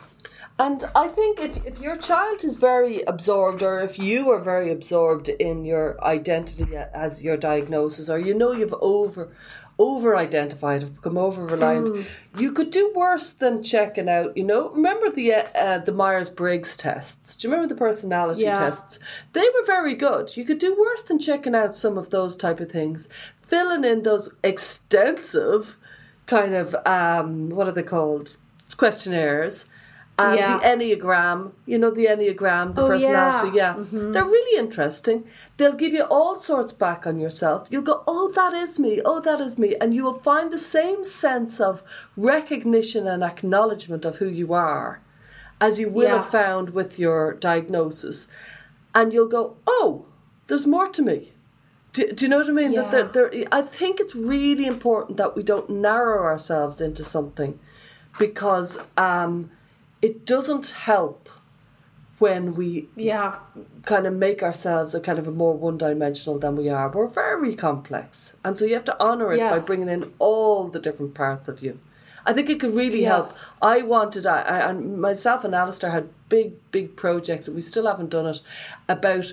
And 0.57 0.85
I 0.95 1.09
think 1.09 1.39
if, 1.39 1.65
if 1.65 1.79
your 1.81 1.97
child 1.97 2.43
is 2.45 2.55
very 2.55 3.01
absorbed, 3.01 3.61
or 3.61 3.81
if 3.81 3.99
you 3.99 4.29
are 4.31 4.39
very 4.39 4.71
absorbed 4.71 5.27
in 5.27 5.65
your 5.65 6.01
identity 6.03 6.77
as 6.77 7.23
your 7.23 7.35
diagnosis, 7.35 8.09
or 8.09 8.19
you 8.19 8.33
know 8.33 8.53
you've 8.53 8.75
over 8.79 9.29
over 9.77 10.15
identified, 10.15 10.83
have 10.83 10.95
become 10.95 11.17
over 11.17 11.45
reliant, 11.45 11.89
mm. 11.89 12.05
you 12.37 12.53
could 12.53 12.69
do 12.69 12.93
worse 12.95 13.33
than 13.33 13.61
checking 13.61 14.07
out. 14.07 14.37
You 14.37 14.45
know, 14.45 14.69
remember 14.69 15.09
the 15.09 15.33
uh, 15.33 15.43
uh 15.53 15.77
the 15.79 15.91
Myers 15.91 16.29
Briggs 16.29 16.77
tests? 16.77 17.35
Do 17.35 17.47
you 17.47 17.53
remember 17.53 17.73
the 17.73 17.77
personality 17.77 18.43
yeah. 18.43 18.55
tests? 18.55 18.99
They 19.33 19.41
were 19.41 19.65
very 19.65 19.95
good. 19.95 20.37
You 20.37 20.45
could 20.45 20.59
do 20.59 20.73
worse 20.79 21.01
than 21.01 21.19
checking 21.19 21.53
out 21.53 21.75
some 21.75 21.97
of 21.97 22.11
those 22.11 22.37
type 22.37 22.61
of 22.61 22.71
things, 22.71 23.09
filling 23.41 23.83
in 23.83 24.03
those 24.03 24.29
extensive 24.41 25.75
kind 26.27 26.55
of 26.55 26.73
um, 26.85 27.49
what 27.49 27.67
are 27.67 27.73
they 27.73 27.83
called 27.83 28.37
questionnaires 28.77 29.65
and 30.17 30.37
yeah. 30.37 30.57
the 30.57 30.63
Enneagram, 30.63 31.51
you 31.65 31.77
know, 31.77 31.91
the 31.91 32.05
Enneagram, 32.05 32.73
the 32.73 32.83
oh, 32.83 32.87
personality, 32.87 33.57
yeah. 33.57 33.75
yeah. 33.75 33.83
Mm-hmm. 33.83 34.11
They're 34.13 34.23
really 34.23 34.59
interesting. 34.59 35.25
They'll 35.57 35.73
give 35.73 35.93
you 35.93 36.03
all 36.03 36.39
sorts 36.39 36.71
back 36.71 37.05
on 37.05 37.19
yourself. 37.19 37.67
You'll 37.69 37.81
go, 37.81 38.03
oh, 38.07 38.31
that 38.33 38.53
is 38.53 38.79
me, 38.79 39.01
oh, 39.03 39.19
that 39.21 39.41
is 39.41 39.57
me. 39.57 39.75
And 39.81 39.93
you 39.93 40.03
will 40.03 40.19
find 40.19 40.53
the 40.53 40.59
same 40.59 41.03
sense 41.03 41.59
of 41.59 41.83
recognition 42.15 43.07
and 43.07 43.23
acknowledgement 43.23 44.05
of 44.05 44.17
who 44.17 44.29
you 44.29 44.53
are 44.53 45.01
as 45.59 45.79
you 45.79 45.89
will 45.89 46.07
yeah. 46.07 46.15
have 46.15 46.29
found 46.29 46.71
with 46.71 46.97
your 46.99 47.33
diagnosis. 47.33 48.27
And 48.93 49.11
you'll 49.11 49.27
go, 49.27 49.57
oh, 49.67 50.05
there's 50.47 50.67
more 50.67 50.87
to 50.89 51.01
me. 51.01 51.33
Do, 51.91 52.11
do 52.11 52.25
you 52.25 52.29
know 52.29 52.39
what 52.39 52.49
I 52.49 52.53
mean? 52.53 52.73
That 52.73 52.91
there, 52.91 53.07
there, 53.07 53.31
I 53.51 53.61
think 53.61 53.99
it's 53.99 54.15
really 54.15 54.65
important 54.65 55.17
that 55.17 55.35
we 55.35 55.43
don't 55.43 55.69
narrow 55.69 56.23
ourselves 56.23 56.81
into 56.81 57.03
something 57.03 57.57
because 58.17 58.77
um, 58.97 59.49
it 60.05 60.25
doesn't 60.25 60.69
help 60.69 61.29
when 62.19 62.53
we 62.55 62.87
yeah 62.95 63.39
kind 63.85 64.05
of 64.07 64.13
make 64.13 64.41
ourselves 64.43 64.93
a 64.95 65.01
kind 65.01 65.19
of 65.19 65.27
a 65.27 65.31
more 65.31 65.55
one 65.57 65.77
dimensional 65.77 66.37
than 66.37 66.55
we 66.55 66.69
are. 66.69 66.87
We're 66.89 67.07
very 67.07 67.55
complex, 67.55 68.35
and 68.43 68.57
so 68.57 68.65
you 68.65 68.75
have 68.75 68.85
to 68.85 69.03
honor 69.03 69.33
it 69.33 69.37
yes. 69.37 69.59
by 69.59 69.65
bringing 69.65 69.89
in 69.89 70.13
all 70.19 70.67
the 70.67 70.79
different 70.79 71.15
parts 71.15 71.47
of 71.47 71.63
you. 71.63 71.79
I 72.27 72.33
think 72.33 72.49
it 72.49 72.59
could 72.59 72.75
really 72.75 73.01
yes. 73.01 73.45
help. 73.45 73.53
I 73.61 73.81
wanted, 73.83 74.25
I, 74.25 74.41
I, 74.41 74.69
and 74.69 74.99
myself 74.99 75.43
and 75.43 75.53
Alistair 75.53 75.91
had 75.91 76.09
big, 76.29 76.53
big 76.71 76.95
projects, 76.95 77.47
and 77.47 77.55
we 77.55 77.61
still 77.61 77.85
haven't 77.85 78.09
done 78.09 78.25
it, 78.25 78.39
about 78.87 79.31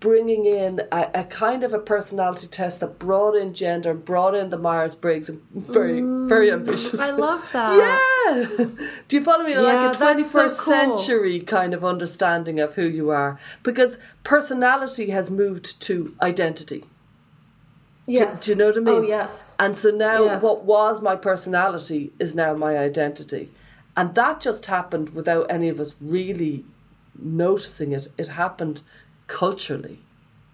bringing 0.00 0.46
in 0.46 0.80
a, 0.90 1.10
a, 1.14 1.24
kind 1.24 1.62
of 1.62 1.74
a 1.74 1.78
personality 1.78 2.46
test 2.46 2.80
that 2.80 2.98
brought 2.98 3.36
in 3.36 3.52
gender 3.52 3.92
brought 3.92 4.34
in 4.34 4.48
the 4.48 4.58
Myers 4.58 4.94
Briggs 4.94 5.28
and 5.28 5.42
very 5.52 6.00
mm, 6.00 6.26
very 6.26 6.50
ambitious. 6.50 7.00
I 7.00 7.10
love 7.10 7.48
that. 7.52 7.76
Yeah. 7.76 8.64
Do 9.06 9.16
you 9.16 9.22
follow 9.22 9.44
me? 9.44 9.52
Yeah, 9.52 9.60
like 9.60 9.94
a 9.94 9.98
twenty 9.98 10.22
first 10.22 10.60
so 10.60 10.86
cool. 10.86 10.98
century 10.98 11.40
kind 11.40 11.74
of 11.74 11.84
understanding 11.84 12.58
of 12.58 12.74
who 12.74 12.86
you 12.86 13.10
are 13.10 13.38
because 13.62 13.98
personality 14.24 15.10
has 15.10 15.30
moved 15.30 15.80
to 15.82 16.16
identity. 16.22 16.84
Yes. 18.06 18.40
Do, 18.40 18.46
do 18.46 18.50
you 18.50 18.56
know 18.56 18.66
what 18.68 18.76
I 18.76 18.80
mean? 18.80 19.04
Oh 19.04 19.06
yes. 19.06 19.54
And 19.58 19.76
so 19.76 19.90
now 19.90 20.24
yes. 20.24 20.42
what 20.42 20.64
was 20.64 21.02
my 21.02 21.14
personality 21.14 22.12
is 22.18 22.34
now 22.34 22.54
my 22.54 22.78
identity. 22.78 23.50
And 23.96 24.14
that 24.14 24.40
just 24.40 24.66
happened 24.66 25.10
without 25.10 25.50
any 25.50 25.68
of 25.68 25.78
us 25.78 25.94
really 26.00 26.64
noticing 27.18 27.92
it. 27.92 28.08
It 28.16 28.28
happened 28.28 28.82
culturally 29.30 29.98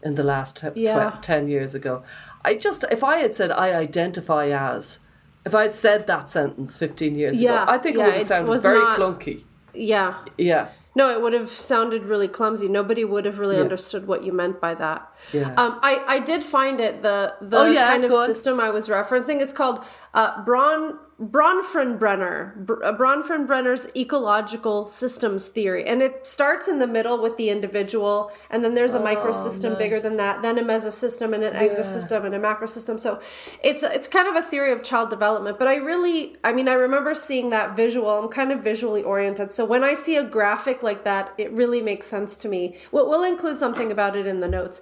in 0.02 0.14
the 0.14 0.22
last 0.22 0.58
te- 0.58 0.80
yeah. 0.80 1.10
tw- 1.10 1.22
10 1.22 1.48
years 1.48 1.74
ago. 1.74 2.04
I 2.44 2.54
just, 2.54 2.84
if 2.90 3.02
I 3.02 3.16
had 3.16 3.34
said 3.34 3.50
I 3.50 3.72
identify 3.72 4.50
as, 4.50 5.00
if 5.44 5.54
I 5.54 5.62
had 5.62 5.74
said 5.74 6.06
that 6.06 6.28
sentence 6.28 6.76
15 6.76 7.14
years 7.16 7.40
yeah. 7.40 7.62
ago, 7.62 7.72
I 7.72 7.78
think 7.78 7.96
yeah, 7.96 8.02
it 8.02 8.06
would 8.06 8.14
have 8.18 8.26
sounded 8.26 8.60
very 8.60 8.78
not, 8.78 8.98
clunky. 8.98 9.44
Yeah. 9.74 10.24
Yeah. 10.38 10.68
No, 10.96 11.10
it 11.10 11.20
would 11.20 11.34
have 11.34 11.50
sounded 11.50 12.04
really 12.04 12.26
clumsy. 12.26 12.68
Nobody 12.68 13.04
would 13.04 13.26
have 13.26 13.38
really 13.38 13.56
yeah. 13.56 13.62
understood 13.62 14.06
what 14.06 14.24
you 14.24 14.32
meant 14.32 14.62
by 14.62 14.74
that. 14.74 15.06
Yeah. 15.30 15.52
Um, 15.54 15.78
I, 15.82 16.02
I 16.06 16.18
did 16.20 16.42
find 16.42 16.80
it 16.80 17.02
the 17.02 17.34
the 17.42 17.58
oh, 17.58 17.70
yeah, 17.70 17.88
kind 17.88 18.04
of 18.04 18.12
system 18.24 18.58
I 18.58 18.70
was 18.70 18.88
referencing 18.88 19.42
is 19.42 19.52
called 19.52 19.84
uh, 20.14 20.42
Braun 20.44 20.98
Bronfenbrenner, 21.20 22.68
uh, 22.84 22.92
Bronfenbrenner's 22.92 23.86
ecological 23.96 24.86
systems 24.86 25.48
theory. 25.48 25.86
And 25.86 26.02
it 26.02 26.26
starts 26.26 26.68
in 26.68 26.78
the 26.78 26.86
middle 26.86 27.22
with 27.22 27.38
the 27.38 27.48
individual, 27.48 28.30
and 28.50 28.62
then 28.62 28.74
there's 28.74 28.92
a 28.92 28.98
oh, 28.98 29.04
microsystem 29.04 29.70
nice. 29.70 29.78
bigger 29.78 29.98
than 29.98 30.18
that, 30.18 30.42
then 30.42 30.58
a 30.58 30.62
mesosystem 30.62 31.34
and 31.34 31.42
an 31.42 31.54
yeah. 31.54 31.62
exosystem 31.62 32.26
and 32.26 32.34
a 32.34 32.38
macrosystem. 32.38 33.00
So 33.00 33.18
it's 33.62 33.82
it's 33.82 34.08
kind 34.08 34.28
of 34.28 34.36
a 34.36 34.42
theory 34.42 34.72
of 34.72 34.82
child 34.82 35.08
development. 35.08 35.58
But 35.58 35.68
I 35.68 35.76
really, 35.76 36.36
I 36.44 36.52
mean, 36.52 36.68
I 36.68 36.74
remember 36.74 37.14
seeing 37.14 37.48
that 37.50 37.74
visual. 37.74 38.10
I'm 38.10 38.28
kind 38.28 38.52
of 38.52 38.62
visually 38.62 39.02
oriented. 39.02 39.52
So 39.52 39.64
when 39.64 39.82
I 39.82 39.94
see 39.94 40.16
a 40.16 40.24
graphic 40.24 40.82
like 40.86 41.04
that, 41.04 41.34
it 41.36 41.52
really 41.52 41.82
makes 41.82 42.06
sense 42.06 42.34
to 42.36 42.48
me. 42.48 42.78
We'll, 42.90 43.10
we'll 43.10 43.24
include 43.24 43.58
something 43.58 43.92
about 43.92 44.16
it 44.16 44.26
in 44.26 44.40
the 44.40 44.48
notes. 44.48 44.80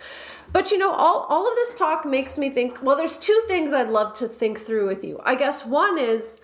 But 0.53 0.71
you 0.71 0.79
know, 0.79 0.93
all, 0.93 1.27
all 1.29 1.49
of 1.49 1.57
this 1.57 1.75
talk 1.75 2.05
makes 2.05 2.39
me 2.39 2.49
think 2.51 2.81
well, 2.81 2.97
there's 2.97 3.17
two 3.17 3.43
things 3.49 3.73
I'd 3.73 3.89
love 3.89 4.15
to 4.15 4.29
think 4.29 4.61
through 4.61 4.87
with 4.87 5.03
you. 5.03 5.21
I 5.25 5.35
guess 5.35 5.67
one 5.67 5.99
is 5.99 6.41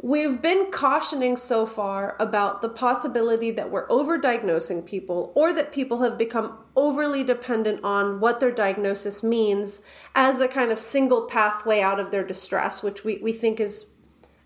we've 0.00 0.40
been 0.40 0.70
cautioning 0.70 1.36
so 1.36 1.66
far 1.66 2.16
about 2.20 2.62
the 2.62 2.68
possibility 2.68 3.50
that 3.50 3.70
we're 3.70 3.88
overdiagnosing 3.88 4.86
people 4.86 5.32
or 5.34 5.52
that 5.52 5.72
people 5.72 6.02
have 6.02 6.16
become 6.16 6.56
overly 6.76 7.24
dependent 7.24 7.82
on 7.82 8.20
what 8.20 8.38
their 8.38 8.52
diagnosis 8.52 9.22
means 9.24 9.82
as 10.14 10.40
a 10.40 10.46
kind 10.46 10.70
of 10.70 10.78
single 10.78 11.22
pathway 11.22 11.80
out 11.80 11.98
of 11.98 12.12
their 12.12 12.24
distress, 12.24 12.80
which 12.82 13.02
we, 13.02 13.18
we 13.18 13.32
think 13.32 13.58
is 13.58 13.86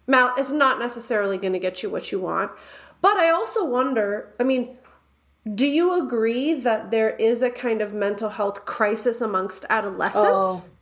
mal- 0.06 0.34
is 0.36 0.52
not 0.52 0.78
necessarily 0.78 1.36
going 1.36 1.52
to 1.52 1.58
get 1.58 1.82
you 1.82 1.90
what 1.90 2.10
you 2.10 2.18
want. 2.18 2.50
But 3.02 3.18
I 3.18 3.30
also 3.30 3.64
wonder, 3.64 4.32
I 4.40 4.44
mean, 4.44 4.78
do 5.54 5.66
you 5.66 6.02
agree 6.02 6.54
that 6.54 6.90
there 6.90 7.10
is 7.10 7.42
a 7.42 7.50
kind 7.50 7.82
of 7.82 7.92
mental 7.92 8.30
health 8.30 8.64
crisis 8.64 9.20
amongst 9.20 9.66
adolescents? 9.68 10.70
Oh. 10.70 10.78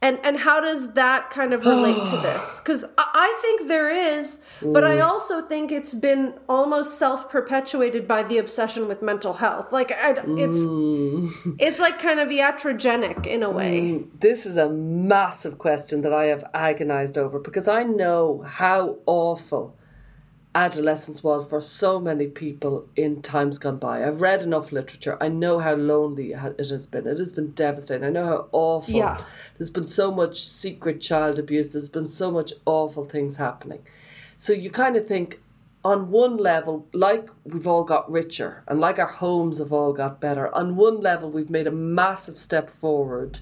And 0.00 0.20
and 0.22 0.38
how 0.38 0.60
does 0.60 0.92
that 0.92 1.28
kind 1.30 1.52
of 1.52 1.66
relate 1.66 1.96
to 1.96 2.16
this? 2.22 2.60
Because 2.60 2.84
I 2.96 3.38
think 3.42 3.68
there 3.68 3.90
is, 3.90 4.40
but 4.62 4.84
I 4.84 5.00
also 5.00 5.42
think 5.42 5.72
it's 5.72 5.92
been 5.92 6.34
almost 6.48 6.98
self 6.98 7.28
perpetuated 7.28 8.06
by 8.06 8.22
the 8.22 8.38
obsession 8.38 8.88
with 8.88 9.02
mental 9.02 9.34
health. 9.34 9.72
Like 9.72 9.92
I, 9.92 10.12
it's 10.12 10.58
mm. 10.58 11.56
it's 11.58 11.80
like 11.80 11.98
kind 11.98 12.20
of 12.20 12.28
iatrogenic 12.28 13.26
in 13.26 13.42
a 13.42 13.50
way. 13.50 13.80
Mm. 13.80 14.20
This 14.20 14.46
is 14.46 14.56
a 14.56 14.68
massive 14.70 15.58
question 15.58 16.00
that 16.02 16.12
I 16.12 16.26
have 16.26 16.44
agonized 16.54 17.18
over 17.18 17.38
because 17.40 17.68
I 17.68 17.82
know 17.82 18.44
how 18.46 18.98
awful 19.04 19.77
adolescence 20.54 21.22
was 21.22 21.46
for 21.46 21.60
so 21.60 22.00
many 22.00 22.26
people 22.26 22.88
in 22.96 23.22
times 23.22 23.58
gone 23.58 23.78
by. 23.78 24.04
I've 24.04 24.20
read 24.20 24.42
enough 24.42 24.72
literature. 24.72 25.16
I 25.20 25.28
know 25.28 25.58
how 25.58 25.74
lonely 25.74 26.32
it 26.32 26.38
has 26.38 26.86
been. 26.86 27.06
It 27.06 27.18
has 27.18 27.32
been 27.32 27.52
devastating. 27.52 28.06
I 28.06 28.10
know 28.10 28.26
how 28.26 28.48
awful. 28.52 28.94
Yeah. 28.94 29.24
There's 29.56 29.70
been 29.70 29.86
so 29.86 30.10
much 30.10 30.44
secret 30.44 31.00
child 31.00 31.38
abuse. 31.38 31.68
There's 31.68 31.88
been 31.88 32.08
so 32.08 32.30
much 32.30 32.52
awful 32.66 33.04
things 33.04 33.36
happening. 33.36 33.82
So 34.36 34.52
you 34.52 34.70
kind 34.70 34.96
of 34.96 35.06
think, 35.06 35.40
on 35.84 36.10
one 36.10 36.36
level, 36.36 36.86
like 36.92 37.28
we've 37.44 37.66
all 37.66 37.84
got 37.84 38.10
richer 38.10 38.64
and 38.66 38.80
like 38.80 38.98
our 38.98 39.06
homes 39.06 39.58
have 39.58 39.72
all 39.72 39.92
got 39.92 40.20
better, 40.20 40.52
on 40.54 40.76
one 40.76 41.00
level, 41.00 41.30
we've 41.30 41.50
made 41.50 41.68
a 41.68 41.72
massive 41.72 42.36
step 42.36 42.68
forward 42.68 43.38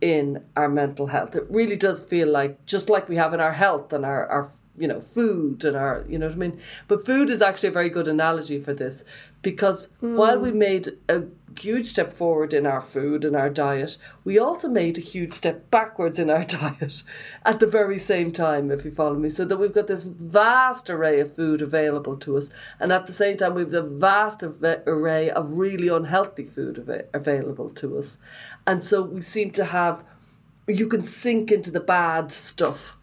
in 0.00 0.42
our 0.56 0.68
mental 0.68 1.06
health. 1.06 1.36
It 1.36 1.46
really 1.48 1.76
does 1.76 2.00
feel 2.00 2.28
like, 2.28 2.66
just 2.66 2.90
like 2.90 3.08
we 3.08 3.16
have 3.16 3.34
in 3.34 3.40
our 3.40 3.52
health 3.52 3.92
and 3.92 4.04
our, 4.04 4.26
our 4.26 4.50
you 4.80 4.88
know, 4.88 5.00
food 5.00 5.64
and 5.64 5.76
our, 5.76 6.04
you 6.08 6.18
know 6.18 6.26
what 6.26 6.34
I 6.34 6.38
mean? 6.38 6.60
But 6.88 7.04
food 7.04 7.30
is 7.30 7.42
actually 7.42 7.68
a 7.68 7.72
very 7.72 7.90
good 7.90 8.08
analogy 8.08 8.58
for 8.58 8.72
this 8.72 9.04
because 9.42 9.88
mm. 10.02 10.16
while 10.16 10.38
we 10.38 10.52
made 10.52 10.88
a 11.08 11.24
huge 11.58 11.86
step 11.86 12.12
forward 12.12 12.54
in 12.54 12.66
our 12.66 12.80
food 12.80 13.24
and 13.24 13.34
our 13.34 13.50
diet, 13.50 13.96
we 14.24 14.38
also 14.38 14.68
made 14.68 14.98
a 14.98 15.02
huge 15.02 15.32
step 15.32 15.70
backwards 15.70 16.18
in 16.18 16.30
our 16.30 16.44
diet 16.44 17.02
at 17.44 17.60
the 17.60 17.66
very 17.66 17.98
same 17.98 18.32
time, 18.32 18.70
if 18.70 18.84
you 18.84 18.90
follow 18.90 19.16
me. 19.16 19.30
So 19.30 19.44
that 19.44 19.56
we've 19.56 19.74
got 19.74 19.86
this 19.86 20.04
vast 20.04 20.90
array 20.90 21.20
of 21.20 21.34
food 21.34 21.62
available 21.62 22.16
to 22.18 22.36
us, 22.36 22.50
and 22.78 22.92
at 22.92 23.06
the 23.06 23.12
same 23.12 23.36
time, 23.36 23.54
we've 23.54 23.72
a 23.74 23.82
vast 23.82 24.42
array 24.42 25.30
of 25.30 25.52
really 25.52 25.88
unhealthy 25.88 26.44
food 26.44 26.78
av- 26.78 27.06
available 27.12 27.70
to 27.70 27.98
us. 27.98 28.18
And 28.66 28.82
so 28.84 29.02
we 29.02 29.22
seem 29.22 29.50
to 29.52 29.66
have, 29.66 30.04
you 30.66 30.86
can 30.86 31.04
sink 31.04 31.50
into 31.50 31.70
the 31.70 31.80
bad 31.80 32.30
stuff 32.32 32.96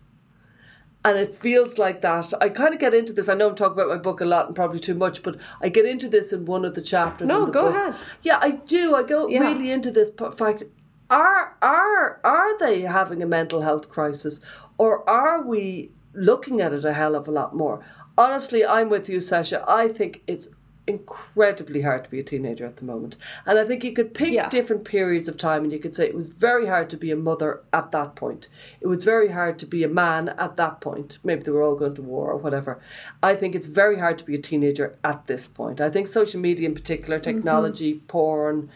and 1.09 1.17
it 1.17 1.35
feels 1.35 1.77
like 1.77 2.01
that. 2.01 2.33
I 2.41 2.49
kind 2.49 2.73
of 2.73 2.79
get 2.79 2.93
into 2.93 3.13
this. 3.13 3.29
I 3.29 3.33
know 3.33 3.49
I'm 3.49 3.55
talking 3.55 3.73
about 3.73 3.89
my 3.89 3.97
book 3.97 4.21
a 4.21 4.25
lot 4.25 4.47
and 4.47 4.55
probably 4.55 4.79
too 4.79 4.95
much, 4.95 5.23
but 5.23 5.37
I 5.61 5.69
get 5.69 5.85
into 5.85 6.09
this 6.09 6.33
in 6.33 6.45
one 6.45 6.65
of 6.65 6.75
the 6.75 6.81
chapters. 6.81 7.27
No, 7.27 7.45
the 7.45 7.51
go 7.51 7.63
book. 7.63 7.75
ahead. 7.75 7.95
Yeah, 8.23 8.39
I 8.41 8.51
do. 8.51 8.95
I 8.95 9.03
go 9.03 9.27
yeah. 9.27 9.39
really 9.39 9.71
into 9.71 9.91
this 9.91 10.11
fact. 10.37 10.63
Are 11.09 11.55
are 11.61 12.19
are 12.23 12.59
they 12.59 12.81
having 12.81 13.23
a 13.23 13.25
mental 13.25 13.61
health 13.61 13.89
crisis, 13.89 14.41
or 14.77 15.09
are 15.09 15.41
we 15.41 15.91
looking 16.17 16.59
at 16.59 16.73
it 16.73 16.83
a 16.83 16.93
hell 16.93 17.15
of 17.15 17.27
a 17.27 17.31
lot 17.31 17.55
more. 17.55 17.85
Honestly, 18.17 18.65
I'm 18.65 18.89
with 18.89 19.07
you, 19.07 19.21
Sasha. 19.21 19.63
I 19.67 19.87
think 19.87 20.23
it's 20.27 20.49
incredibly 20.87 21.81
hard 21.81 22.05
to 22.05 22.09
be 22.09 22.19
a 22.19 22.23
teenager 22.23 22.65
at 22.65 22.77
the 22.77 22.85
moment. 22.85 23.17
And 23.45 23.59
I 23.59 23.65
think 23.65 23.83
you 23.83 23.91
could 23.91 24.13
pick 24.13 24.31
Yeah. 24.31 24.47
different 24.47 24.85
periods 24.85 25.27
of 25.27 25.37
time 25.37 25.63
and 25.65 25.73
you 25.73 25.79
could 25.79 25.95
say 25.95 26.07
it 26.07 26.15
was 26.15 26.27
very 26.27 26.65
hard 26.65 26.89
to 26.91 26.97
be 26.97 27.11
a 27.11 27.15
mother 27.15 27.61
at 27.73 27.91
that 27.91 28.15
point. 28.15 28.47
It 28.79 28.87
was 28.87 29.03
very 29.03 29.27
hard 29.29 29.59
to 29.59 29.65
be 29.65 29.83
a 29.83 29.89
man 29.89 30.29
at 30.29 30.55
that 30.55 30.79
point. 30.79 31.19
Maybe 31.23 31.43
they 31.43 31.51
were 31.51 31.61
all 31.61 31.75
going 31.75 31.95
to 31.95 32.01
war 32.01 32.31
or 32.31 32.37
whatever. 32.37 32.79
I 33.21 33.35
think 33.35 33.53
it's 33.53 33.65
very 33.65 33.99
hard 33.99 34.17
to 34.19 34.25
be 34.25 34.35
a 34.35 34.41
teenager 34.41 34.97
at 35.03 35.27
this 35.27 35.47
point. 35.47 35.81
I 35.81 35.89
think 35.89 36.07
social 36.07 36.39
media 36.39 36.67
in 36.67 36.73
particular, 36.73 37.19
mm-hmm. 37.19 37.35
technology, 37.35 37.95
porn, 38.07 38.69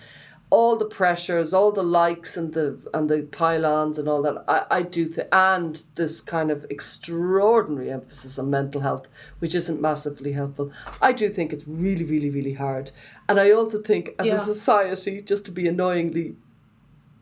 all 0.51 0.75
the 0.75 0.85
pressures, 0.85 1.53
all 1.53 1.71
the 1.71 1.81
likes 1.81 2.35
and 2.37 2.53
the 2.53 2.77
and 2.93 3.09
the 3.09 3.21
pylons 3.31 3.97
and 3.97 4.07
all 4.09 4.21
that. 4.21 4.43
I, 4.47 4.65
I 4.79 4.81
do 4.83 5.05
think, 5.07 5.29
and 5.31 5.81
this 5.95 6.21
kind 6.21 6.51
of 6.51 6.65
extraordinary 6.69 7.89
emphasis 7.89 8.37
on 8.37 8.49
mental 8.49 8.81
health, 8.81 9.07
which 9.39 9.55
isn't 9.55 9.81
massively 9.81 10.33
helpful. 10.33 10.71
I 11.01 11.13
do 11.13 11.29
think 11.29 11.53
it's 11.53 11.65
really, 11.67 12.03
really, 12.03 12.29
really 12.29 12.53
hard. 12.53 12.91
And 13.29 13.39
I 13.39 13.51
also 13.51 13.81
think, 13.81 14.11
as 14.19 14.25
Yeah. 14.27 14.35
a 14.35 14.39
society, 14.39 15.21
just 15.21 15.45
to 15.45 15.51
be 15.51 15.67
annoyingly 15.69 16.35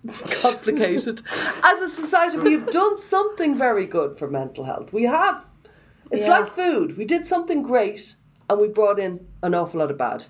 complicated, 0.41 1.21
as 1.63 1.79
a 1.81 1.89
society, 1.89 2.37
we've 2.39 2.65
done 2.71 2.97
something 2.97 3.55
very 3.55 3.85
good 3.85 4.17
for 4.17 4.27
mental 4.27 4.63
health. 4.63 4.91
We 4.91 5.03
have. 5.03 5.45
It's 6.11 6.25
Yeah. 6.27 6.39
like 6.39 6.47
food. 6.49 6.97
We 6.97 7.05
did 7.05 7.25
something 7.27 7.61
great, 7.61 8.15
and 8.49 8.59
we 8.59 8.67
brought 8.69 8.97
in 8.99 9.27
an 9.43 9.53
awful 9.53 9.79
lot 9.81 9.91
of 9.91 9.97
bad. 9.99 10.25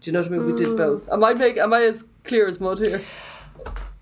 Do 0.00 0.10
you 0.10 0.12
know 0.12 0.20
what 0.20 0.28
I 0.28 0.30
mean? 0.30 0.46
We 0.46 0.52
did 0.52 0.76
both. 0.76 1.08
Am 1.10 1.24
I 1.24 1.34
make? 1.34 1.56
Am 1.56 1.72
I 1.72 1.82
as 1.82 2.04
clear 2.24 2.46
as 2.46 2.60
mud 2.60 2.78
here? 2.78 3.00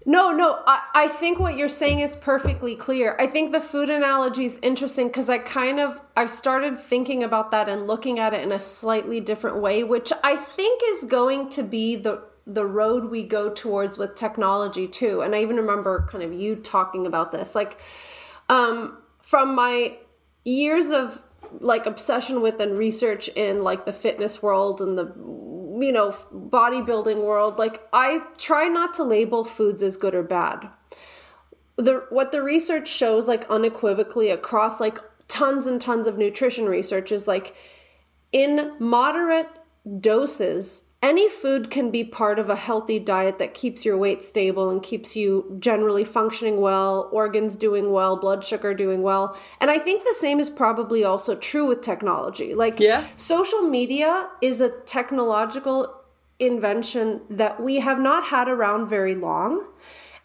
No, 0.09 0.31
no, 0.31 0.63
I, 0.69 0.83
I 0.95 1.09
think 1.09 1.41
what 1.41 1.57
you're 1.57 1.69
saying 1.69 1.99
is 1.99 2.15
perfectly 2.15 2.77
clear. 2.77 3.17
I 3.19 3.27
think 3.27 3.51
the 3.51 3.61
food 3.61 3.91
analogy 3.91 4.45
is 4.45 4.57
interesting 4.63 5.09
because 5.09 5.29
I 5.29 5.39
kind 5.39 5.81
of 5.81 6.01
I've 6.17 6.31
started 6.31 6.79
thinking 6.79 7.25
about 7.25 7.51
that 7.51 7.69
and 7.69 7.89
looking 7.89 8.21
at 8.21 8.33
it 8.33 8.41
in 8.43 8.53
a 8.53 8.61
slightly 8.61 9.21
different 9.21 9.57
way, 9.57 9.83
which 9.83 10.13
I 10.23 10.37
think 10.37 10.81
is 10.85 11.05
going 11.05 11.51
to 11.51 11.65
be 11.65 11.97
the 11.97 12.23
the 12.47 12.65
road 12.65 13.11
we 13.11 13.25
go 13.25 13.51
towards 13.51 13.99
with 13.99 14.15
technology 14.15 14.87
too. 14.87 15.23
And 15.23 15.35
I 15.35 15.43
even 15.43 15.57
remember 15.57 16.07
kind 16.09 16.23
of 16.23 16.33
you 16.33 16.55
talking 16.55 17.05
about 17.05 17.33
this. 17.33 17.57
Like 17.57 17.81
um 18.49 18.99
from 19.23 19.57
my 19.57 19.97
years 20.45 20.91
of 20.91 21.21
like 21.59 21.87
obsession 21.87 22.43
with 22.43 22.61
and 22.61 22.79
research 22.79 23.27
in 23.29 23.65
like 23.65 23.85
the 23.87 23.93
fitness 23.93 24.41
world 24.41 24.81
and 24.81 24.97
the 24.97 25.13
you 25.79 25.93
know 25.93 26.11
bodybuilding 26.33 27.23
world 27.23 27.59
like 27.59 27.87
i 27.93 28.21
try 28.39 28.67
not 28.67 28.95
to 28.95 29.03
label 29.03 29.45
foods 29.45 29.83
as 29.83 29.97
good 29.97 30.15
or 30.15 30.23
bad. 30.23 30.69
The 31.77 32.07
what 32.09 32.33
the 32.33 32.43
research 32.43 32.89
shows 32.89 33.29
like 33.29 33.45
unequivocally 33.51 34.31
across 34.31 34.81
like 34.81 34.99
tons 35.29 35.67
and 35.67 35.81
tons 35.81 36.07
of 36.07 36.17
nutrition 36.17 36.67
research 36.67 37.13
is 37.13 37.29
like 37.29 37.55
in 38.33 38.73
moderate 38.79 39.49
doses 40.01 40.85
any 41.03 41.29
food 41.29 41.71
can 41.71 41.91
be 41.91 42.03
part 42.05 42.39
of 42.39 42.49
a 42.51 42.57
healthy 42.57 42.99
diet 42.99 43.39
that 43.39 43.55
keeps 43.55 43.85
your 43.85 43.97
weight 43.97 44.25
stable 44.25 44.71
and 44.71 44.83
keeps 44.83 45.15
you 45.15 45.57
generally 45.61 46.05
functioning 46.05 46.61
well, 46.61 47.09
organs 47.13 47.55
doing 47.55 47.93
well, 47.93 48.17
blood 48.17 48.45
sugar 48.45 48.75
doing 48.75 49.03
well. 49.03 49.37
And 49.61 49.71
I 49.71 49.79
think 49.79 50.05
the 50.05 50.17
same 50.19 50.41
is 50.41 50.49
probably 50.51 51.05
also 51.05 51.35
true 51.35 51.67
with 51.69 51.83
technology. 51.83 52.55
Like 52.55 52.81
Yeah. 52.81 53.05
social 53.17 53.63
media 53.63 54.29
is 54.41 54.61
a 54.61 54.71
technological 54.71 55.95
invention 56.39 57.21
that 57.31 57.63
we 57.63 57.77
have 57.81 58.01
not 58.01 58.25
had 58.25 58.49
around 58.49 58.89
very 58.89 59.15
long. 59.15 59.67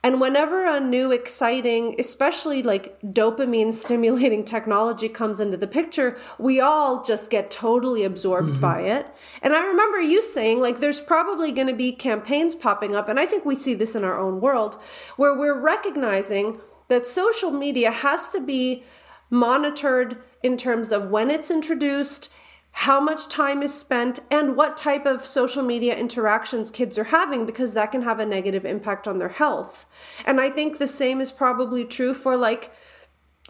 And 0.03 0.19
whenever 0.19 0.65
a 0.65 0.79
new 0.79 1.11
exciting, 1.11 1.95
especially 1.99 2.63
like 2.63 2.99
dopamine 3.01 3.71
stimulating 3.73 4.43
technology 4.43 5.07
comes 5.07 5.39
into 5.39 5.57
the 5.57 5.67
picture, 5.67 6.17
we 6.39 6.59
all 6.59 7.03
just 7.03 7.29
get 7.29 7.51
totally 7.51 8.03
absorbed 8.03 8.49
mm-hmm. 8.49 8.61
by 8.61 8.81
it. 8.81 9.05
And 9.43 9.53
I 9.53 9.63
remember 9.63 10.01
you 10.01 10.23
saying, 10.23 10.59
like, 10.59 10.79
there's 10.79 10.99
probably 10.99 11.51
going 11.51 11.67
to 11.67 11.73
be 11.73 11.91
campaigns 11.91 12.55
popping 12.55 12.95
up, 12.95 13.09
and 13.09 13.19
I 13.19 13.27
think 13.27 13.45
we 13.45 13.53
see 13.53 13.75
this 13.75 13.95
in 13.95 14.03
our 14.03 14.19
own 14.19 14.41
world, 14.41 14.81
where 15.17 15.37
we're 15.37 15.59
recognizing 15.59 16.59
that 16.87 17.05
social 17.05 17.51
media 17.51 17.91
has 17.91 18.29
to 18.31 18.41
be 18.41 18.83
monitored 19.29 20.17
in 20.41 20.57
terms 20.57 20.91
of 20.91 21.11
when 21.11 21.29
it's 21.29 21.51
introduced 21.51 22.29
how 22.73 22.99
much 22.99 23.27
time 23.27 23.61
is 23.61 23.77
spent 23.77 24.19
and 24.29 24.55
what 24.55 24.77
type 24.77 25.05
of 25.05 25.25
social 25.25 25.61
media 25.63 25.95
interactions 25.95 26.71
kids 26.71 26.97
are 26.97 27.05
having 27.05 27.45
because 27.45 27.73
that 27.73 27.91
can 27.91 28.01
have 28.03 28.19
a 28.19 28.25
negative 28.25 28.65
impact 28.65 29.07
on 29.07 29.17
their 29.17 29.29
health. 29.29 29.85
And 30.25 30.39
I 30.39 30.49
think 30.49 30.77
the 30.77 30.87
same 30.87 31.19
is 31.19 31.31
probably 31.31 31.83
true 31.83 32.13
for 32.13 32.37
like 32.37 32.71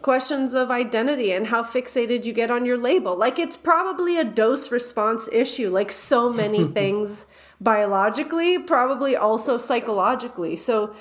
questions 0.02 0.54
of 0.54 0.70
identity 0.70 1.32
and 1.32 1.46
how 1.46 1.62
fixated 1.62 2.24
you 2.24 2.32
get 2.32 2.50
on 2.50 2.66
your 2.66 2.76
label. 2.76 3.16
Like 3.16 3.38
it's 3.38 3.56
probably 3.56 4.18
a 4.18 4.24
dose 4.24 4.72
response 4.72 5.28
issue, 5.32 5.70
like 5.70 5.92
so 5.92 6.32
many 6.32 6.64
things 6.72 7.24
biologically, 7.60 8.58
probably 8.58 9.14
also 9.14 9.56
psychologically. 9.56 10.56
So, 10.56 10.94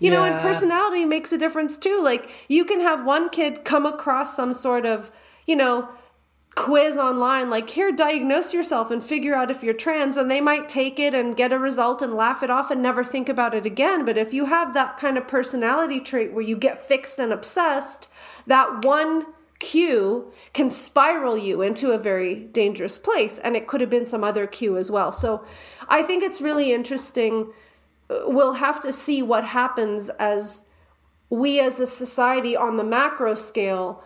you 0.00 0.10
know, 0.10 0.24
and 0.24 0.40
personality 0.40 1.04
makes 1.04 1.32
a 1.32 1.38
difference 1.38 1.76
too. 1.76 2.00
Like 2.02 2.30
you 2.48 2.64
can 2.64 2.80
have 2.80 3.04
one 3.04 3.30
kid 3.30 3.64
come 3.64 3.86
across 3.86 4.34
some 4.34 4.52
sort 4.52 4.84
of, 4.84 5.10
you 5.46 5.56
know, 5.56 5.88
quiz 6.58 6.98
online 6.98 7.48
like 7.48 7.70
here 7.70 7.92
diagnose 7.92 8.52
yourself 8.52 8.90
and 8.90 9.04
figure 9.04 9.32
out 9.32 9.48
if 9.48 9.62
you're 9.62 9.72
trans 9.72 10.16
and 10.16 10.28
they 10.28 10.40
might 10.40 10.68
take 10.68 10.98
it 10.98 11.14
and 11.14 11.36
get 11.36 11.52
a 11.52 11.58
result 11.58 12.02
and 12.02 12.14
laugh 12.14 12.42
it 12.42 12.50
off 12.50 12.68
and 12.68 12.82
never 12.82 13.04
think 13.04 13.28
about 13.28 13.54
it 13.54 13.64
again. 13.64 14.04
But 14.04 14.18
if 14.18 14.32
you 14.32 14.46
have 14.46 14.74
that 14.74 14.96
kind 14.96 15.16
of 15.16 15.28
personality 15.28 16.00
trait 16.00 16.32
where 16.32 16.42
you 16.42 16.56
get 16.56 16.84
fixed 16.84 17.20
and 17.20 17.32
obsessed 17.32 18.08
that 18.48 18.84
one 18.84 19.26
cue 19.60 20.32
can 20.52 20.68
spiral 20.68 21.38
you 21.38 21.62
into 21.62 21.92
a 21.92 21.98
very 21.98 22.34
dangerous 22.34 22.98
place 22.98 23.38
and 23.38 23.54
it 23.54 23.68
could 23.68 23.80
have 23.80 23.90
been 23.90 24.04
some 24.04 24.24
other 24.24 24.48
cue 24.48 24.76
as 24.76 24.90
well. 24.90 25.12
So 25.12 25.44
i 25.88 26.02
think 26.02 26.24
it's 26.24 26.40
really 26.40 26.72
interesting. 26.72 27.52
We'll 28.10 28.54
have 28.54 28.80
to 28.82 28.92
see 28.92 29.22
what 29.22 29.44
happens 29.44 30.08
as 30.18 30.66
we 31.30 31.60
as 31.60 31.78
a 31.78 31.86
society 31.86 32.56
on 32.56 32.78
the 32.78 32.84
macro 32.84 33.36
scale 33.36 34.02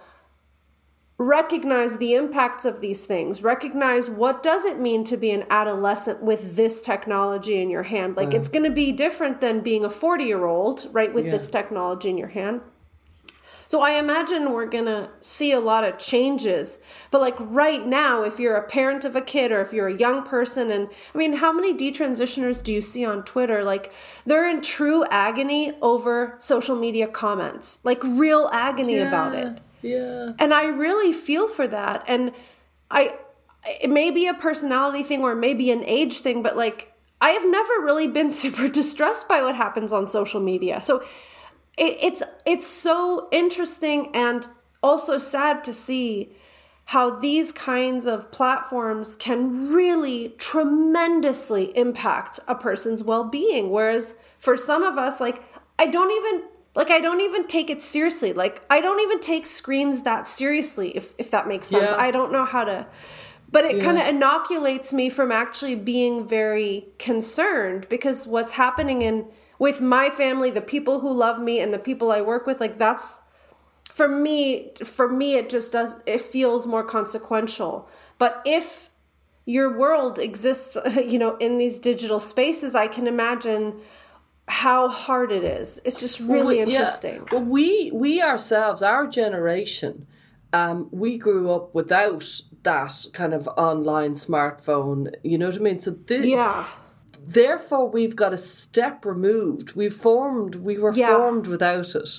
recognize 1.22 1.98
the 1.98 2.14
impacts 2.14 2.64
of 2.64 2.80
these 2.80 3.06
things 3.06 3.42
recognize 3.42 4.10
what 4.10 4.42
does 4.42 4.64
it 4.64 4.78
mean 4.78 5.04
to 5.04 5.16
be 5.16 5.30
an 5.30 5.44
adolescent 5.50 6.22
with 6.22 6.56
this 6.56 6.80
technology 6.80 7.60
in 7.60 7.70
your 7.70 7.84
hand. 7.84 8.16
Like 8.16 8.34
it's 8.34 8.48
going 8.48 8.64
to 8.64 8.70
be 8.70 8.92
different 8.92 9.40
than 9.40 9.60
being 9.60 9.84
a 9.84 9.90
40 9.90 10.24
year 10.24 10.44
old 10.44 10.88
right 10.92 11.12
with 11.12 11.26
this 11.30 11.48
technology 11.48 12.10
in 12.10 12.18
your 12.18 12.28
hand. 12.28 12.60
So 13.66 13.80
i 13.80 13.92
imagine 13.92 14.52
we're 14.52 14.66
going 14.66 14.84
to 14.84 15.08
see 15.22 15.50
a 15.50 15.58
lot 15.58 15.82
of 15.82 15.96
changes 15.96 16.78
but 17.10 17.22
like 17.22 17.36
right 17.38 17.86
now 17.86 18.22
if 18.22 18.38
you're 18.38 18.56
a 18.56 18.68
parent 18.68 19.06
of 19.06 19.16
a 19.16 19.22
kid 19.22 19.50
or 19.50 19.62
if 19.62 19.72
you're 19.72 19.88
a 19.88 19.96
young 19.96 20.24
person 20.24 20.70
and 20.70 20.90
i 21.14 21.16
mean 21.16 21.36
how 21.36 21.54
many 21.54 21.72
detransitioners 21.72 22.62
do 22.62 22.70
you 22.70 22.82
see 22.82 23.02
on 23.02 23.22
twitter? 23.24 23.64
Like 23.64 23.90
they're 24.26 24.46
in 24.46 24.60
true 24.60 25.06
agony 25.10 25.72
over 25.80 26.36
social 26.38 26.76
media 26.76 27.08
comments 27.08 27.78
like 27.82 28.04
real 28.04 28.50
agony 28.52 28.98
about 28.98 29.34
it 29.34 29.62
Yeah. 29.82 30.32
and 30.38 30.54
I 30.54 30.64
really 30.66 31.12
feel 31.12 31.48
for 31.48 31.66
that. 31.68 32.04
And 32.06 32.32
I, 32.90 33.14
it 33.82 33.90
may 33.90 34.10
be 34.10 34.26
a 34.26 34.34
personality 34.34 35.02
thing 35.02 35.22
or 35.22 35.34
maybe 35.34 35.70
an 35.70 35.84
age 35.84 36.18
thing, 36.18 36.42
but 36.42 36.56
like, 36.56 36.92
I 37.20 37.30
have 37.30 37.48
never 37.48 37.74
really 37.80 38.08
been 38.08 38.30
super 38.42 38.68
distressed 38.68 39.28
by 39.28 39.42
what 39.42 39.54
happens 39.54 39.92
on 39.92 40.06
social 40.06 40.40
media. 40.40 40.82
So 40.82 40.98
it, 41.76 41.96
it's, 42.02 42.22
it's 42.46 42.66
so 42.66 43.28
interesting 43.30 44.10
and 44.14 44.46
also 44.82 45.18
sad 45.18 45.64
to 45.64 45.72
see 45.72 46.34
how 46.86 47.10
these 47.10 47.52
kinds 47.52 48.06
of 48.06 48.30
platforms 48.30 49.16
can 49.16 49.72
really 49.72 50.30
tremendously 50.38 51.76
impact 51.76 52.40
a 52.48 52.54
person's 52.54 53.02
well-being 53.02 53.70
whereas 53.70 54.14
for 54.38 54.56
some 54.56 54.82
of 54.82 54.98
us 54.98 55.20
like 55.20 55.42
i 55.78 55.86
don't 55.86 56.10
even 56.10 56.48
like 56.74 56.90
i 56.90 57.00
don't 57.00 57.20
even 57.20 57.46
take 57.46 57.70
it 57.70 57.82
seriously. 57.82 58.32
Like 58.32 58.62
i 58.70 58.80
don't 58.80 59.00
even 59.00 59.20
take 59.20 59.46
screens 59.46 60.02
that 60.02 60.26
seriously 60.26 60.90
if 60.96 61.14
if 61.18 61.30
that 61.30 61.48
makes 61.48 61.66
sense. 61.68 61.90
Yeah. 61.90 61.96
i 61.96 62.10
don't 62.10 62.32
know 62.32 62.44
how 62.44 62.64
to 62.64 62.86
but 63.50 63.66
it 63.66 63.82
kind 63.82 63.98
of 63.98 64.06
inoculates 64.06 64.94
me 64.94 65.10
from 65.10 65.30
actually 65.30 65.74
being 65.74 66.26
very 66.26 66.86
concerned 66.98 67.86
because 67.90 68.26
what's 68.26 68.52
happening 68.52 69.02
in 69.02 69.26
with 69.58 69.80
my 69.80 70.08
family 70.08 70.50
the 70.50 70.62
people 70.62 71.00
who 71.00 71.12
love 71.12 71.40
me 71.40 71.60
and 71.60 71.72
the 71.72 71.78
people 71.78 72.10
i 72.10 72.20
work 72.20 72.46
with 72.46 72.60
like 72.60 72.78
that's 72.78 73.20
for 73.92 74.08
me 74.08 74.72
for 74.82 75.06
me 75.06 75.34
it 75.34 75.50
just 75.50 75.72
does 75.72 75.96
it 76.06 76.20
feels 76.20 76.66
more 76.66 76.82
consequential. 76.82 77.88
But 78.18 78.40
if 78.46 78.88
your 79.44 79.76
world 79.76 80.18
exists 80.18 80.78
you 80.96 81.18
know 81.18 81.36
in 81.36 81.58
these 81.58 81.78
digital 81.78 82.20
spaces 82.20 82.74
i 82.74 82.86
can 82.86 83.06
imagine 83.06 83.74
how 84.52 84.88
hard 84.88 85.32
it 85.32 85.44
is 85.44 85.80
it's 85.86 85.98
just 86.00 86.20
really 86.20 86.56
We- 86.58 86.72
yeah. 86.72 86.80
interesting 86.80 87.26
Well, 87.32 87.42
we 87.56 87.90
we 88.04 88.12
ourselves, 88.22 88.82
our 88.82 89.06
generation, 89.06 90.06
um, 90.52 90.88
we 90.90 91.16
grew 91.26 91.50
up 91.56 91.74
without 91.74 92.24
that 92.64 92.94
kind 93.14 93.32
of 93.38 93.48
online 93.70 94.12
smartphone. 94.26 95.00
You 95.30 95.36
know 95.38 95.46
what 95.46 95.56
I 95.56 95.60
mean? 95.68 95.80
So 95.80 95.96
yeah 96.08 96.66
therefore, 97.24 97.88
we've 97.88 98.16
got 98.16 98.32
a 98.32 98.36
step 98.36 99.04
removed. 99.04 99.74
We 99.74 99.88
formed, 99.88 100.56
we 100.56 100.76
were 100.78 100.92
Yeah. 100.92 101.16
formed 101.16 101.46
without 101.46 101.94
it. 101.94 102.10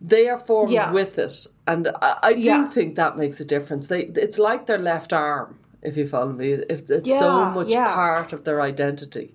They 0.00 0.28
are 0.28 0.38
formed 0.38 0.70
Yeah. 0.72 0.90
with 0.92 1.18
it, 1.18 1.36
and 1.66 1.88
I, 2.00 2.10
I 2.22 2.32
do 2.32 2.40
Yeah. 2.40 2.68
think 2.70 2.96
that 2.96 3.16
makes 3.18 3.40
a 3.40 3.44
difference. 3.44 3.88
They, 3.88 4.02
it's 4.26 4.38
like 4.38 4.62
their 4.66 4.78
left 4.78 5.12
arm, 5.12 5.58
if 5.82 5.96
you 5.98 6.06
follow 6.08 6.32
me. 6.32 6.52
If 6.74 6.90
it's 6.90 7.08
so 7.18 7.44
much 7.56 7.68
yeah. 7.68 7.92
part 7.94 8.32
of 8.32 8.44
their 8.44 8.60
identity, 8.72 9.34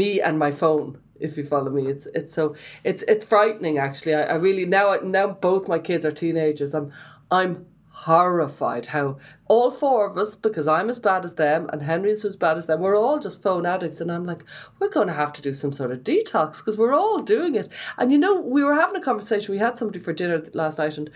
me 0.00 0.20
and 0.20 0.38
my 0.38 0.52
phone. 0.52 0.98
If 1.22 1.36
you 1.36 1.44
follow 1.44 1.70
me, 1.70 1.86
it's 1.86 2.06
it's 2.06 2.32
so 2.32 2.54
it's 2.84 3.02
it's 3.08 3.24
frightening. 3.24 3.78
Actually, 3.78 4.14
I, 4.14 4.22
I 4.22 4.34
really 4.34 4.66
now 4.66 4.96
now 5.02 5.28
both 5.28 5.68
my 5.68 5.78
kids 5.78 6.04
are 6.04 6.12
teenagers. 6.12 6.74
I'm 6.74 6.92
I'm 7.30 7.66
horrified 8.02 8.86
how 8.86 9.16
all 9.46 9.70
four 9.70 10.06
of 10.06 10.18
us, 10.18 10.34
because 10.34 10.66
I'm 10.66 10.90
as 10.90 10.98
bad 10.98 11.24
as 11.24 11.34
them 11.34 11.70
and 11.72 11.82
Henry's 11.82 12.24
as 12.24 12.34
bad 12.34 12.58
as 12.58 12.66
them, 12.66 12.80
we're 12.80 12.98
all 12.98 13.20
just 13.20 13.42
phone 13.42 13.64
addicts. 13.64 14.00
And 14.00 14.10
I'm 14.10 14.26
like, 14.26 14.44
we're 14.80 14.88
going 14.88 15.06
to 15.06 15.14
have 15.14 15.32
to 15.34 15.42
do 15.42 15.54
some 15.54 15.72
sort 15.72 15.92
of 15.92 16.00
detox 16.00 16.58
because 16.58 16.76
we're 16.76 16.94
all 16.94 17.22
doing 17.22 17.54
it. 17.54 17.70
And 17.98 18.10
you 18.10 18.18
know, 18.18 18.40
we 18.40 18.64
were 18.64 18.74
having 18.74 18.96
a 18.96 19.04
conversation. 19.04 19.52
We 19.52 19.58
had 19.58 19.78
somebody 19.78 20.00
for 20.00 20.12
dinner 20.12 20.42
last 20.52 20.78
night 20.78 20.98
and 20.98 21.10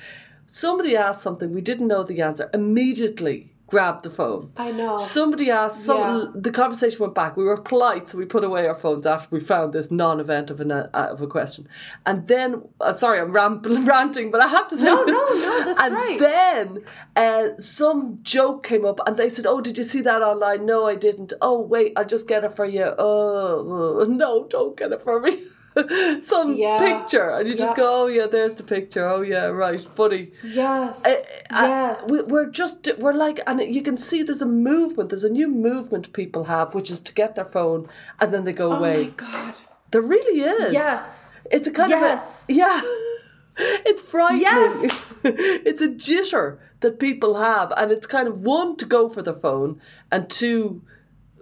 somebody 0.47 0.97
asked 0.97 1.23
something. 1.23 1.53
We 1.53 1.61
didn't 1.61 1.89
know 1.89 2.05
the 2.05 2.23
answer. 2.23 2.51
Immediately 2.55 3.56
grabbed 3.69 4.05
the 4.05 4.11
phone. 4.11 4.53
I 4.57 4.71
know. 4.71 4.97
Somebody 4.97 5.51
asked, 5.51 5.85
some, 5.85 5.99
Yeah. 5.99 6.41
the 6.41 6.53
conversation 6.53 7.01
went 7.01 7.15
back. 7.17 7.37
We 7.37 7.45
were 7.45 7.57
polite, 7.57 8.09
so 8.09 8.17
we 8.19 8.25
put 8.25 8.45
away 8.45 8.67
our 8.69 8.75
phones 8.77 9.07
after 9.07 9.29
we 9.35 9.41
found 9.41 9.73
this 9.73 9.91
non 9.91 10.21
event 10.21 10.51
of, 10.51 10.61
an, 10.61 10.71
uh, 10.71 10.89
of 10.95 11.21
a 11.21 11.27
question. 11.27 11.67
And 12.05 12.29
then, 12.29 12.63
uh, 12.81 12.93
sorry, 12.93 13.19
I'm 13.21 13.33
ram- 13.33 13.63
ranting, 13.87 14.31
but 14.31 14.43
I 14.45 14.47
have 14.49 14.69
to 14.69 14.77
say 14.77 14.85
No, 14.85 15.03
no, 15.03 15.13
no, 15.13 15.65
that's 15.65 15.81
and 15.81 15.95
right. 15.95 16.19
then 16.19 16.85
uh, 17.17 17.49
some 17.59 18.21
joke 18.23 18.65
came 18.65 18.85
up 18.85 19.01
and 19.07 19.17
they 19.17 19.29
said, 19.29 19.47
Oh, 19.47 19.61
did 19.61 19.77
you 19.79 19.85
see 19.85 20.01
that 20.03 20.23
online? 20.23 20.65
No, 20.65 20.87
I 20.87 20.95
didn't. 20.95 21.33
Oh, 21.43 21.59
wait, 21.61 21.93
I'll 21.97 22.05
just 22.05 22.29
get 22.29 22.45
it 22.45 22.55
for 22.55 22.67
you. 22.67 22.95
Oh, 22.99 24.07
no, 24.09 24.47
don't 24.49 24.77
get 24.77 24.93
it 24.93 25.03
for 25.03 25.21
me. 25.21 25.43
some 26.21 26.55
Yeah. 26.57 26.79
picture. 26.79 27.31
And 27.31 27.49
you 27.49 27.55
just 27.55 27.77
Yeah. 27.77 27.83
go, 27.85 28.03
Oh, 28.05 28.07
yeah, 28.07 28.27
there's 28.27 28.55
the 28.55 28.63
picture. 28.63 29.07
Oh, 29.09 29.21
yeah, 29.23 29.47
right. 29.47 29.81
Funny. 29.95 30.33
Yes. 30.43 31.05
Uh, 31.05 31.15
yes. 31.51 32.11
we, 32.11 32.23
we're 32.33 32.51
just 32.51 32.89
we're 32.99 33.13
like 33.13 33.41
and 33.47 33.61
you 33.75 33.83
can 33.83 33.97
see 33.99 34.23
there's 34.23 34.43
a 34.43 34.47
movement 34.47 35.11
there's 35.11 35.25
a 35.25 35.31
new 35.31 35.49
movement 35.49 36.13
people 36.13 36.45
have 36.45 36.75
which 36.75 36.91
is 36.91 37.01
to 37.01 37.13
get 37.15 37.35
their 37.37 37.45
phone 37.45 37.89
and 38.21 38.33
then 38.33 38.45
they 38.45 38.53
go 38.53 38.73
oh 38.73 38.77
away 38.77 39.05
my 39.05 39.11
god. 39.17 39.55
there 39.93 40.03
really 40.03 40.41
is 40.41 40.73
Yes. 40.73 41.33
it's 41.51 41.69
a 41.69 41.71
kind 41.71 41.91
Yes. 41.91 42.45
of 42.45 42.51
a, 42.51 42.53
yeah 42.59 42.81
it's 43.91 44.03
frightening 44.03 44.43
Yes. 44.43 45.05
it's 45.25 45.81
a 45.81 45.89
jitter 45.89 46.59
that 46.81 46.99
people 46.99 47.35
have 47.37 47.73
and 47.77 47.91
it's 47.93 48.07
kind 48.07 48.27
of 48.29 48.41
one 48.41 48.77
to 48.77 48.85
go 48.85 49.09
for 49.09 49.23
the 49.23 49.35
phone 49.35 49.81
and 50.11 50.29
two 50.29 50.83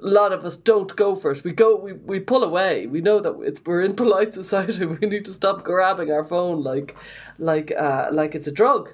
lot 0.09 0.32
of 0.32 0.44
us 0.44 0.57
don't 0.57 0.94
go 0.96 1.16
for 1.16 1.32
it. 1.32 1.44
We 1.44 1.52
go, 1.52 1.76
we, 1.76 1.92
we 1.92 2.20
pull 2.20 2.44
away. 2.44 2.86
We 2.86 3.00
know 3.00 3.20
that 3.20 3.38
it's 3.40 3.61
we're 3.64 3.82
in 3.82 3.96
polite 3.96 4.34
society. 4.42 4.86
We 4.86 5.07
need 5.07 5.24
to 5.24 5.32
stop 5.32 5.64
grabbing 5.64 6.11
our 6.11 6.24
phone 6.24 6.62
like, 6.62 6.96
like, 7.38 7.72
uh, 7.76 8.09
like 8.12 8.34
it's 8.34 8.46
a 8.46 8.52
drug. 8.52 8.90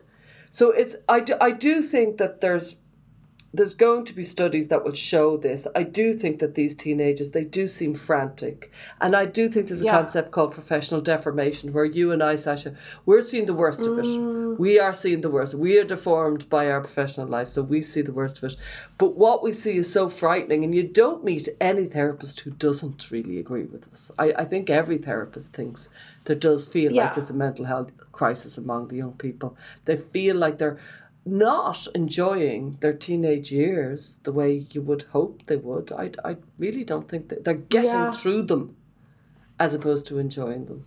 So 0.51 0.71
it's 0.71 0.97
I 1.09 1.21
do, 1.21 1.35
I 1.41 1.51
do 1.53 1.83
think 1.83 2.19
that 2.19 2.41
there's 2.41 2.81
there's 3.53 3.75
going 3.75 4.05
to 4.05 4.15
be 4.15 4.23
studies 4.23 4.69
that 4.69 4.85
will 4.85 4.95
show 4.95 5.37
this. 5.37 5.67
I 5.75 5.83
do 5.83 6.15
think 6.15 6.39
that 6.39 6.55
these 6.55 6.75
teenagers 6.75 7.33
they 7.33 7.45
do 7.45 7.67
seem 7.67 7.95
frantic, 7.95 8.71
and 9.01 9.17
I 9.17 9.25
do 9.27 9.49
think 9.49 9.67
there's 9.69 9.83
a 9.83 9.87
Yeah. 9.87 9.99
concept 9.99 10.31
called 10.31 10.53
professional 10.53 11.01
deformation, 11.01 11.73
where 11.73 11.85
you 11.85 12.13
and 12.13 12.23
I, 12.23 12.37
Sasha, 12.37 12.77
we're 13.07 13.23
seeing 13.23 13.47
the 13.47 13.55
worst 13.55 13.81
of 13.81 13.89
Mm. 13.97 14.53
it. 14.55 14.61
We 14.61 14.79
are 14.79 14.95
seeing 14.95 15.21
the 15.23 15.31
worst. 15.31 15.55
We 15.55 15.79
are 15.79 15.85
deformed 15.85 16.49
by 16.49 16.71
our 16.71 16.81
professional 16.81 17.27
life, 17.27 17.51
so 17.51 17.63
we 17.63 17.81
see 17.83 18.03
the 18.03 18.13
worst 18.13 18.39
of 18.39 18.45
it. 18.45 18.57
But 18.99 19.17
what 19.17 19.43
we 19.43 19.51
see 19.53 19.77
is 19.79 19.93
so 19.93 20.09
frightening, 20.09 20.63
and 20.65 20.75
you 20.75 20.85
don't 20.85 21.25
meet 21.25 21.49
any 21.61 21.87
therapist 21.87 22.41
who 22.41 22.51
doesn't 22.51 23.11
really 23.11 23.39
agree 23.39 23.65
with 23.65 23.93
us. 23.93 24.13
I, 24.19 24.33
I 24.39 24.45
think 24.45 24.71
every 24.71 24.99
therapist 24.99 25.53
thinks 25.53 25.89
there 26.27 26.37
does 26.37 26.67
feel 26.67 26.93
Yeah. 26.93 27.05
like 27.05 27.15
there's 27.15 27.31
a 27.31 27.35
mental 27.35 27.65
health 27.65 27.91
crisis 28.13 28.59
among 28.59 28.89
the 28.89 28.97
young 28.97 29.15
people. 29.15 29.57
They 29.87 29.97
feel 29.97 30.37
like 30.37 30.59
they're 30.59 30.79
not 31.31 31.87
enjoying 31.95 32.77
their 32.81 32.93
teenage 32.93 33.51
years 33.53 34.19
the 34.25 34.33
way 34.33 34.67
you 34.73 34.83
would 34.83 35.03
hope 35.13 35.47
they 35.47 35.57
would. 35.57 35.93
I, 35.93 36.11
I 36.25 36.37
really 36.59 36.85
don't 36.85 37.09
think 37.09 37.29
that 37.29 37.45
they're 37.45 37.55
getting 37.55 37.91
Yeah. 37.91 38.13
through 38.13 38.43
them 38.43 38.77
as 39.59 39.75
opposed 39.75 40.07
to 40.09 40.19
enjoying 40.19 40.67
them. 40.67 40.85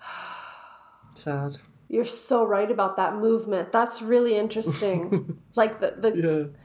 Sad. 1.14 1.58
You're 1.88 2.04
so 2.04 2.44
right 2.44 2.70
about 2.70 2.96
that 2.96 3.16
movement. 3.16 3.72
That's 3.72 4.02
really 4.02 4.36
interesting. 4.36 5.40
like 5.56 5.80
the, 5.80 5.94
the 5.98 6.16
Yeah. 6.16 6.58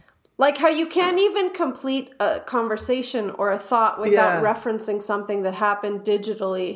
Like 0.45 0.57
how 0.63 0.71
you 0.81 0.87
can't 0.97 1.19
even 1.27 1.45
complete 1.63 2.07
a 2.19 2.39
conversation 2.55 3.23
or 3.39 3.47
a 3.51 3.59
thought 3.69 3.93
without 4.05 4.33
Yeah. 4.33 4.49
referencing 4.51 4.99
something 5.11 5.39
that 5.45 5.55
happened 5.67 5.97
digitally. 6.13 6.71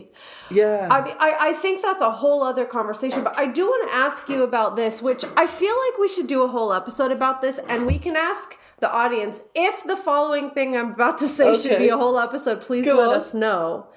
Yeah. 0.60 0.88
I, 0.96 0.98
mean, 1.06 1.16
I 1.28 1.30
I 1.50 1.52
think 1.64 1.76
that's 1.88 2.04
a 2.12 2.14
whole 2.22 2.42
other 2.52 2.66
conversation, 2.78 3.20
but 3.28 3.36
I 3.44 3.46
do 3.58 3.64
want 3.72 3.84
to 3.88 3.92
ask 4.06 4.20
you 4.34 4.40
about 4.50 4.72
this, 4.82 4.94
which 5.08 5.24
I 5.44 5.46
feel 5.60 5.76
like 5.84 5.96
we 6.04 6.10
should 6.14 6.30
do 6.36 6.40
a 6.48 6.50
whole 6.56 6.72
episode 6.82 7.12
about 7.20 7.38
this, 7.44 7.56
and 7.72 7.80
we 7.92 7.98
can 8.06 8.16
ask 8.32 8.48
the 8.84 8.90
audience 9.04 9.36
if 9.70 9.76
the 9.92 9.98
following 10.10 10.48
thing 10.56 10.68
I'm 10.80 10.92
about 11.00 11.18
to 11.24 11.28
say 11.38 11.48
should 11.62 11.80
be 11.86 11.90
a 11.98 12.00
whole 12.04 12.18
episode. 12.28 12.58
Please 12.70 12.86
Go 12.86 12.96
let 13.02 13.10
on. 13.10 13.16
us 13.22 13.28
know. 13.46 13.88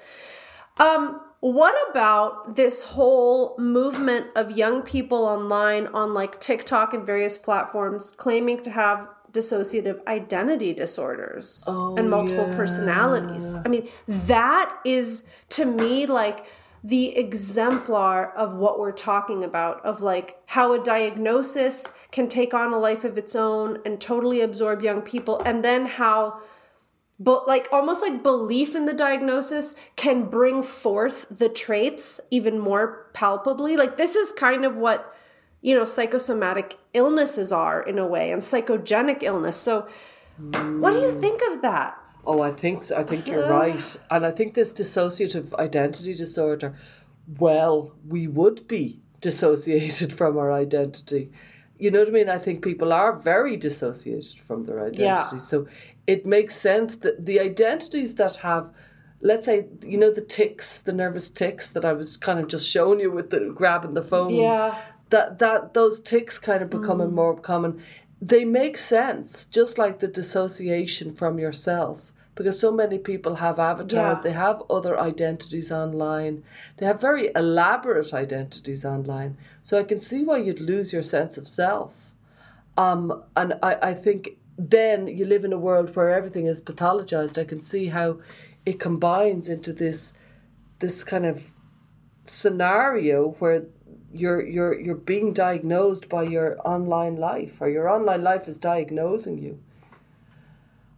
Um, 0.87 1.01
what 1.41 1.75
about 1.89 2.55
this 2.61 2.75
whole 2.95 3.55
movement 3.77 4.25
of 4.35 4.45
young 4.63 4.77
people 4.93 5.21
online 5.35 5.85
on 6.01 6.07
like 6.21 6.33
TikTok 6.49 6.87
and 6.95 7.03
various 7.13 7.37
platforms 7.47 8.03
claiming 8.25 8.59
to 8.67 8.71
have 8.71 8.99
dissociative 9.31 10.05
identity 10.07 10.73
disorders 10.73 11.63
and 11.67 11.99
oh, 11.99 12.03
multiple 12.03 12.47
yeah. 12.47 12.55
personalities? 12.55 13.57
I 13.65 13.69
mean, 13.69 13.89
that 14.07 14.77
is 14.85 15.23
to 15.49 15.65
me 15.65 16.05
like 16.05 16.45
the 16.83 17.17
exemplar 17.17 18.31
of 18.35 18.55
what 18.55 18.79
we're 18.79 18.91
talking 18.91 19.43
about 19.43 19.83
of 19.85 20.01
like 20.01 20.37
how 20.45 20.73
a 20.73 20.83
diagnosis 20.83 21.91
can 22.11 22.27
take 22.27 22.53
on 22.53 22.71
a 22.71 22.77
life 22.77 23.03
of 23.03 23.17
its 23.17 23.35
own 23.35 23.79
and 23.85 23.99
totally 23.99 24.41
absorb 24.41 24.81
young 24.81 25.01
people 25.01 25.41
and 25.45 25.63
then 25.63 25.85
how 25.85 26.39
but 27.19 27.45
like 27.47 27.67
almost 27.73 28.01
like 28.01 28.23
belief 28.23 28.75
in 28.75 28.85
the 28.85 28.93
diagnosis 28.93 29.75
can 29.97 30.23
bring 30.29 30.63
forth 30.63 31.27
the 31.29 31.49
traits 31.49 32.21
even 32.31 32.57
more 32.57 33.09
palpably 33.13 33.75
like 33.75 33.97
this 33.97 34.15
is 34.15 34.31
kind 34.31 34.63
of 34.63 34.77
what 34.77 35.13
you 35.61 35.75
know 35.75 35.85
psychosomatic 35.85 36.77
illnesses 36.93 37.51
are 37.51 37.81
in 37.81 37.97
a 37.99 38.07
way 38.07 38.31
and 38.31 38.41
psychogenic 38.41 39.23
illness 39.23 39.57
so 39.57 39.87
what 40.37 40.93
do 40.93 40.99
you 40.99 41.11
hmm. 41.11 41.19
think 41.19 41.41
of 41.51 41.61
that 41.61 41.99
Oh, 42.25 42.41
I 42.41 42.51
think 42.51 42.83
so. 42.83 42.95
I 42.97 43.03
think 43.03 43.27
you're 43.27 43.43
uh-huh. 43.43 43.53
right. 43.53 43.97
And 44.11 44.25
I 44.25 44.31
think 44.31 44.53
this 44.53 44.71
dissociative 44.71 45.53
identity 45.55 46.13
disorder, 46.13 46.75
well, 47.39 47.95
we 48.07 48.27
would 48.27 48.67
be 48.67 49.01
dissociated 49.21 50.13
from 50.19 50.37
our 50.37 50.51
identity. 50.51 51.31
You 51.77 51.91
know 51.91 51.99
what 51.99 52.09
I 52.09 52.11
mean? 52.11 52.29
I 52.29 52.37
think 52.37 52.63
people 52.63 52.91
are 52.91 53.13
very 53.13 53.55
dissociated 53.55 54.39
from 54.41 54.65
their 54.65 54.79
identity. 54.81 55.01
yeah. 55.03 55.37
So 55.37 55.67
it 56.07 56.25
makes 56.25 56.55
sense 56.55 56.97
that 56.97 57.25
the 57.25 57.39
identities 57.39 58.15
that 58.15 58.35
have, 58.37 58.71
let's 59.21 59.45
say, 59.45 59.67
you 59.83 59.97
know, 59.97 60.11
the 60.11 60.21
ticks, 60.21 60.79
the 60.79 60.91
nervous 60.91 61.31
ticks 61.31 61.67
that 61.67 61.85
I 61.85 61.93
was 61.93 62.17
kind 62.17 62.39
of 62.39 62.47
just 62.47 62.69
showing 62.69 62.99
you 62.99 63.11
with 63.11 63.29
the 63.29 63.51
grabbing 63.55 63.93
the 63.93 64.03
phone 64.03 64.33
yeah 64.33 64.79
that 65.09 65.39
that 65.39 65.73
those 65.73 65.99
ticks 65.99 66.39
kind 66.39 66.61
of 66.61 66.69
becoming 66.69 67.13
more 67.13 67.35
common. 67.37 67.81
They 68.21 68.45
make 68.45 68.77
sense 68.77 69.45
just 69.45 69.77
like 69.77 69.99
the 69.99 70.07
dissociation 70.07 71.13
from 71.13 71.39
yourself 71.39 72.11
because 72.39 72.57
so 72.57 72.71
many 72.71 72.97
people 72.97 73.35
have 73.35 73.59
avatars. 73.59 74.17
Yeah. 74.17 74.21
they 74.23 74.31
have 74.31 74.63
other 74.69 74.97
identities 74.97 75.73
online. 75.73 76.41
They 76.77 76.85
have 76.85 77.01
very 77.01 77.31
elaborate 77.35 78.13
identities 78.13 78.85
online. 78.85 79.37
So 79.61 79.77
i 79.77 79.83
can 79.83 79.99
see 79.99 80.23
why 80.23 80.37
you'd 80.37 80.61
lose 80.61 80.93
your 80.93 81.03
sense 81.03 81.37
of 81.37 81.49
self. 81.49 82.13
Um, 82.77 83.23
and 83.35 83.55
I, 83.61 83.89
I 83.89 83.93
think 83.93 84.37
then 84.57 85.07
you 85.07 85.25
live 85.25 85.43
in 85.43 85.51
a 85.51 85.57
world 85.57 85.93
where 85.97 86.11
everything 86.11 86.45
is 86.45 86.61
pathologized. 86.61 87.37
I 87.37 87.43
can 87.43 87.59
see 87.59 87.87
how 87.87 88.21
it 88.65 88.79
combines 88.79 89.49
into 89.49 89.73
this 89.73 90.13
this 90.79 91.03
kind 91.03 91.25
of 91.25 91.51
scenario 92.23 93.31
where 93.39 93.65
you're 94.13 94.45
you're 94.45 94.79
you're 94.79 94.95
being 94.95 95.33
diagnosed 95.33 96.09
by 96.09 96.23
your 96.23 96.57
online 96.65 97.15
life 97.15 97.61
or 97.61 97.69
your 97.69 97.89
online 97.89 98.23
life 98.23 98.47
is 98.47 98.57
diagnosing 98.57 99.37
you. 99.37 99.59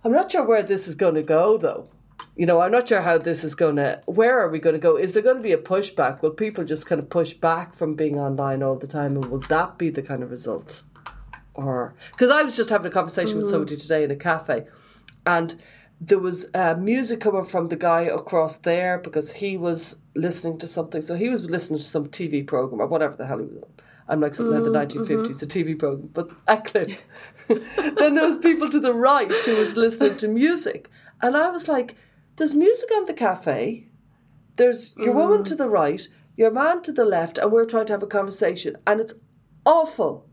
I'm 0.03 0.12
not 0.12 0.32
sure 0.32 0.43
where 0.43 0.64
this 0.64 0.88
is 0.88 0.95
going 0.95 1.16
to 1.16 1.24
go 1.24 1.57
though. 1.57 1.89
You 2.36 2.45
know, 2.45 2.62
I'm 2.62 2.72
not 2.72 2.88
sure 2.88 3.01
how 3.01 3.18
this 3.18 3.43
is 3.43 3.55
going 3.55 3.76
to 3.76 4.01
where 4.05 4.39
are 4.39 4.49
we 4.49 4.59
going 4.59 4.74
to 4.74 4.80
go? 4.80 4.95
Is 4.95 5.14
there 5.14 5.24
going 5.24 5.38
to 5.38 5.43
be 5.43 5.51
a 5.51 5.57
pushback? 5.57 6.22
Will 6.22 6.32
people 6.32 6.64
just 6.64 6.86
kind 6.86 7.01
of 7.01 7.09
push 7.09 7.34
back 7.34 7.74
from 7.74 7.95
being 7.95 8.18
online 8.18 8.64
all 8.64 8.78
the 8.78 8.88
time 8.88 9.16
and 9.16 9.26
will 9.26 9.39
that 9.39 9.78
be 9.78 9.89
the 9.89 10.01
kind 10.01 10.24
of 10.24 10.32
result? 10.32 10.84
Or 11.53 11.93
because 12.12 12.32
I 12.32 12.43
was 12.43 12.55
just 12.55 12.70
having 12.70 12.88
a 12.88 12.93
conversation 12.93 13.38
with 13.38 13.49
somebody 13.49 13.76
today 13.76 14.03
in 14.03 14.12
a 14.12 14.16
cafe 14.16 14.68
and 15.26 15.55
there 15.99 16.18
was 16.18 16.47
uh, 16.55 16.74
music 16.74 17.22
coming 17.22 17.45
from 17.45 17.68
the 17.68 17.76
guy 17.76 18.01
across 18.01 18.57
there 18.57 18.97
because 18.97 19.34
he 19.34 19.55
was 19.55 20.00
listening 20.16 20.57
to 20.59 20.68
something. 20.68 21.01
So 21.01 21.16
he 21.16 21.30
was 21.30 21.43
listening 21.49 21.80
to 21.80 21.86
some 21.86 22.07
TV 22.07 22.45
program 22.45 22.82
or 22.82 22.88
whatever 22.88 23.16
the 23.16 23.26
hell 23.26 23.39
he 23.39 23.45
was 23.45 23.57
on. 23.57 23.70
I'm 24.07 24.20
like 24.20 24.34
something 24.34 24.53
like 24.53 24.64
the 24.64 24.72
mm, 24.72 25.05
mm-hmm. 25.05 25.24
1950s, 25.24 25.41
a 25.41 25.45
TV 25.45 25.80
program, 25.80 26.09
but 26.12 26.30
a 26.47 26.57
clip. 26.57 26.89
then 27.47 28.16
there 28.16 28.28
was 28.28 28.38
people 28.38 28.68
to 28.70 28.80
the 28.80 28.93
right 28.93 29.32
who 29.32 29.55
was 29.55 29.78
listening 29.78 30.18
to 30.18 30.28
music, 30.28 30.89
and 31.22 31.38
I 31.38 31.49
was 31.49 31.70
like, 31.70 31.95
"There's 32.36 32.53
music 32.53 32.89
on 32.93 33.05
the 33.05 33.14
cafe. 33.14 33.88
There's 34.57 34.95
your 34.97 35.14
woman 35.14 35.41
mm. 35.41 35.45
to 35.45 35.55
the 35.55 35.70
right, 35.70 36.05
your 36.36 36.51
man 36.51 36.82
to 36.82 36.91
the 36.91 37.05
left, 37.05 37.38
and 37.38 37.53
we're 37.53 37.66
trying 37.66 37.86
to 37.86 37.93
have 37.93 38.03
a 38.03 38.07
conversation, 38.07 38.76
and 38.86 38.99
it's 38.99 39.14
awful. 39.66 40.28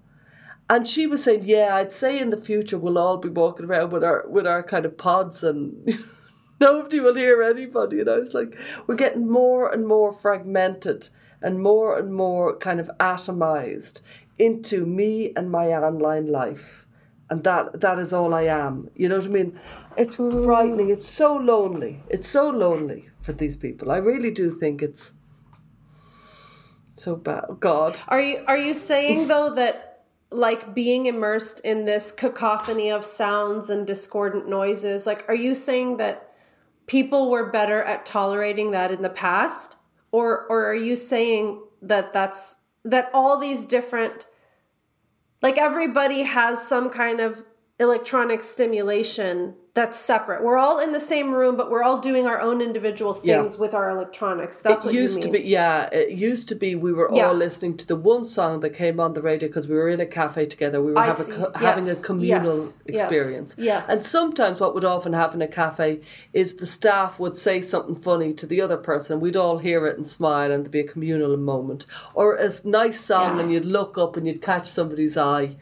And 0.68 0.88
she 0.88 1.06
was 1.06 1.22
saying, 1.22 1.42
"Yeah, 1.44 1.76
I'd 1.76 1.92
say 1.92 2.18
in 2.18 2.30
the 2.30 2.36
future 2.36 2.78
we'll 2.78 2.98
all 2.98 3.16
be 3.16 3.28
walking 3.28 3.66
around 3.66 3.92
with 3.92 4.02
our 4.02 4.24
with 4.28 4.46
our 4.46 4.64
kind 4.64 4.86
of 4.86 4.98
pods, 4.98 5.44
and 5.44 5.86
nobody 6.60 7.00
will 7.00 7.14
hear 7.14 7.42
anybody." 7.42 8.00
And 8.00 8.08
I 8.08 8.18
was 8.18 8.34
like, 8.34 8.56
"We're 8.86 8.94
getting 8.94 9.28
more 9.28 9.72
and 9.72 9.86
more 9.86 10.12
fragmented, 10.12 11.08
and 11.42 11.60
more 11.60 11.98
and 11.98 12.12
more 12.12 12.56
kind 12.56 12.80
of 12.80 12.90
atomized 12.98 14.00
into 14.38 14.86
me 14.86 15.32
and 15.36 15.50
my 15.50 15.68
online 15.72 16.26
life." 16.26 16.84
and 17.30 17.44
that 17.44 17.80
that 17.80 17.98
is 17.98 18.12
all 18.12 18.34
I 18.34 18.42
am. 18.42 18.90
You 18.94 19.08
know 19.08 19.16
what 19.16 19.26
I 19.26 19.28
mean? 19.28 19.60
It's 19.96 20.16
mm. 20.16 20.44
frightening. 20.44 20.90
It's 20.90 21.06
so 21.06 21.36
lonely. 21.36 22.02
It's 22.08 22.28
so 22.28 22.48
lonely 22.48 23.08
for 23.20 23.32
these 23.32 23.56
people. 23.56 23.90
I 23.90 23.98
really 23.98 24.30
do 24.30 24.50
think 24.50 24.82
it's 24.82 25.12
so 26.96 27.16
bad. 27.16 27.44
Oh, 27.48 27.54
God. 27.54 28.00
Are 28.08 28.20
you 28.20 28.44
are 28.46 28.58
you 28.58 28.74
saying 28.74 29.28
though 29.28 29.54
that 29.54 30.04
like 30.30 30.74
being 30.74 31.06
immersed 31.06 31.60
in 31.60 31.84
this 31.84 32.12
cacophony 32.12 32.90
of 32.90 33.04
sounds 33.04 33.70
and 33.70 33.86
discordant 33.86 34.48
noises, 34.48 35.06
like 35.06 35.24
are 35.28 35.34
you 35.34 35.54
saying 35.54 35.98
that 35.98 36.27
people 36.88 37.30
were 37.30 37.50
better 37.50 37.82
at 37.82 38.04
tolerating 38.04 38.72
that 38.72 38.90
in 38.90 39.02
the 39.02 39.08
past? 39.08 39.76
Or 40.10 40.46
or 40.48 40.66
are 40.66 40.74
you 40.74 40.96
saying 40.96 41.62
that 41.82 42.12
that's 42.12 42.56
that 42.84 43.10
all 43.14 43.38
these 43.38 43.64
different 43.64 44.26
like 45.42 45.58
everybody 45.58 46.22
has 46.22 46.66
some 46.66 46.90
kind 46.90 47.20
of 47.20 47.44
electronic 47.78 48.42
stimulation 48.42 49.54
that's 49.78 49.96
separate. 49.96 50.42
We're 50.42 50.58
all 50.58 50.80
in 50.80 50.90
the 50.90 50.98
same 50.98 51.32
room, 51.32 51.56
but 51.56 51.70
we're 51.70 51.84
all 51.84 52.00
doing 52.00 52.26
our 52.26 52.40
own 52.40 52.60
individual 52.60 53.14
things 53.14 53.54
yeah. 53.54 53.60
with 53.60 53.74
our 53.74 53.90
electronics. 53.90 54.60
That's 54.60 54.82
what 54.82 54.92
it 54.92 54.96
what 54.96 55.02
used 55.02 55.22
to 55.22 55.30
be. 55.30 55.38
Yeah, 55.42 55.88
it 55.92 56.10
used 56.10 56.48
to 56.48 56.56
be. 56.56 56.74
We 56.74 56.92
were 56.92 57.08
yeah. 57.12 57.28
all 57.28 57.34
listening 57.34 57.76
to 57.76 57.86
the 57.86 57.94
one 57.94 58.24
song 58.24 58.58
that 58.60 58.70
came 58.70 58.98
on 58.98 59.14
the 59.14 59.22
radio 59.22 59.48
because 59.48 59.68
we 59.68 59.76
were 59.76 59.88
in 59.88 60.00
a 60.00 60.06
cafe 60.06 60.46
together. 60.46 60.82
We 60.82 60.94
were 60.94 61.00
having, 61.00 61.28
yes. 61.28 61.50
having 61.54 61.88
a 61.88 61.94
communal 61.94 62.56
yes. 62.56 62.78
experience. 62.86 63.54
Yes. 63.56 63.88
And 63.88 64.00
sometimes 64.00 64.58
what 64.58 64.74
would 64.74 64.84
often 64.84 65.12
happen 65.12 65.40
in 65.40 65.48
a 65.48 65.52
cafe 65.52 66.00
is 66.32 66.56
the 66.56 66.66
staff 66.66 67.20
would 67.20 67.36
say 67.36 67.60
something 67.60 67.94
funny 67.94 68.32
to 68.32 68.46
the 68.46 68.60
other 68.60 68.78
person, 68.78 69.12
and 69.12 69.22
we'd 69.22 69.36
all 69.36 69.58
hear 69.58 69.86
it 69.86 69.96
and 69.96 70.08
smile, 70.08 70.50
and 70.50 70.64
there'd 70.64 70.72
be 70.72 70.80
a 70.80 70.88
communal 70.88 71.36
moment, 71.36 71.86
or 72.14 72.34
a 72.34 72.50
nice 72.64 72.98
song, 72.98 73.36
yeah. 73.36 73.42
and 73.42 73.52
you'd 73.52 73.64
look 73.64 73.96
up 73.96 74.16
and 74.16 74.26
you'd 74.26 74.42
catch 74.42 74.66
somebody's 74.66 75.16
eye 75.16 75.54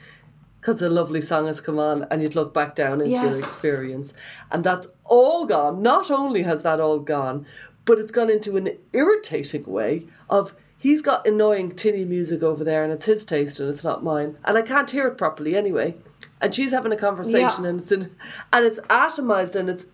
because 0.61 0.83
a 0.83 0.89
lovely 0.89 1.21
song 1.21 1.47
has 1.47 1.61
come 1.61 1.79
on 1.79 2.07
and 2.11 2.23
you'd 2.23 2.35
look 2.35 2.53
back 2.53 2.75
down 2.75 3.01
into 3.01 3.11
yes. 3.11 3.23
your 3.23 3.39
experience. 3.39 4.15
And 4.51 4.65
that's 4.65 4.89
all 5.05 5.47
gone. 5.47 5.83
Not 5.83 6.11
only 6.11 6.43
has 6.43 6.63
that 6.63 6.81
all 6.81 6.99
gone, 6.99 7.47
but 7.85 7.99
it's 7.99 8.13
gone 8.13 8.31
into 8.31 8.57
an 8.57 8.77
irritating 8.93 9.65
way 9.65 10.07
of 10.29 10.55
he's 10.77 11.03
got 11.03 11.27
annoying 11.27 11.75
tinny 11.75 12.05
music 12.05 12.43
over 12.43 12.65
there 12.65 12.85
and 12.85 12.93
it's 12.93 13.07
his 13.07 13.25
taste 13.25 13.61
and 13.61 13.71
it's 13.71 13.85
not 13.85 14.05
mine. 14.05 14.37
And 14.45 14.59
I 14.59 14.63
can't 14.63 14.91
hear 14.91 15.07
it 15.07 15.17
properly 15.17 15.57
anyway. 15.57 15.95
And 16.41 16.55
she's 16.55 16.73
having 16.73 16.93
a 16.93 16.97
conversation 16.97 17.65
yeah. 17.65 17.71
and 17.71 17.81
it's 17.81 17.93
in, 17.93 18.15
and 18.53 18.67
it's 18.67 18.81
atomized 18.81 19.57
and 19.57 19.71
it's 19.71 19.87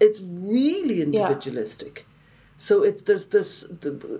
it's 0.00 0.20
really 0.20 1.02
individualistic. 1.02 2.00
Yeah. 2.00 2.14
So 2.56 2.82
it's 2.82 3.02
there's 3.02 3.26
this 3.26 3.64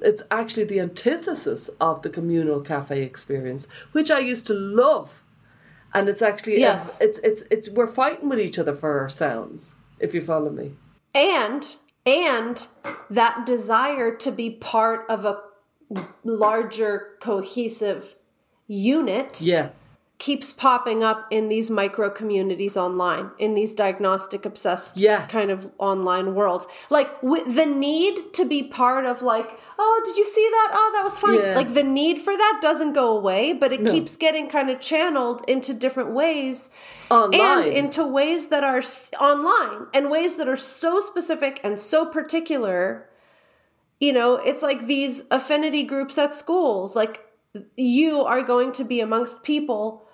it's 0.03 0.23
actually 0.31 0.65
the 0.65 0.81
antithesis 0.81 1.71
of 1.81 2.03
the 2.03 2.11
communal 2.11 2.61
cafe 2.61 3.03
experience, 3.03 3.69
which 3.93 4.11
I 4.11 4.21
used 4.21 4.47
to 4.49 4.55
love 4.55 5.23
and 5.95 6.09
it's 6.09 6.23
actually 6.23 6.59
yes. 6.61 7.01
it's 7.01 7.19
it's 7.21 7.45
it's 7.51 7.69
we're 7.71 7.87
fighting 7.87 8.29
with 8.29 8.41
each 8.41 8.59
other 8.59 8.75
for 8.75 9.01
our 9.01 9.09
sounds 9.09 9.77
if 9.99 10.15
you 10.15 10.21
follow 10.21 10.51
me 10.51 10.73
and 11.15 11.77
and 12.07 12.67
that 13.11 13.45
desire 13.45 14.15
to 14.15 14.31
be 14.31 14.51
part 14.51 15.05
of 15.09 15.25
a 15.25 15.41
larger 16.25 17.17
cohesive 17.21 18.17
unit 18.67 19.41
yeah 19.41 19.71
keeps 20.19 20.53
popping 20.53 21.05
up 21.05 21.29
in 21.31 21.49
these 21.49 21.71
micro 21.71 22.11
communities 22.11 22.77
online 22.77 23.31
in 23.39 23.55
these 23.55 23.73
diagnostic 23.73 24.45
obsessed 24.45 24.97
yeah. 24.97 25.25
kind 25.27 25.49
of 25.49 25.71
online 25.79 26.35
worlds 26.35 26.67
like 26.91 27.23
with 27.23 27.55
the 27.55 27.65
need 27.65 28.35
to 28.35 28.45
be 28.45 28.65
part 28.65 29.07
of 29.07 29.23
like 29.23 29.59
oh 29.79 30.03
did 30.05 30.17
you 30.17 30.27
see 30.27 30.49
that 30.51 30.71
oh 30.73 30.91
that 30.97 31.05
was 31.05 31.17
funny 31.19 31.39
yeah. 31.39 31.55
like 31.55 31.73
the 31.73 31.85
need 31.85 32.19
for 32.19 32.37
that 32.37 32.59
doesn't 32.61 32.95
go 32.95 33.17
away 33.17 33.53
but 33.53 33.73
it 33.73 33.81
no. 33.81 33.93
keeps 33.93 34.17
getting 34.17 34.49
kind 34.49 34.69
of 34.69 34.81
channeled 34.81 35.43
into 35.47 35.73
different 35.73 36.13
ways 36.13 36.71
online. 37.13 37.41
and 37.41 37.67
into 37.69 38.05
ways 38.05 38.49
that 38.49 38.65
are 38.65 38.83
online 39.21 39.87
and 39.95 40.11
ways 40.11 40.35
that 40.35 40.49
are 40.49 40.57
so 40.57 40.99
specific 40.99 41.61
and 41.63 41.79
so 41.79 42.05
particular 42.05 43.09
you 44.01 44.13
know 44.13 44.35
it's 44.35 44.63
like 44.63 44.89
these 44.89 45.23
affinity 45.31 45.85
groups 45.85 46.19
at 46.19 46.35
schools 46.35 46.97
like 46.97 47.25
you 47.77 48.25
are 48.25 48.43
going 48.43 48.73
to 48.73 48.83
be 48.83 48.99
amongst 48.99 49.45
people 49.45 50.08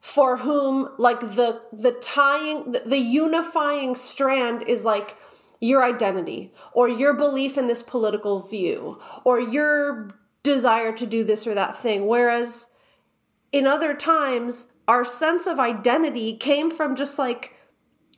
for 0.00 0.38
whom 0.38 0.88
like 0.98 1.20
the 1.20 1.60
the 1.72 1.92
tying 1.92 2.72
the, 2.72 2.82
the 2.86 2.98
unifying 2.98 3.94
strand 3.94 4.62
is 4.66 4.84
like 4.84 5.16
your 5.60 5.84
identity 5.84 6.52
or 6.72 6.88
your 6.88 7.14
belief 7.14 7.58
in 7.58 7.66
this 7.66 7.82
political 7.82 8.40
view 8.40 9.00
or 9.24 9.40
your 9.40 10.10
desire 10.42 10.92
to 10.92 11.04
do 11.04 11.24
this 11.24 11.46
or 11.46 11.54
that 11.54 11.76
thing. 11.76 12.06
Whereas 12.06 12.70
in 13.50 13.66
other 13.66 13.94
times 13.94 14.68
our 14.86 15.04
sense 15.04 15.46
of 15.46 15.58
identity 15.58 16.36
came 16.36 16.70
from 16.70 16.96
just 16.96 17.18
like 17.18 17.54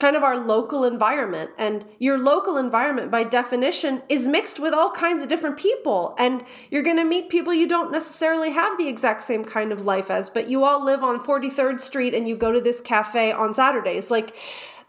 kind 0.00 0.16
of 0.16 0.24
our 0.24 0.38
local 0.38 0.84
environment. 0.84 1.50
And 1.58 1.84
your 1.98 2.18
local 2.18 2.56
environment, 2.56 3.10
by 3.10 3.24
definition, 3.24 4.02
is 4.08 4.26
mixed 4.26 4.58
with 4.58 4.74
all 4.74 4.90
kinds 4.90 5.22
of 5.22 5.28
different 5.28 5.56
people. 5.56 6.14
And 6.18 6.44
you're 6.70 6.82
going 6.82 6.96
to 6.96 7.04
meet 7.04 7.28
people 7.28 7.54
you 7.54 7.68
don't 7.68 7.92
necessarily 7.92 8.50
have 8.50 8.78
the 8.78 8.88
exact 8.88 9.22
same 9.22 9.44
kind 9.44 9.70
of 9.70 9.84
life 9.84 10.10
as, 10.10 10.30
but 10.30 10.48
you 10.48 10.64
all 10.64 10.84
live 10.84 11.04
on 11.04 11.20
43rd 11.20 11.80
Street 11.80 12.14
and 12.14 12.26
you 12.26 12.36
go 12.36 12.50
to 12.50 12.60
this 12.60 12.80
cafe 12.80 13.30
on 13.30 13.54
Saturdays. 13.54 14.10
Like, 14.10 14.34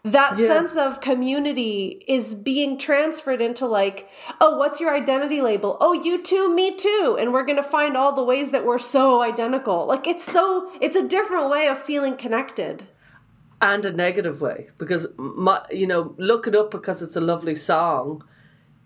that 0.04 0.36
yeah. 0.36 0.48
sense 0.48 0.74
of 0.74 1.00
community 1.00 2.02
is 2.08 2.34
being 2.34 2.76
transferred 2.76 3.40
into 3.40 3.66
like 3.66 4.08
oh 4.40 4.56
what's 4.56 4.80
your 4.80 4.92
identity 4.92 5.40
label 5.40 5.76
oh 5.80 5.92
you 5.92 6.20
too 6.20 6.52
me 6.52 6.74
too 6.74 7.16
and 7.20 7.32
we're 7.32 7.44
going 7.44 7.56
to 7.56 7.62
find 7.62 7.96
all 7.96 8.12
the 8.12 8.24
ways 8.24 8.50
that 8.50 8.66
we're 8.66 8.80
so 8.80 9.22
identical 9.22 9.86
like 9.86 10.08
it's 10.08 10.24
so 10.24 10.72
it's 10.80 10.96
a 10.96 11.06
different 11.06 11.48
way 11.48 11.68
of 11.68 11.78
feeling 11.78 12.16
connected 12.16 12.84
and 13.62 13.86
a 13.86 13.92
negative 13.92 14.40
way 14.40 14.68
because 14.76 15.06
my, 15.16 15.64
you 15.70 15.86
know 15.86 16.14
look 16.18 16.46
it 16.46 16.54
up 16.54 16.70
because 16.70 17.00
it's 17.00 17.16
a 17.16 17.20
lovely 17.20 17.54
song 17.54 18.22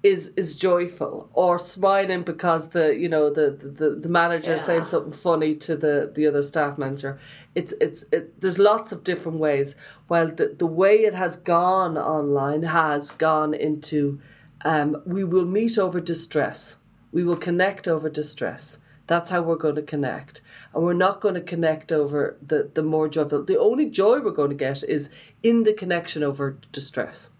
is 0.03 0.29
is 0.37 0.57
joyful 0.57 1.29
or 1.33 1.59
smiling 1.59 2.23
because 2.23 2.69
the 2.69 2.95
you 2.95 3.09
know 3.09 3.31
the 3.31 3.51
the, 3.51 3.91
the 3.97 4.09
manager 4.09 4.53
yeah. 4.53 4.59
saying 4.59 4.85
something 4.85 5.13
funny 5.13 5.55
to 5.55 5.77
the 5.77 6.13
the 6.15 6.27
other 6.27 6.43
staff 6.43 6.79
manager. 6.79 7.19
It's 7.55 7.73
it's 7.81 8.05
it, 8.13 8.41
there's 8.41 8.59
lots 8.59 8.93
of 8.93 9.03
different 9.03 9.39
ways. 9.39 9.75
While 10.07 10.29
the 10.29 10.55
the 10.57 10.67
way 10.67 11.05
it 11.05 11.15
has 11.15 11.37
gone 11.37 11.97
online 11.97 12.63
has 12.63 13.11
gone 13.11 13.55
into 13.55 14.21
um, 14.65 15.03
we 15.05 15.25
will 15.25 15.45
meet 15.45 15.79
over 15.79 16.01
distress. 16.01 16.79
We 17.13 17.25
will 17.25 17.37
connect 17.37 17.89
over 17.89 18.09
distress. 18.09 18.79
That's 19.07 19.31
how 19.31 19.43
we're 19.43 19.57
going 19.57 19.77
to 19.77 19.83
connect 19.83 20.41
and 20.77 20.85
we're 20.85 20.93
not 20.93 21.23
going 21.23 21.35
to 21.35 21.41
connect 21.41 21.91
over 21.91 22.37
the, 22.47 22.71
the 22.75 22.83
more 22.83 23.09
joyful. 23.09 23.43
The 23.43 23.59
only 23.59 23.87
joy 23.87 24.21
we're 24.21 24.31
going 24.31 24.51
to 24.51 24.55
get 24.55 24.85
is 24.85 25.09
in 25.43 25.63
the 25.63 25.73
connection 25.73 26.23
over 26.23 26.59
distress. 26.71 27.31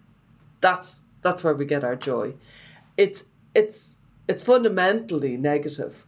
That's 0.59 1.05
that's 1.21 1.43
where 1.43 1.53
we 1.53 1.65
get 1.65 1.83
our 1.83 1.95
joy. 1.95 2.33
It's 2.97 3.25
it's 3.53 3.97
it's 4.27 4.41
fundamentally 4.41 5.37
negative 5.37 6.03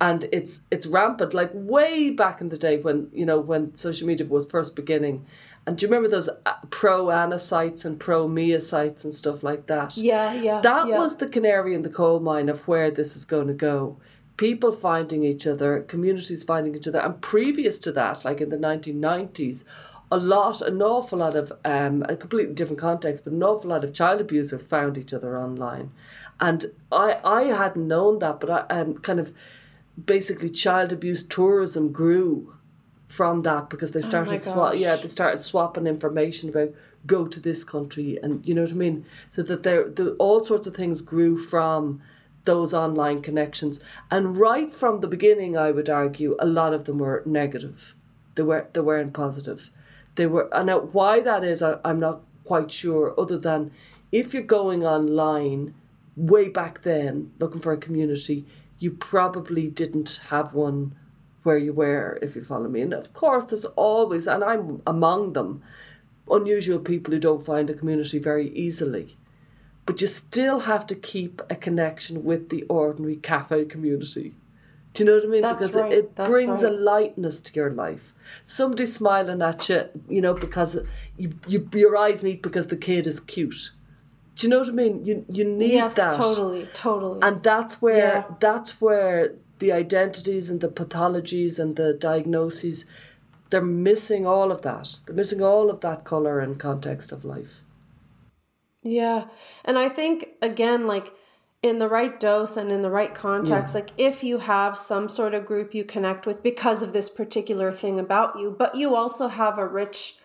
and 0.00 0.24
it's 0.32 0.62
it's 0.70 0.86
rampant 0.86 1.34
like 1.34 1.50
way 1.52 2.08
back 2.08 2.40
in 2.40 2.48
the 2.48 2.56
day 2.56 2.78
when 2.78 3.10
you 3.12 3.26
know 3.26 3.38
when 3.38 3.74
social 3.74 4.06
media 4.06 4.26
was 4.26 4.46
first 4.46 4.74
beginning 4.74 5.26
and 5.66 5.76
do 5.76 5.84
you 5.84 5.92
remember 5.92 6.08
those 6.08 6.30
uh, 6.46 6.54
pro 6.70 7.10
Ana 7.10 7.38
sites 7.38 7.84
and 7.84 8.00
pro 8.00 8.26
Mia 8.26 8.62
sites 8.62 9.04
and 9.04 9.14
stuff 9.14 9.42
like 9.42 9.66
that? 9.66 9.94
Yeah, 9.94 10.32
yeah. 10.32 10.62
That 10.62 10.88
yeah. 10.88 10.96
was 10.96 11.18
the 11.18 11.28
canary 11.28 11.74
in 11.74 11.82
the 11.82 11.90
coal 11.90 12.18
mine 12.18 12.48
of 12.48 12.66
where 12.66 12.90
this 12.90 13.14
is 13.14 13.26
going 13.26 13.48
to 13.48 13.52
go 13.52 13.98
people 14.40 14.72
finding 14.72 15.22
each 15.22 15.46
other, 15.46 15.82
communities 15.82 16.44
finding 16.44 16.74
each 16.74 16.88
other. 16.88 16.98
And 16.98 17.20
previous 17.20 17.78
to 17.80 17.92
that, 17.92 18.24
like 18.24 18.40
in 18.40 18.48
the 18.48 18.56
1990s, 18.56 19.64
a 20.10 20.16
lot, 20.16 20.62
an 20.62 20.80
awful 20.80 21.18
lot 21.18 21.36
of, 21.36 21.52
um, 21.62 22.06
a 22.08 22.16
completely 22.16 22.54
different 22.54 22.80
context, 22.80 23.22
but 23.22 23.34
an 23.34 23.42
awful 23.42 23.68
lot 23.68 23.84
of 23.84 23.92
child 23.92 24.18
abusers 24.18 24.62
found 24.62 24.96
each 24.96 25.12
other 25.12 25.38
online. 25.38 25.92
And 26.40 26.72
I, 26.90 27.18
I 27.22 27.42
hadn't 27.48 27.86
known 27.86 28.18
that, 28.20 28.40
but 28.40 28.48
I 28.48 28.60
um, 28.74 28.94
kind 29.00 29.20
of 29.20 29.34
basically 30.02 30.48
child 30.48 30.90
abuse 30.90 31.22
tourism 31.22 31.92
grew 31.92 32.54
from 33.08 33.42
that 33.42 33.68
because 33.68 33.92
they 33.92 33.98
oh 33.98 34.02
started 34.02 34.36
oh 34.36 34.38
swap 34.38 34.74
yeah 34.76 34.94
they 34.94 35.08
started 35.08 35.42
swapping 35.42 35.88
information 35.88 36.48
about 36.48 36.72
go 37.06 37.26
to 37.26 37.40
this 37.40 37.64
country 37.64 38.16
and 38.22 38.46
you 38.46 38.54
know 38.54 38.62
what 38.62 38.70
I 38.70 38.74
mean 38.74 39.04
so 39.30 39.42
that 39.42 39.64
there 39.64 39.90
the 39.90 40.12
all 40.12 40.44
sorts 40.44 40.68
of 40.68 40.76
things 40.76 41.00
grew 41.00 41.36
from 41.36 42.00
those 42.44 42.72
online 42.72 43.22
connections. 43.22 43.80
And 44.10 44.36
right 44.36 44.72
from 44.72 45.00
the 45.00 45.08
beginning, 45.08 45.56
I 45.56 45.70
would 45.70 45.88
argue, 45.88 46.36
a 46.38 46.46
lot 46.46 46.72
of 46.72 46.84
them 46.84 46.98
were 46.98 47.22
negative. 47.26 47.94
They 48.34 48.42
were 48.42 48.68
they 48.72 48.80
weren't 48.80 49.12
positive. 49.12 49.70
They 50.14 50.26
were, 50.26 50.48
and 50.52 50.70
why 50.92 51.20
that 51.20 51.44
is, 51.44 51.62
I, 51.62 51.78
I'm 51.84 52.00
not 52.00 52.22
quite 52.44 52.72
sure. 52.72 53.14
Other 53.18 53.38
than 53.38 53.70
if 54.12 54.34
you're 54.34 54.42
going 54.42 54.84
online 54.84 55.74
way 56.16 56.48
back 56.48 56.82
then 56.82 57.32
looking 57.38 57.60
for 57.60 57.72
a 57.72 57.76
community, 57.76 58.44
you 58.78 58.90
probably 58.90 59.68
didn't 59.68 60.20
have 60.28 60.54
one 60.54 60.94
where 61.42 61.58
you 61.58 61.72
were, 61.72 62.18
if 62.20 62.36
you 62.36 62.42
follow 62.42 62.68
me. 62.68 62.80
And 62.82 62.92
of 62.92 63.12
course, 63.14 63.46
there's 63.46 63.64
always, 63.64 64.26
and 64.26 64.44
I'm 64.44 64.82
among 64.86 65.32
them, 65.32 65.62
unusual 66.30 66.78
people 66.78 67.12
who 67.12 67.20
don't 67.20 67.44
find 67.44 67.70
a 67.70 67.74
community 67.74 68.18
very 68.18 68.50
easily. 68.50 69.16
But 69.90 70.00
you 70.00 70.06
still 70.06 70.60
have 70.60 70.86
to 70.86 70.94
keep 70.94 71.42
a 71.50 71.56
connection 71.56 72.22
with 72.22 72.50
the 72.50 72.62
ordinary 72.68 73.16
cafe 73.16 73.64
community. 73.64 74.36
Do 74.94 75.02
you 75.02 75.10
know 75.10 75.16
what 75.16 75.24
I 75.24 75.26
mean? 75.26 75.40
That's 75.40 75.66
because 75.66 75.74
right. 75.74 75.92
it, 75.92 75.98
it 75.98 76.14
That's 76.14 76.30
brings 76.30 76.62
a 76.62 76.70
lightness 76.70 77.40
to 77.40 77.54
your 77.54 77.70
life. 77.72 78.14
Somebody 78.44 78.86
smiling 78.86 79.42
at 79.42 79.68
you, 79.68 79.88
you 80.08 80.20
know, 80.20 80.32
because 80.32 80.78
you, 81.16 81.34
you 81.48 81.68
your 81.72 81.96
eyes 81.96 82.22
meet 82.22 82.40
because 82.40 82.68
the 82.68 82.76
kid 82.76 83.08
is 83.08 83.18
cute. 83.18 83.72
Do 84.36 84.46
you 84.46 84.50
know 84.52 84.60
what 84.60 84.68
I 84.68 84.70
mean? 84.70 85.04
You 85.04 85.24
you 85.28 85.44
need 85.44 85.72
Yes, 85.72 85.96
that. 85.96 86.14
totally, 86.14 86.68
totally. 86.72 87.18
And 87.22 87.42
that's 87.42 87.82
where 87.82 88.14
Yeah. 88.14 88.24
that's 88.38 88.80
where 88.80 89.34
the 89.58 89.72
identities 89.72 90.48
and 90.50 90.60
the 90.60 90.68
pathologies 90.68 91.58
and 91.58 91.74
the 91.74 91.94
diagnoses 91.94 92.84
they're 93.50 93.60
missing 93.60 94.24
all 94.24 94.52
of 94.52 94.62
that. 94.62 95.00
They're 95.04 95.16
missing 95.16 95.42
all 95.42 95.68
of 95.68 95.80
that 95.80 96.04
color 96.04 96.38
and 96.38 96.60
context 96.60 97.10
of 97.10 97.24
life. 97.24 97.62
Yeah. 98.82 99.24
And 99.64 99.78
I 99.78 99.88
think, 99.88 100.28
again, 100.40 100.86
like 100.86 101.12
in 101.62 101.78
the 101.78 101.88
right 101.88 102.18
dose 102.18 102.56
and 102.56 102.70
in 102.70 102.82
the 102.82 102.90
right 102.90 103.14
context, 103.14 103.74
like 103.74 103.90
if 103.98 104.24
you 104.24 104.38
have 104.38 104.78
some 104.78 105.08
sort 105.08 105.34
of 105.34 105.44
group 105.44 105.74
you 105.74 105.84
connect 105.84 106.26
with 106.26 106.42
because 106.42 106.80
of 106.80 106.92
this 106.92 107.10
particular 107.10 107.72
thing 107.72 107.98
about 107.98 108.38
you, 108.38 108.54
but 108.58 108.74
you 108.74 108.94
also 108.94 109.28
have 109.28 109.58
a 109.58 109.66
rich 109.66 110.16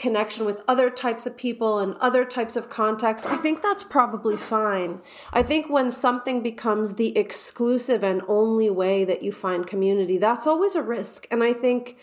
connection 0.00 0.46
with 0.46 0.62
other 0.66 0.88
types 0.88 1.26
of 1.26 1.36
people 1.36 1.78
and 1.78 1.94
other 1.96 2.24
types 2.24 2.56
of 2.56 2.70
contexts, 2.70 3.28
I 3.28 3.36
think 3.36 3.60
that's 3.60 3.82
probably 3.82 4.38
fine. 4.38 5.02
I 5.30 5.42
think 5.42 5.68
when 5.68 5.90
something 5.90 6.42
becomes 6.42 6.94
the 6.94 7.16
exclusive 7.18 8.02
and 8.02 8.22
only 8.26 8.70
way 8.70 9.04
that 9.04 9.22
you 9.22 9.30
find 9.30 9.66
community, 9.66 10.16
that's 10.16 10.46
always 10.46 10.74
a 10.74 10.82
risk. 10.82 11.26
And 11.30 11.44
I 11.44 11.52
think 11.52 11.98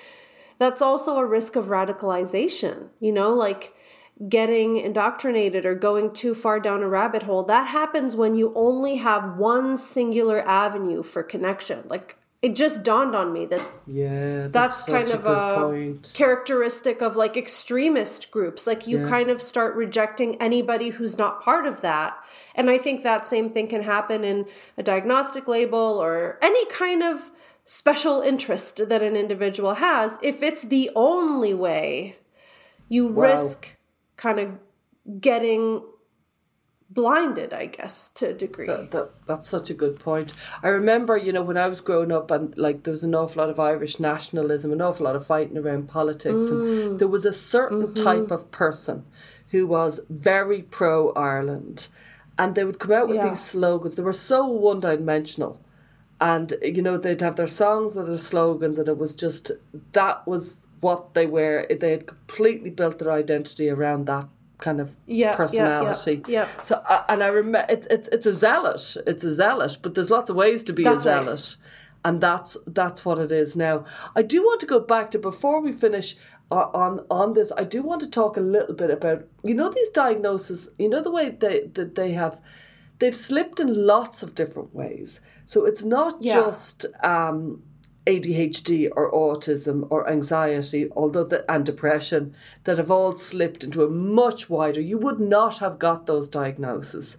that's 0.60 0.82
also 0.82 1.18
a 1.18 1.26
risk 1.26 1.56
of 1.56 1.66
radicalization, 1.66 2.90
you 3.00 3.12
know, 3.12 3.34
like 3.34 3.74
getting 4.28 4.78
indoctrinated 4.78 5.66
or 5.66 5.76
going 5.76 6.12
too 6.12 6.34
far 6.34 6.60
down 6.60 6.82
a 6.82 6.88
rabbit 6.88 7.24
hole. 7.24 7.44
That 7.44 7.68
happens 7.68 8.16
when 8.16 8.36
you 8.36 8.52
only 8.56 8.96
have 8.98 9.38
one 9.38 9.78
singular 9.78 10.42
avenue 10.42 11.04
for 11.04 11.22
connection. 11.22 11.84
Like 11.88 12.18
it 12.42 12.56
just 12.56 12.84
dawned 12.84 13.16
on 13.16 13.34
me 13.34 13.46
that 13.48 13.62
Yeah, 13.86 14.48
that's, 14.48 14.86
such 14.86 14.92
kind 14.94 15.12
of 15.12 15.26
a 15.28 15.96
characteristic 16.14 17.02
of 17.02 17.16
like 17.16 17.38
extremist 17.38 18.32
groups. 18.32 18.66
Like 18.66 18.88
you 18.88 19.00
Yeah. 19.00 19.10
kind 19.10 19.30
of 19.30 19.42
start 19.42 19.76
rejecting 19.76 20.40
anybody 20.42 20.90
who's 20.90 21.18
not 21.18 21.42
part 21.42 21.66
of 21.66 21.82
that. 21.82 22.18
And 22.56 22.70
I 22.70 22.78
think 22.78 23.04
that 23.04 23.28
same 23.28 23.50
thing 23.50 23.68
can 23.68 23.84
happen 23.84 24.24
in 24.24 24.46
a 24.78 24.84
diagnostic 24.84 25.48
label 25.48 25.78
or 26.02 26.38
any 26.42 26.66
kind 26.68 27.04
of 27.04 27.32
special 27.66 28.22
interest 28.22 28.88
that 28.90 29.02
an 29.02 29.16
individual 29.16 29.76
has. 29.76 30.18
If 30.22 30.42
it's 30.42 30.64
the 30.64 30.90
only 30.96 31.54
way, 31.54 32.18
you 32.88 33.10
risk 33.10 33.77
kind 34.18 34.40
of 34.40 34.52
getting 35.22 35.82
blinded, 36.90 37.54
I 37.54 37.66
guess, 37.68 38.10
to 38.12 38.30
a 38.30 38.34
degree. 38.34 38.68
That, 38.68 38.92
that, 38.92 39.10
that's 39.28 39.48
such 39.48 39.70
a 39.70 39.74
good 39.74 40.00
point. 40.00 40.34
I 40.64 40.70
remember, 40.70 41.18
you 41.18 41.34
know, 41.34 41.42
when 41.44 41.58
I 41.58 41.68
was 41.68 41.82
growing 41.82 42.12
up, 42.12 42.32
and 42.32 42.58
like 42.58 42.84
there 42.84 42.92
was 42.92 43.04
an 43.04 43.14
awful 43.14 43.42
lot 43.42 43.50
of 43.50 43.60
Irish 43.60 44.00
nationalism, 44.00 44.72
an 44.72 44.82
awful 44.82 45.06
lot 45.06 45.16
of 45.16 45.26
fighting 45.26 45.58
around 45.58 45.88
politics, 45.90 46.46
Mm. 46.48 46.86
and 46.92 47.00
there 47.00 47.08
was 47.08 47.26
a 47.26 47.34
certain 47.34 47.84
Mm-hmm. 47.88 48.04
type 48.04 48.32
of 48.32 48.52
person 48.52 49.06
who 49.50 49.68
was 49.68 50.00
very 50.10 50.62
pro 50.62 51.12
Ireland, 51.14 51.88
and 52.38 52.56
they 52.56 52.64
would 52.64 52.80
come 52.80 52.94
out 52.94 53.08
with 53.08 53.18
Yeah. 53.18 53.30
these 53.30 53.42
slogans. 53.44 53.96
They 53.96 54.04
were 54.04 54.14
so 54.14 54.46
one 54.48 54.80
dimensional. 54.80 55.60
And 56.20 56.54
you 56.64 56.82
know 56.82 56.98
they'd 56.98 57.22
have 57.22 57.36
their 57.36 57.48
songs 57.48 57.96
and 57.96 58.08
their 58.08 58.18
slogans, 58.18 58.80
and 58.80 58.88
it 58.88 58.98
was 58.98 59.16
just 59.16 59.52
that 59.92 60.26
was 60.26 60.58
what 60.82 61.14
they 61.14 61.26
were. 61.26 61.66
They 61.70 61.92
had 61.92 62.08
completely 62.08 62.70
built 62.70 63.00
their 63.00 63.12
identity 63.12 63.70
around 63.70 64.06
that 64.08 64.28
kind 64.60 64.82
of 64.82 64.98
Yeah, 65.06 65.18
yeah, 65.18 65.32
yeah, 65.32 65.36
personality. 65.36 66.24
yeah. 66.28 66.48
So, 66.64 66.76
uh, 66.88 67.04
and 67.10 67.24
I 67.24 67.28
remember 67.28 67.66
it's 67.70 67.88
it's 67.90 68.08
it's 68.10 68.26
a 68.26 68.34
zealot. 68.34 68.98
It's 69.06 69.24
a 69.24 69.34
zealot, 69.34 69.78
but 69.82 69.94
there's 69.94 70.10
lots 70.10 70.30
of 70.30 70.36
ways 70.36 70.64
to 70.66 70.74
be 70.74 70.84
That's 70.84 71.06
a 71.06 71.12
right. 71.14 71.24
zealot, 71.24 71.58
and 72.06 72.22
that's 72.22 72.58
that's 72.68 73.06
what 73.06 73.20
it 73.20 73.32
is 73.32 73.56
now. 73.56 73.86
I 74.16 74.22
do 74.24 74.42
want 74.44 74.60
to 74.62 74.66
go 74.66 74.80
back 74.80 75.12
to 75.12 75.20
before 75.20 75.62
we 75.62 75.72
finish 75.74 76.16
uh, 76.52 76.70
on 76.74 77.06
on 77.10 77.34
this. 77.34 77.52
I 77.58 77.64
do 77.66 77.82
want 77.84 78.02
to 78.02 78.10
talk 78.10 78.38
a 78.38 78.42
little 78.42 78.76
bit 78.76 78.90
about 78.90 79.26
you 79.44 79.54
know 79.54 79.70
these 79.70 79.90
diagnoses. 79.90 80.70
You 80.80 80.90
know 80.90 81.02
the 81.02 81.12
way 81.12 81.30
they 81.30 81.68
that 81.74 81.96
they 81.96 82.12
have. 82.14 82.40
They've 83.00 83.16
slipped 83.16 83.60
in 83.60 83.86
lots 83.86 84.24
of 84.24 84.34
different 84.34 84.74
ways. 84.74 85.22
So 85.46 85.66
it's 85.66 85.84
not 85.84 86.20
Yeah. 86.20 86.34
just 86.34 86.88
um, 87.04 87.62
ADHD 88.08 88.90
or 88.96 89.12
autism 89.12 89.86
or 89.90 90.10
anxiety, 90.10 90.90
although 90.96 91.26
the, 91.26 91.50
and 91.52 91.66
depression 91.66 92.34
that 92.64 92.78
have 92.78 92.90
all 92.90 93.16
slipped 93.16 93.64
into 93.64 93.84
a 93.84 93.90
much 93.90 94.50
wider. 94.50 94.80
You 94.80 94.98
would 94.98 95.20
not 95.20 95.58
have 95.58 95.78
got 95.78 96.06
those 96.06 96.30
diagnoses 96.30 97.18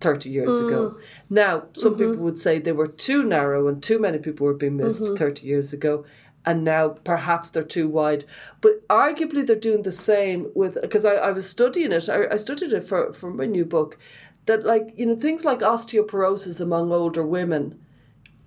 30 0.00 0.28
years 0.28 0.60
ago. 0.60 0.90
Mm. 0.90 1.00
Now, 1.30 1.62
some 1.72 1.94
mm-hmm. 1.94 2.10
people 2.10 2.24
would 2.24 2.38
say 2.38 2.58
they 2.58 2.72
were 2.72 2.88
too 2.88 3.22
narrow 3.22 3.68
and 3.68 3.82
too 3.82 3.98
many 3.98 4.18
people 4.18 4.46
were 4.46 4.54
being 4.54 4.76
missed 4.76 5.02
mm-hmm. 5.02 5.14
30 5.14 5.46
years 5.46 5.72
ago. 5.72 6.04
And 6.44 6.62
now 6.64 6.88
perhaps 6.88 7.48
they're 7.50 7.62
too 7.62 7.88
wide. 7.88 8.24
But 8.60 8.86
arguably 8.88 9.46
they're 9.46 9.56
doing 9.56 9.82
the 9.82 9.92
same 9.92 10.50
with, 10.54 10.80
because 10.82 11.04
I, 11.04 11.14
I 11.14 11.30
was 11.30 11.48
studying 11.48 11.92
it, 11.92 12.08
I, 12.08 12.32
I 12.32 12.36
studied 12.36 12.72
it 12.72 12.84
for, 12.84 13.12
for 13.14 13.30
my 13.30 13.46
new 13.46 13.64
book, 13.64 13.98
that 14.46 14.66
like, 14.66 14.92
you 14.96 15.06
know, 15.06 15.16
things 15.16 15.44
like 15.44 15.60
osteoporosis 15.60 16.60
among 16.60 16.92
older 16.92 17.24
women 17.24 17.78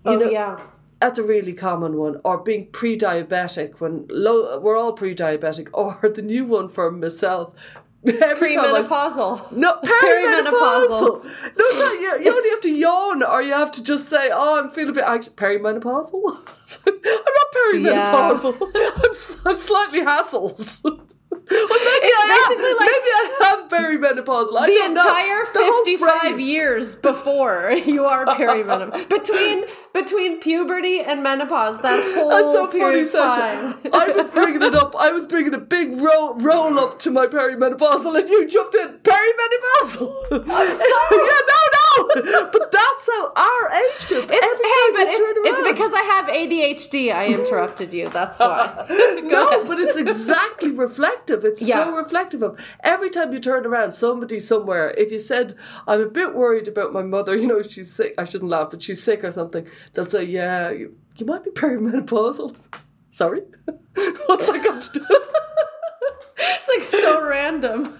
oh, 0.05 0.15
know, 0.15 0.29
yeah. 0.29 0.59
That's 0.99 1.19
a 1.19 1.23
really 1.23 1.53
common 1.53 1.97
one. 1.97 2.19
Or 2.23 2.37
being 2.39 2.67
pre-diabetic 2.71 3.79
when 3.79 4.05
low, 4.09 4.59
we're 4.59 4.77
all 4.77 4.93
pre-diabetic. 4.93 5.69
Or 5.73 6.09
the 6.09 6.21
new 6.21 6.45
one 6.45 6.69
for 6.69 6.91
myself. 6.91 7.53
Every 8.05 8.53
time 8.53 8.73
I 8.75 8.81
Premenopausal. 8.81 9.51
no, 9.51 9.79
perimenopausal. 9.83 11.23
No, 11.57 11.65
no, 11.79 11.91
you, 11.93 12.19
you 12.23 12.35
only 12.35 12.49
have 12.51 12.61
to 12.61 12.71
yawn, 12.71 13.23
or 13.23 13.41
you 13.41 13.53
have 13.53 13.71
to 13.71 13.83
just 13.83 14.07
say, 14.07 14.29
"Oh, 14.31 14.59
I'm 14.59 14.69
feeling 14.69 14.91
a 14.91 14.93
bit 14.93 15.03
anxious." 15.03 15.33
Perimenopausal. 15.33 16.13
I'm 16.85 16.99
not 17.03 17.47
perimenopausal. 17.55 18.71
I'm, 18.75 19.49
I'm 19.49 19.57
slightly 19.57 20.01
hassled. 20.01 21.01
Well, 21.49 21.67
maybe 21.67 22.07
It's 22.07 22.19
I 22.19 22.27
basically 22.49 22.71
am. 22.71 22.77
like- 22.77 22.91
maybe 22.91 23.11
I 23.17 23.23
am 23.53 23.69
perimenopausal. 23.69 24.57
I 24.59 24.67
the 24.67 24.85
entire 24.85 25.45
The 25.53 25.81
55 25.85 26.21
phrase. 26.33 26.47
years 26.47 26.95
before 26.95 27.71
you 27.85 28.05
are 28.05 28.25
perimenopause 28.25 29.07
between 29.17 29.65
between 29.93 30.39
puberty 30.39 30.99
and 30.99 31.23
menopause 31.23 31.81
that 31.81 31.99
whole 32.15 32.29
That's 32.29 32.51
so 32.51 32.67
period 32.67 33.07
funny, 33.07 33.27
Sasha. 33.35 33.79
I 33.93 34.09
was 34.11 34.27
bringing 34.27 34.61
it 34.61 34.75
up. 34.75 34.95
I 34.97 35.09
was 35.11 35.25
bringing 35.25 35.53
a 35.55 35.57
big 35.57 35.99
roll, 35.99 36.35
roll 36.35 36.77
up 36.79 36.99
to 36.99 37.11
my 37.11 37.25
perimenopausal, 37.27 38.19
and 38.19 38.29
you 38.29 38.47
jumped 38.47 38.75
in 38.75 38.89
perimenopausal. 38.99 40.13
I'm 40.31 40.45
sorry. 40.47 40.67
yeah, 41.11 41.41
no, 41.51 41.59
no. 41.73 41.76
But 42.51 42.71
that's 42.71 43.09
how 43.11 43.31
our 43.35 43.71
age 43.71 44.07
group. 44.07 44.29
it's, 44.31 44.43
every 44.51 44.65
hey 44.65 44.87
time 44.87 44.93
but 44.93 45.07
it's, 45.07 45.19
it's 45.49 45.71
because 45.71 45.93
i 45.93 46.01
have 46.13 46.25
adhd 46.27 47.13
i 47.13 47.27
interrupted 47.27 47.93
you 47.93 48.09
that's 48.09 48.39
why 48.39 48.85
no, 49.23 49.47
ahead. 49.47 49.67
but 49.67 49.79
it's 49.79 49.95
exactly 49.95 50.71
reflective. 50.71 51.43
It's 51.45 51.61
Yeah. 51.61 51.85
so 51.85 51.95
reflective 51.95 52.41
of 52.43 52.59
every 52.83 53.09
time 53.09 53.33
you 53.33 53.39
turn 53.39 53.65
around, 53.65 53.91
somebody 53.93 54.39
somewhere. 54.39 54.91
If 54.97 55.11
you 55.11 55.19
said, 55.19 55.55
"I'm 55.87 56.01
a 56.01 56.05
bit 56.09 56.35
worried 56.35 56.67
about 56.67 56.93
my 56.93 57.01
mother," 57.03 57.35
you 57.35 57.47
know, 57.47 57.61
she's 57.61 57.91
sick. 57.91 58.13
I 58.17 58.25
shouldn't 58.25 58.49
laugh, 58.49 58.69
but 58.71 58.81
she's 58.81 59.01
sick 59.03 59.23
or 59.23 59.31
something. 59.31 59.67
They'll 59.93 60.07
say, 60.07 60.23
"Yeah, 60.23 60.71
you, 60.71 60.95
you 61.17 61.25
might 61.25 61.43
be 61.43 61.51
perimenopausal." 61.51 62.55
Sorry, 63.13 63.41
what's 64.27 64.49
that 64.51 64.63
got 64.63 64.81
to 64.81 64.99
do? 64.99 65.05
it's 66.39 66.69
like 66.69 66.83
so 66.83 67.21
random 67.27 67.97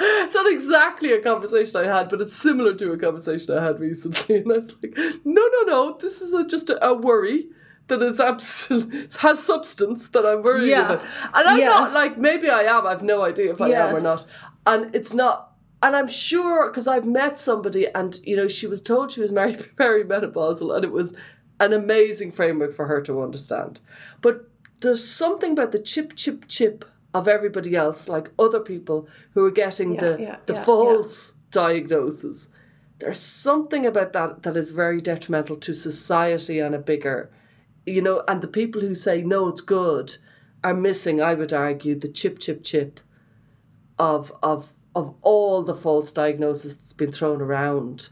It's 0.00 0.34
not 0.34 0.50
exactly 0.50 1.12
a 1.12 1.20
conversation 1.20 1.76
I 1.76 1.84
had, 1.86 2.08
but 2.08 2.20
it's 2.20 2.34
similar 2.34 2.74
to 2.74 2.92
a 2.92 2.98
conversation 2.98 3.56
I 3.56 3.62
had 3.62 3.78
recently. 3.80 4.36
And 4.38 4.52
I 4.52 4.56
was 4.56 4.74
like, 4.82 4.96
no, 5.24 5.42
no, 5.52 5.62
no, 5.66 5.98
this 6.00 6.20
is 6.22 6.32
a, 6.32 6.46
just 6.46 6.70
a, 6.70 6.84
a 6.84 6.94
worry 6.94 7.48
that 7.88 8.02
is 8.02 8.18
abs- 8.20 8.68
has 9.18 9.42
substance 9.42 10.08
that 10.10 10.24
I'm 10.24 10.42
worried 10.42 10.68
Yeah. 10.68 10.86
about. 10.92 11.02
And 11.34 11.48
I'm 11.48 11.58
Yes. 11.58 11.68
not 11.68 11.92
like, 11.92 12.16
maybe 12.18 12.48
I 12.48 12.62
am, 12.62 12.86
I've 12.86 13.02
no 13.02 13.22
idea 13.22 13.52
if 13.52 13.60
I 13.60 13.70
am 13.70 13.94
or 13.94 14.00
not. 14.00 14.26
And 14.66 14.94
it's 14.94 15.12
not, 15.12 15.52
and 15.82 15.94
I'm 15.96 16.08
sure, 16.08 16.68
because 16.70 16.86
I've 16.86 17.06
met 17.06 17.38
somebody 17.38 17.86
and, 17.94 18.18
you 18.24 18.36
know, 18.36 18.48
she 18.48 18.66
was 18.66 18.80
told 18.80 19.12
she 19.12 19.20
was 19.20 19.30
very 19.32 19.54
perimenopausal 19.78 20.74
and 20.74 20.84
it 20.84 20.92
was 20.92 21.14
an 21.58 21.72
amazing 21.72 22.32
framework 22.32 22.74
for 22.74 22.86
her 22.86 23.02
to 23.02 23.22
understand. 23.22 23.80
But 24.22 24.48
there's 24.80 25.06
something 25.06 25.52
about 25.52 25.72
the 25.72 25.78
chip, 25.78 26.14
chip, 26.16 26.46
chip 26.48 26.84
of 27.14 27.28
everybody 27.28 27.74
else, 27.74 28.08
like 28.08 28.30
other 28.38 28.60
people 28.60 29.08
who 29.32 29.44
are 29.44 29.50
getting 29.50 29.94
Yeah, 29.94 30.00
the, 30.00 30.18
yeah, 30.20 30.36
the 30.46 30.54
yeah, 30.54 30.64
false 30.64 31.34
diagnosis. 31.50 32.50
There's 32.98 33.18
something 33.18 33.86
about 33.86 34.12
that 34.12 34.42
that 34.42 34.56
is 34.56 34.70
very 34.70 35.00
detrimental 35.00 35.56
to 35.56 35.72
society 35.72 36.60
on 36.60 36.74
a 36.74 36.78
bigger, 36.78 37.30
you 37.86 38.02
know, 38.02 38.22
and 38.28 38.42
the 38.42 38.48
people 38.48 38.80
who 38.80 38.94
say, 38.94 39.22
no, 39.22 39.48
it's 39.48 39.62
good, 39.62 40.16
are 40.62 40.74
missing, 40.74 41.20
I 41.20 41.34
would 41.34 41.52
argue, 41.52 41.94
the 41.94 42.08
chip, 42.08 42.38
chip, 42.38 42.62
chip 42.62 43.00
of, 43.98 44.32
of, 44.42 44.72
of 44.94 45.14
all 45.22 45.62
the 45.62 45.74
false 45.74 46.12
diagnosis 46.12 46.74
that's 46.74 46.92
been 46.92 47.12
thrown 47.12 47.40
around. 47.40 48.08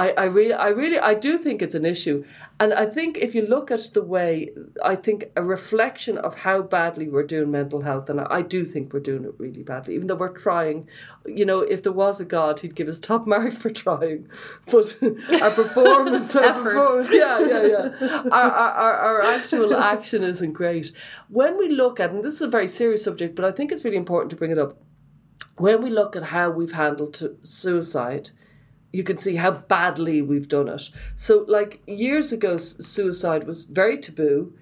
I, 0.00 0.12
I 0.16 0.24
really, 0.24 0.54
I 0.54 0.68
really, 0.68 0.98
I 0.98 1.12
do 1.12 1.36
think 1.36 1.60
it's 1.60 1.74
an 1.74 1.84
issue, 1.84 2.24
and 2.58 2.72
I 2.72 2.86
think 2.86 3.18
if 3.18 3.34
you 3.34 3.42
look 3.42 3.70
at 3.70 3.80
the 3.92 4.02
way, 4.02 4.48
I 4.82 4.96
think 4.96 5.26
a 5.36 5.42
reflection 5.42 6.16
of 6.16 6.38
how 6.38 6.62
badly 6.62 7.06
we're 7.06 7.26
doing 7.26 7.50
mental 7.50 7.82
health, 7.82 8.08
and 8.08 8.18
I 8.18 8.40
do 8.40 8.64
think 8.64 8.94
we're 8.94 9.00
doing 9.00 9.24
it 9.24 9.34
really 9.36 9.62
badly, 9.62 9.94
even 9.96 10.06
though 10.06 10.14
we're 10.14 10.28
trying. 10.32 10.88
You 11.26 11.44
know, 11.44 11.58
if 11.60 11.82
there 11.82 11.92
was 11.92 12.18
a 12.18 12.24
God, 12.24 12.60
He'd 12.60 12.74
give 12.74 12.88
us 12.88 12.98
top 12.98 13.26
marks 13.26 13.58
for 13.58 13.68
trying, 13.68 14.26
but 14.70 14.96
our 15.42 15.50
performance, 15.50 16.34
our 16.34 16.54
performance 16.54 17.12
yeah, 17.12 17.38
yeah, 17.38 17.66
yeah, 17.66 18.22
our, 18.32 18.50
our, 18.50 18.94
our 18.94 19.22
actual 19.22 19.76
action 19.76 20.22
isn't 20.22 20.54
great. 20.54 20.92
When 21.28 21.58
we 21.58 21.68
look 21.68 22.00
at, 22.00 22.08
and 22.10 22.24
this 22.24 22.36
is 22.36 22.40
a 22.40 22.48
very 22.48 22.68
serious 22.68 23.04
subject, 23.04 23.36
but 23.36 23.44
I 23.44 23.52
think 23.52 23.70
it's 23.70 23.84
really 23.84 23.98
important 23.98 24.30
to 24.30 24.36
bring 24.36 24.50
it 24.50 24.58
up. 24.58 24.78
When 25.58 25.82
we 25.82 25.90
look 25.90 26.16
at 26.16 26.22
how 26.22 26.48
we've 26.48 26.72
handled 26.72 27.22
suicide 27.42 28.30
you 28.92 29.04
can 29.04 29.18
see 29.18 29.36
how 29.36 29.52
badly 29.52 30.20
we've 30.22 30.48
done 30.48 30.68
it. 30.68 30.90
So, 31.16 31.44
like 31.48 31.80
years 31.86 32.32
ago, 32.32 32.56
suicide 32.58 33.46
was 33.46 33.64
very 33.64 33.98
taboo, 33.98 34.52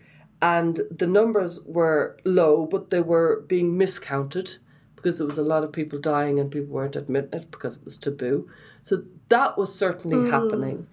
and 0.40 0.80
the 0.90 1.06
numbers 1.06 1.60
were 1.64 2.16
low, 2.24 2.66
but 2.66 2.90
they 2.90 3.00
were 3.00 3.44
being 3.48 3.76
miscounted 3.76 4.58
because 4.96 5.18
there 5.18 5.26
was 5.26 5.38
a 5.38 5.42
lot 5.42 5.64
of 5.64 5.72
people 5.72 5.98
dying 5.98 6.38
and 6.38 6.50
people 6.50 6.74
weren't 6.74 6.96
admitting 6.96 7.40
it 7.40 7.50
because 7.50 7.76
it 7.76 7.84
was 7.84 7.96
taboo. 7.96 8.48
So 8.82 9.04
that 9.28 9.56
was 9.56 9.74
certainly 9.74 10.16
mm. 10.16 10.30
happening. 10.30 10.86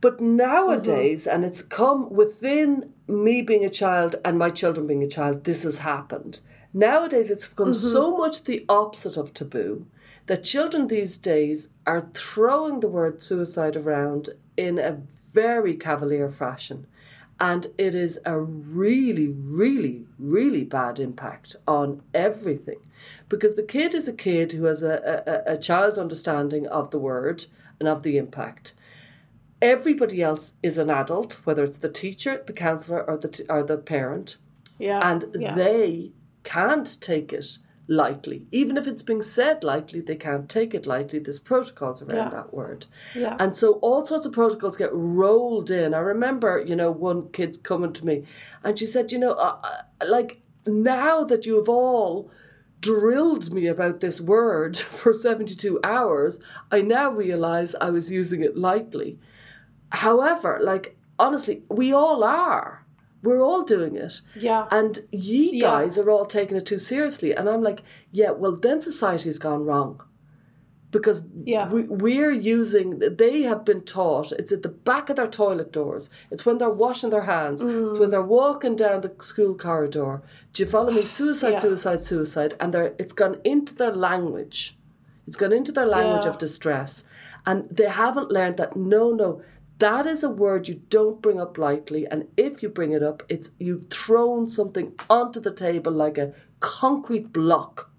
But 0.00 0.20
nowadays, 0.20 1.26
mm-hmm. 1.26 1.36
and 1.36 1.44
it's 1.44 1.62
come 1.62 2.10
within 2.10 2.92
me 3.06 3.42
being 3.42 3.64
a 3.64 3.68
child 3.68 4.16
and 4.24 4.38
my 4.38 4.50
children 4.50 4.86
being 4.86 5.02
a 5.02 5.08
child, 5.08 5.44
this 5.44 5.62
has 5.62 5.78
happened. 5.78 6.40
Nowadays, 6.74 7.30
it's 7.30 7.46
become 7.46 7.68
mm-hmm. 7.68 7.88
so 7.88 8.16
much 8.16 8.44
the 8.44 8.64
opposite 8.68 9.16
of 9.16 9.32
taboo 9.32 9.86
that 10.26 10.44
children 10.44 10.86
these 10.86 11.18
days 11.18 11.70
are 11.86 12.08
throwing 12.14 12.80
the 12.80 12.88
word 12.88 13.22
suicide 13.22 13.76
around 13.76 14.28
in 14.56 14.78
a 14.78 14.98
very 15.32 15.74
cavalier 15.74 16.30
fashion. 16.30 16.86
And 17.40 17.66
it 17.76 17.94
is 17.94 18.20
a 18.24 18.38
really, 18.38 19.28
really, 19.28 20.06
really 20.18 20.62
bad 20.62 21.00
impact 21.00 21.56
on 21.66 22.02
everything. 22.14 22.78
Because 23.28 23.56
the 23.56 23.64
kid 23.64 23.94
is 23.94 24.06
a 24.06 24.12
kid 24.12 24.52
who 24.52 24.64
has 24.64 24.82
a, 24.84 25.42
a, 25.46 25.54
a 25.54 25.58
child's 25.58 25.98
understanding 25.98 26.68
of 26.68 26.90
the 26.90 27.00
word 27.00 27.46
and 27.80 27.88
of 27.88 28.04
the 28.04 28.16
impact. 28.16 28.74
Everybody 29.60 30.22
else 30.22 30.54
is 30.62 30.78
an 30.78 30.90
adult, 30.90 31.40
whether 31.44 31.64
it's 31.64 31.78
the 31.78 31.88
teacher, 31.88 32.42
the 32.46 32.52
counselor, 32.52 33.02
or 33.08 33.16
the, 33.16 33.28
t- 33.28 33.44
or 33.48 33.64
the 33.64 33.78
parent. 33.78 34.36
Yeah. 34.78 35.00
And 35.02 35.24
yeah. 35.36 35.54
they 35.54 36.12
can't 36.44 37.00
take 37.00 37.32
it 37.32 37.58
lightly. 37.88 38.46
Even 38.52 38.76
if 38.76 38.86
it's 38.86 39.02
being 39.02 39.22
said 39.22 39.64
lightly, 39.64 40.00
they 40.00 40.14
can't 40.16 40.48
take 40.48 40.72
it 40.74 40.86
lightly. 40.86 41.18
There's 41.18 41.40
protocols 41.40 42.00
around 42.02 42.16
Yeah. 42.16 42.28
that 42.30 42.54
word. 42.54 42.86
Yeah. 43.14 43.36
And 43.38 43.54
so 43.56 43.74
all 43.74 44.04
sorts 44.06 44.24
of 44.24 44.32
protocols 44.32 44.76
get 44.76 44.90
rolled 44.92 45.70
in. 45.70 45.92
I 45.92 45.98
remember, 45.98 46.62
you 46.64 46.76
know, 46.76 46.90
one 46.90 47.28
kid 47.30 47.62
coming 47.62 47.92
to 47.94 48.06
me 48.06 48.24
and 48.64 48.78
she 48.78 48.86
said, 48.86 49.12
you 49.12 49.18
know, 49.18 49.32
uh, 49.32 49.58
uh, 49.62 50.06
like 50.06 50.40
now 50.66 51.24
that 51.24 51.44
you 51.44 51.56
have 51.56 51.68
all 51.68 52.30
drilled 52.80 53.52
me 53.52 53.66
about 53.66 54.00
this 54.00 54.20
word 54.20 54.76
for 54.98 55.12
72 55.12 55.80
hours, 55.84 56.40
I 56.70 56.82
now 56.82 57.10
realize 57.10 57.74
I 57.80 57.90
was 57.90 58.10
using 58.10 58.42
it 58.42 58.56
lightly. 58.56 59.18
However, 59.90 60.58
like, 60.62 60.96
honestly, 61.18 61.62
we 61.68 61.92
all 61.92 62.24
are. 62.24 62.81
We're 63.22 63.40
all 63.40 63.62
doing 63.62 63.96
it. 63.96 64.20
Yeah. 64.34 64.66
And 64.70 64.98
ye 65.10 65.50
Yeah. 65.52 65.66
guys 65.70 65.96
are 65.98 66.10
all 66.10 66.26
taking 66.26 66.56
it 66.56 66.66
too 66.66 66.78
seriously. 66.78 67.34
And 67.34 67.48
I'm 67.48 67.62
like, 67.62 67.82
yeah, 68.10 68.30
well, 68.30 68.56
then 68.56 68.80
society's 68.80 69.38
gone 69.38 69.64
wrong. 69.64 70.00
Because 70.90 71.22
Yeah. 71.44 71.70
we, 71.70 71.82
we're 71.84 72.32
using, 72.32 72.98
they 72.98 73.42
have 73.42 73.64
been 73.64 73.80
taught, 73.82 74.32
it's 74.32 74.52
at 74.52 74.62
the 74.62 74.68
back 74.68 75.08
of 75.08 75.16
their 75.16 75.26
toilet 75.28 75.72
doors. 75.72 76.10
It's 76.30 76.44
when 76.44 76.58
they're 76.58 76.68
washing 76.68 77.10
their 77.10 77.22
hands. 77.22 77.62
It's 77.62 77.98
when 77.98 78.08
mm. 78.08 78.10
they're 78.10 78.22
walking 78.22 78.76
down 78.76 79.00
the 79.00 79.12
school 79.20 79.54
corridor. 79.54 80.20
Do 80.52 80.62
you 80.62 80.68
follow 80.68 80.90
me? 80.90 81.02
Suicide, 81.20 81.52
Yeah. 81.52 81.58
suicide, 81.58 82.04
suicide. 82.04 82.54
And 82.60 82.74
they're, 82.74 82.94
it's 82.98 83.14
gone 83.14 83.40
into 83.44 83.74
their 83.74 83.94
language. 83.94 84.76
It's 85.26 85.36
gone 85.36 85.52
into 85.52 85.72
their 85.72 85.86
language 85.86 86.24
Yeah. 86.24 86.30
of 86.30 86.38
distress. 86.38 87.04
And 87.46 87.68
they 87.70 87.88
haven't 87.88 88.30
learned 88.30 88.56
that, 88.58 88.76
no, 88.76 89.12
no, 89.12 89.40
that 89.78 90.06
is 90.06 90.22
a 90.22 90.28
word 90.28 90.68
you 90.68 90.80
don't 90.90 91.20
bring 91.22 91.40
up 91.40 91.58
lightly. 91.58 92.06
And 92.06 92.28
if 92.36 92.62
you 92.62 92.68
bring 92.68 92.92
it 92.92 93.02
up, 93.02 93.22
it's 93.28 93.50
you've 93.58 93.88
thrown 93.90 94.48
something 94.48 94.92
onto 95.10 95.40
the 95.40 95.52
table 95.52 95.92
like 95.92 96.18
a 96.18 96.32
concrete 96.60 97.32
block 97.32 97.90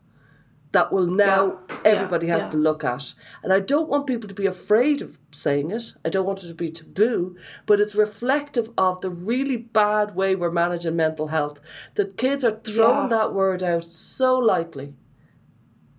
that 0.72 0.92
will 0.92 1.06
now 1.06 1.60
Yeah. 1.70 1.78
everybody 1.86 2.28
Yeah. 2.28 2.34
has 2.34 2.44
Yeah. 2.44 2.50
to 2.52 2.58
look 2.58 2.84
at. 2.84 3.14
And 3.44 3.54
I 3.54 3.60
don't 3.60 3.90
want 3.90 4.08
people 4.08 4.28
to 4.28 4.34
be 4.34 4.48
afraid 4.48 5.02
of 5.04 5.20
saying 5.32 5.70
it. 5.72 5.94
I 6.04 6.10
don't 6.10 6.26
want 6.26 6.44
it 6.44 6.48
to 6.48 6.54
be 6.56 6.72
taboo, 6.72 7.36
but 7.68 7.80
it's 7.80 7.94
reflective 7.96 8.72
of 8.78 9.02
the 9.02 9.12
really 9.12 9.58
bad 9.58 10.16
way 10.16 10.36
we're 10.36 10.50
managing 10.52 10.96
mental 10.96 11.28
health. 11.28 11.60
That 11.96 12.18
kids 12.18 12.44
are 12.44 12.60
throwing 12.64 13.10
that 13.10 13.34
word 13.36 13.62
out 13.62 13.84
so 13.84 14.38
lightly. 14.40 14.96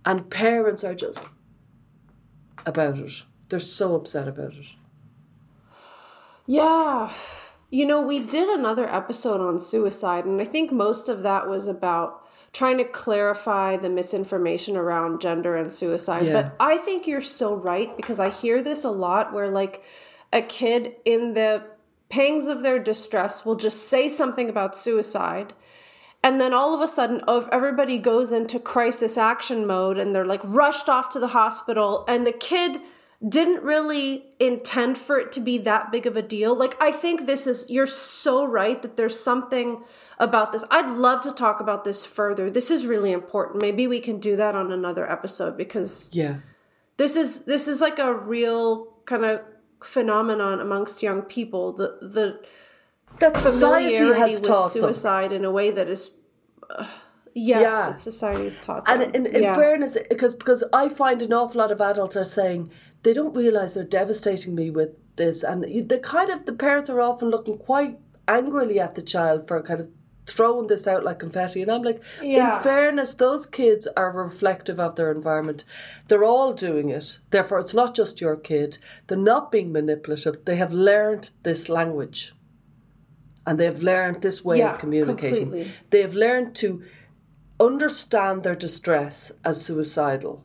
And 0.05 0.29
parents 0.29 0.83
are 0.83 0.95
just 0.95 1.21
about 2.67 2.99
it. 2.99 3.23
They're 3.49 3.61
so 3.61 3.95
upset 3.95 4.27
about 4.27 4.55
it. 4.55 4.67
Yeah. 6.47 7.13
You 7.71 7.87
know, 7.87 8.01
we 8.01 8.21
did 8.21 8.49
another 8.49 8.89
episode 8.89 9.41
on 9.41 9.59
suicide, 9.59 10.25
and 10.25 10.41
I 10.41 10.45
think 10.45 10.71
most 10.71 11.09
of 11.09 11.23
that 11.23 11.49
was 11.49 11.67
about 11.67 12.21
trying 12.53 12.79
to 12.79 12.85
clarify 12.85 13.77
the 13.77 13.91
misinformation 13.91 14.77
around 14.77 15.21
gender 15.21 15.57
and 15.57 15.73
suicide. 15.73 16.27
Yeah. 16.27 16.33
But 16.43 16.57
I 16.61 16.79
think 16.79 17.07
you're 17.07 17.21
so 17.21 17.55
right 17.55 17.97
because 17.97 18.21
I 18.21 18.31
hear 18.31 18.63
this 18.63 18.85
a 18.85 18.91
lot 18.91 19.33
where, 19.33 19.51
like, 19.51 19.83
a 20.33 20.41
kid 20.41 20.95
in 21.05 21.35
the 21.35 21.65
pangs 22.09 22.47
of 22.47 22.63
their 22.63 22.79
distress 22.79 23.45
will 23.45 23.57
just 23.57 23.89
say 23.89 24.09
something 24.09 24.49
about 24.49 24.77
suicide. 24.77 25.53
And 26.23 26.41
then 26.41 26.55
all 26.55 26.75
of 26.75 26.81
a 26.81 26.89
sudden, 26.89 27.23
oh, 27.27 27.49
everybody 27.51 27.99
goes 27.99 28.33
into 28.33 28.59
crisis 28.59 29.19
action 29.19 29.67
mode 29.67 29.99
and 29.99 30.15
they're 30.15 30.25
like 30.25 30.41
rushed 30.45 30.89
off 30.89 31.11
to 31.11 31.19
the 31.19 31.29
hospital. 31.29 32.05
And 32.09 32.27
the 32.27 32.33
kid 32.33 32.81
didn't 33.27 33.63
really 33.63 34.35
intend 34.39 34.99
for 34.99 35.19
it 35.19 35.33
to 35.33 35.41
be 35.41 35.57
that 35.59 35.91
big 35.93 36.07
of 36.07 36.17
a 36.17 36.23
deal. 36.23 36.55
Like, 36.55 36.77
I 36.83 36.91
think 36.93 37.27
this 37.27 37.47
is, 37.47 37.67
you're 37.71 37.87
so 37.87 38.45
right 38.45 38.81
that 38.83 38.97
there's 38.97 39.19
something 39.19 39.83
about 40.19 40.53
this. 40.53 40.65
I'd 40.71 40.91
love 40.91 41.23
to 41.23 41.31
talk 41.33 41.61
about 41.61 41.85
this 41.85 42.05
further. 42.05 42.51
This 42.51 42.71
is 42.71 42.87
really 42.87 43.13
important. 43.13 43.63
Maybe 43.63 43.87
we 43.87 44.01
can 44.01 44.19
do 44.21 44.37
that 44.37 44.55
on 44.55 44.71
another 44.73 45.11
episode 45.11 45.57
because 45.57 46.11
Yeah. 46.13 46.37
this 46.99 47.17
is 47.17 47.45
this 47.45 47.67
is 47.67 47.81
like 47.81 47.99
a 47.99 48.13
real 48.15 48.93
kind 49.07 49.25
of 49.25 49.41
phenomenon 49.83 50.61
amongst 50.61 51.03
young 51.03 51.23
people. 51.23 51.73
The 51.73 51.99
the 52.01 52.41
That 53.21 53.37
society 53.39 53.95
familiarity 53.97 54.21
has 54.33 54.41
with 54.41 54.49
taught 54.49 54.73
them. 54.73 54.83
suicide 54.83 55.33
in 55.33 55.45
a 55.45 55.51
way 55.51 55.71
that 55.71 55.89
is 55.89 56.11
uh, 56.71 56.87
yes, 57.35 57.63
Yeah. 57.63 57.91
that 57.91 58.01
society 58.01 58.45
has 58.45 58.61
taught 58.61 58.85
And 58.89 59.01
them. 59.03 59.11
in, 59.15 59.27
in 59.27 59.43
Yeah. 59.43 59.55
fairness, 59.57 59.97
because 60.09 60.35
because 60.35 60.63
I 60.73 60.89
find 60.89 61.23
an 61.23 61.33
awful 61.33 61.61
lot 61.61 61.73
of 61.73 61.81
adults 61.81 62.17
are 62.17 62.25
saying 62.25 62.71
they 63.05 63.13
don't 63.13 63.35
realize 63.37 63.75
they're 63.75 63.85
devastating 63.85 64.55
me 64.55 64.71
with 64.71 64.91
this, 65.17 65.43
and 65.45 65.63
the 65.89 65.99
kind 66.01 66.31
of 66.31 66.45
the 66.47 66.53
parents 66.53 66.91
are 66.91 67.01
often 67.01 67.31
looking 67.31 67.59
quite 67.59 67.99
angrily 68.27 68.81
at 68.81 68.95
the 68.97 69.03
child 69.03 69.47
for 69.47 69.63
kind 69.63 69.81
of 69.81 69.89
throwing 70.27 70.67
this 70.69 70.87
out 70.87 71.05
like 71.05 71.19
confetti, 71.19 71.61
and 71.63 71.71
I'm 71.71 71.83
like, 71.83 72.01
Yeah. 72.23 72.57
in 72.57 72.63
fairness, 72.63 73.13
those 73.15 73.45
kids 73.45 73.87
are 73.95 74.11
reflective 74.11 74.81
of 74.81 74.97
their 74.97 75.13
environment. 75.13 75.65
They're 76.09 76.25
all 76.25 76.55
doing 76.55 76.89
it. 76.89 77.19
Therefore, 77.31 77.59
it's 77.59 77.75
not 77.75 77.95
just 77.95 78.23
your 78.23 78.37
kid. 78.37 78.79
They're 79.07 79.19
not 79.19 79.53
being 79.53 79.71
manipulative. 79.71 80.45
They 80.47 80.57
have 80.57 80.73
learned 80.73 81.31
this 81.43 81.69
language. 81.69 82.33
And 83.47 83.61
they've 83.61 83.83
learned 83.83 84.23
this 84.23 84.43
way 84.43 84.59
Yeah, 84.61 84.73
of 84.73 84.81
communicating. 84.81 85.51
completely. 85.51 85.73
They've 85.91 86.15
learned 86.15 86.55
to 86.57 86.83
understand 87.61 88.43
their 88.43 88.55
distress 88.57 89.31
as 89.45 89.63
suicidal. 89.63 90.45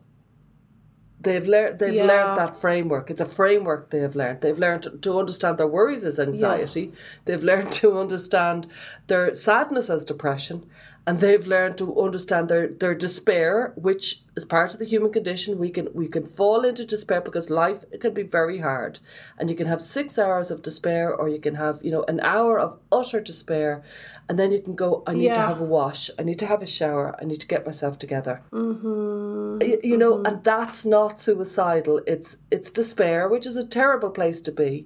They've 1.21 1.45
learned 1.45 1.79
they've 1.79 1.93
Yeah. 1.93 2.05
learned 2.05 2.37
that 2.37 2.57
framework. 2.57 3.11
It's 3.11 3.19
a 3.21 3.25
framework 3.25 3.89
they 3.89 3.99
have 3.99 4.15
learned. 4.15 4.39
They've 4.41 4.57
learned 4.57 5.01
to, 5.01 5.19
understand 5.19 5.57
their 5.57 5.67
worries 5.67 6.05
as 6.05 6.19
anxiety. 6.19 6.81
Yes. 6.81 6.91
They've 7.25 7.43
learned 7.43 7.71
to 7.81 7.97
understand 7.99 8.67
their 9.07 9.33
sadness 9.33 9.89
as 9.89 10.05
depression. 10.05 10.65
And 11.07 11.19
they've 11.19 11.47
learned 11.47 11.77
to 11.79 11.99
understand 11.99 12.49
their, 12.49 12.67
their 12.67 12.93
despair, 12.93 13.73
which 13.75 14.21
is 14.35 14.45
part 14.45 14.73
of 14.73 14.79
the 14.79 14.85
human 14.85 15.11
condition. 15.11 15.57
We 15.57 15.71
can 15.71 15.87
we 15.93 16.07
can 16.07 16.25
fall 16.25 16.63
into 16.63 16.85
despair 16.85 17.21
because 17.21 17.49
life 17.49 17.83
it 17.91 18.01
can 18.01 18.13
be 18.13 18.23
very 18.23 18.59
hard. 18.59 18.99
And 19.37 19.49
you 19.49 19.55
can 19.55 19.65
have 19.65 19.81
six 19.81 20.19
hours 20.19 20.51
of 20.51 20.61
despair 20.61 21.13
or 21.13 21.27
you 21.27 21.39
can 21.39 21.55
have, 21.55 21.79
you 21.83 21.91
know, 21.91 22.03
an 22.07 22.19
hour 22.19 22.59
of 22.59 22.77
utter 22.91 23.21
despair 23.21 23.83
and 24.29 24.37
then 24.37 24.51
you 24.51 24.61
can 24.61 24.75
go, 24.75 25.01
I 25.07 25.13
need 25.13 25.33
to 25.33 25.41
have 25.41 25.59
a 25.59 25.63
wash, 25.63 26.11
I 26.19 26.23
need 26.23 26.37
to 26.39 26.45
have 26.45 26.61
a 26.61 26.67
shower, 26.67 27.15
I 27.19 27.25
need 27.25 27.41
to 27.41 27.47
get 27.47 27.65
myself 27.65 27.97
together. 27.97 28.43
Mm-hmm. 28.51 29.63
You, 29.63 29.79
you 29.83 29.97
know, 29.97 30.17
mm-hmm. 30.17 30.27
and 30.27 30.43
that's 30.43 30.85
not 30.85 31.19
suicidal. 31.19 32.01
It's 32.05 32.37
it's 32.51 32.69
despair, 32.69 33.27
which 33.27 33.47
is 33.47 33.57
a 33.57 33.65
terrible 33.65 34.11
place 34.11 34.39
to 34.41 34.51
be, 34.51 34.85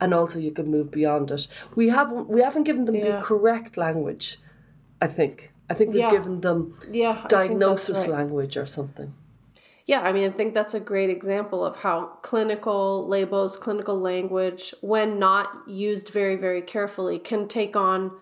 and 0.00 0.14
also 0.14 0.38
you 0.38 0.52
can 0.52 0.70
move 0.70 0.92
beyond 0.92 1.32
it. 1.32 1.48
We 1.74 1.88
haven't 1.88 2.28
we 2.28 2.40
haven't 2.40 2.62
given 2.62 2.84
them 2.84 2.94
Yeah. 2.94 3.16
the 3.16 3.22
correct 3.22 3.76
language. 3.76 4.38
I 5.02 5.08
think 5.08 5.52
I 5.70 5.74
think 5.74 5.90
we've 5.90 6.00
Yeah. 6.00 6.10
given 6.10 6.40
them 6.40 6.74
yeah, 6.90 7.10
I 7.10 7.14
think 7.14 7.22
that's 7.22 7.32
diagnosis 7.32 7.98
right. 8.00 8.10
language 8.10 8.56
or 8.56 8.66
something. 8.66 9.14
Yeah, 9.86 10.00
I 10.00 10.12
mean, 10.12 10.24
I 10.24 10.32
think 10.32 10.54
that's 10.54 10.72
a 10.72 10.80
great 10.80 11.10
example 11.10 11.64
of 11.64 11.76
how 11.76 12.18
clinical 12.22 13.06
labels, 13.06 13.58
clinical 13.58 13.98
language, 14.00 14.74
when 14.80 15.18
not 15.18 15.48
used 15.66 16.08
very, 16.08 16.36
very 16.36 16.62
carefully, 16.62 17.18
can 17.18 17.48
take 17.48 17.76
on 17.76 18.12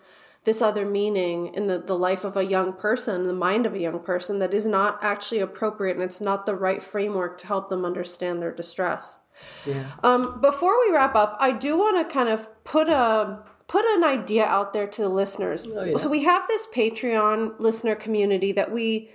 this 0.43 0.61
other 0.61 0.85
meaning 0.85 1.53
in 1.53 1.67
the, 1.67 1.79
the 1.79 1.97
life 1.97 2.25
of 2.25 2.35
a 2.35 2.43
young 2.43 2.73
person, 2.73 3.27
the 3.27 3.33
mind 3.33 3.65
of 3.65 3.73
a 3.73 3.79
young 3.79 3.99
person, 3.99 4.39
that 4.39 4.53
is 4.53 4.65
not 4.65 4.99
actually 5.01 5.39
appropriate 5.39 5.95
and 5.95 6.03
it's 6.03 6.19
not 6.19 6.45
the 6.45 6.55
right 6.55 6.83
framework 6.83 7.37
to 7.37 7.47
help 7.47 7.69
them 7.69 7.85
understand 7.85 8.41
their 8.41 8.51
distress. 8.51 9.21
Yeah. 9.65 9.91
Um, 10.03 10.41
before 10.41 10.77
we 10.85 10.93
wrap 10.93 11.15
up, 11.15 11.37
I 11.39 11.51
do 11.51 11.77
want 11.77 12.05
to 12.07 12.13
kind 12.13 12.27
of 12.27 12.49
put 12.65 12.89
a 12.89 13.39
put 13.73 13.85
an 13.85 14.03
idea 14.03 14.45
out 14.45 14.71
there 14.71 14.85
to 14.85 15.01
the 15.01 15.09
listeners. 15.09 15.67
Oh, 15.67 15.83
yeah. 15.83 15.97
So 15.97 16.07
we 16.07 16.21
have 16.25 16.45
this 16.47 16.67
Patreon 16.67 17.59
listener 17.59 17.95
community 17.95 18.51
that 18.51 18.71
we 18.71 19.09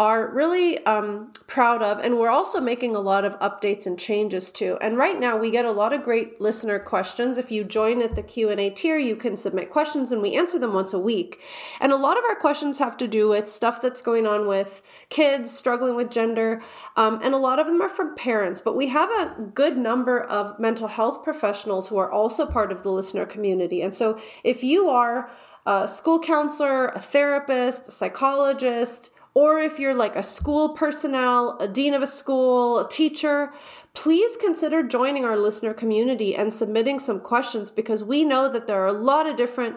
are 0.00 0.28
really 0.28 0.82
um, 0.86 1.30
proud 1.46 1.82
of 1.82 1.98
and 1.98 2.18
we're 2.18 2.30
also 2.30 2.58
making 2.58 2.96
a 2.96 3.00
lot 3.00 3.22
of 3.22 3.38
updates 3.38 3.84
and 3.84 3.98
changes 3.98 4.50
too. 4.50 4.78
And 4.80 4.96
right 4.96 5.20
now 5.20 5.36
we 5.36 5.50
get 5.50 5.66
a 5.66 5.70
lot 5.70 5.92
of 5.92 6.02
great 6.02 6.40
listener 6.40 6.78
questions. 6.78 7.36
If 7.36 7.50
you 7.50 7.64
join 7.64 8.00
at 8.00 8.14
the 8.16 8.22
q&a 8.22 8.70
tier 8.70 8.96
you 8.96 9.14
can 9.14 9.36
submit 9.36 9.70
questions 9.70 10.10
and 10.10 10.22
we 10.22 10.34
answer 10.34 10.58
them 10.58 10.72
once 10.72 10.94
a 10.94 10.98
week. 10.98 11.42
And 11.80 11.92
a 11.92 11.96
lot 11.96 12.16
of 12.16 12.24
our 12.24 12.34
questions 12.34 12.78
have 12.78 12.96
to 12.96 13.06
do 13.06 13.28
with 13.28 13.46
stuff 13.46 13.82
that's 13.82 14.00
going 14.00 14.26
on 14.26 14.48
with 14.48 14.80
kids 15.10 15.54
struggling 15.54 15.96
with 15.96 16.10
gender 16.10 16.62
um, 16.96 17.20
and 17.22 17.34
a 17.34 17.38
lot 17.38 17.58
of 17.58 17.66
them 17.66 17.82
are 17.82 17.90
from 17.90 18.16
parents. 18.16 18.62
But 18.62 18.74
we 18.74 18.88
have 18.88 19.10
a 19.10 19.50
good 19.54 19.76
number 19.76 20.18
of 20.18 20.58
mental 20.58 20.88
health 20.88 21.22
professionals 21.22 21.90
who 21.90 21.98
are 21.98 22.10
also 22.10 22.46
part 22.46 22.72
of 22.72 22.82
the 22.84 22.90
listener 22.90 23.26
community. 23.26 23.82
And 23.82 23.94
so 23.94 24.18
if 24.44 24.64
you 24.64 24.88
are 24.88 25.30
a 25.66 25.86
school 25.86 26.18
counselor 26.18 26.86
a 26.88 27.00
therapist 27.00 27.88
a 27.88 27.90
psychologist 27.90 29.10
or 29.34 29.58
if 29.58 29.78
you're 29.78 29.94
like 29.94 30.16
a 30.16 30.22
school 30.22 30.70
personnel, 30.70 31.56
a 31.60 31.68
dean 31.68 31.94
of 31.94 32.02
a 32.02 32.06
school, 32.06 32.78
a 32.80 32.88
teacher, 32.88 33.52
please 33.94 34.36
consider 34.36 34.82
joining 34.82 35.24
our 35.24 35.36
listener 35.36 35.74
community 35.74 36.34
and 36.34 36.52
submitting 36.52 36.98
some 36.98 37.20
questions 37.20 37.70
because 37.70 38.02
we 38.02 38.24
know 38.24 38.48
that 38.48 38.66
there 38.66 38.82
are 38.82 38.86
a 38.86 38.92
lot 38.92 39.26
of 39.26 39.36
different 39.36 39.76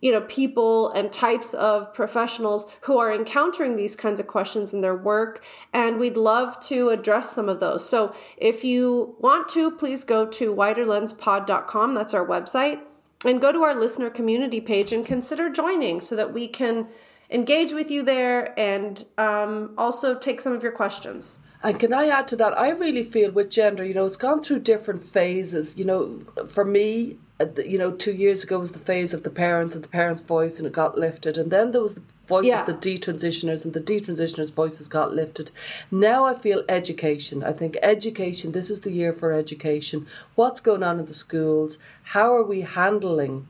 you 0.00 0.12
know 0.12 0.20
people 0.22 0.90
and 0.90 1.10
types 1.10 1.54
of 1.54 1.92
professionals 1.94 2.70
who 2.82 2.98
are 2.98 3.14
encountering 3.14 3.76
these 3.76 3.96
kinds 3.96 4.20
of 4.20 4.26
questions 4.26 4.74
in 4.74 4.82
their 4.82 4.94
work 4.94 5.42
and 5.72 5.98
we'd 5.98 6.18
love 6.18 6.60
to 6.60 6.90
address 6.90 7.32
some 7.32 7.48
of 7.48 7.60
those. 7.60 7.88
So 7.88 8.14
if 8.36 8.62
you 8.62 9.16
want 9.20 9.48
to 9.50 9.70
please 9.70 10.04
go 10.04 10.26
to 10.26 10.54
widerlenspod.com 10.54 11.94
that's 11.94 12.14
our 12.14 12.26
website 12.26 12.80
and 13.24 13.40
go 13.40 13.52
to 13.52 13.62
our 13.62 13.74
listener 13.74 14.10
community 14.10 14.60
page 14.60 14.92
and 14.92 15.04
consider 15.04 15.48
joining 15.48 16.02
so 16.02 16.14
that 16.14 16.32
we 16.32 16.46
can 16.46 16.88
engage 17.30 17.72
with 17.72 17.90
you 17.90 18.02
there 18.02 18.58
and 18.58 19.04
um, 19.18 19.72
also 19.76 20.14
take 20.14 20.40
some 20.40 20.52
of 20.52 20.62
your 20.62 20.72
questions. 20.72 21.38
And 21.62 21.80
can 21.80 21.92
I 21.92 22.06
add 22.08 22.28
to 22.28 22.36
that? 22.36 22.56
I 22.58 22.70
really 22.70 23.02
feel 23.02 23.30
with 23.30 23.50
gender, 23.50 23.84
you 23.84 23.94
know, 23.94 24.06
it's 24.06 24.16
gone 24.16 24.42
through 24.42 24.60
different 24.60 25.02
phases. 25.02 25.76
You 25.76 25.84
know, 25.84 26.20
for 26.48 26.64
me, 26.64 27.16
uh, 27.40 27.46
you 27.64 27.76
know, 27.78 27.90
two 27.90 28.12
years 28.12 28.44
ago 28.44 28.58
was 28.58 28.72
the 28.72 28.78
phase 28.78 29.12
of 29.12 29.24
the 29.24 29.30
parents 29.30 29.74
and 29.74 29.82
the 29.82 29.88
parents' 29.88 30.22
voice, 30.22 30.58
and 30.58 30.66
it 30.66 30.72
got 30.72 30.96
lifted. 30.96 31.36
And 31.36 31.50
then 31.50 31.72
there 31.72 31.82
was 31.82 31.94
the 31.94 32.02
voice 32.26 32.46
Yeah. 32.46 32.60
of 32.60 32.66
the 32.66 32.72
detransitioners, 32.74 33.64
and 33.64 33.74
the 33.74 33.80
detransitioners' 33.80 34.52
voices 34.52 34.86
got 34.86 35.14
lifted. 35.14 35.50
Now 35.90 36.24
I 36.24 36.34
feel 36.34 36.62
education. 36.68 37.42
I 37.42 37.52
think 37.52 37.76
education, 37.82 38.52
this 38.52 38.70
is 38.70 38.82
the 38.82 38.92
year 38.92 39.12
for 39.12 39.32
education. 39.32 40.06
What's 40.34 40.60
going 40.60 40.82
on 40.82 41.00
in 41.00 41.06
the 41.06 41.14
schools? 41.14 41.78
How 42.14 42.34
are 42.36 42.44
we 42.44 42.60
handling? 42.60 43.48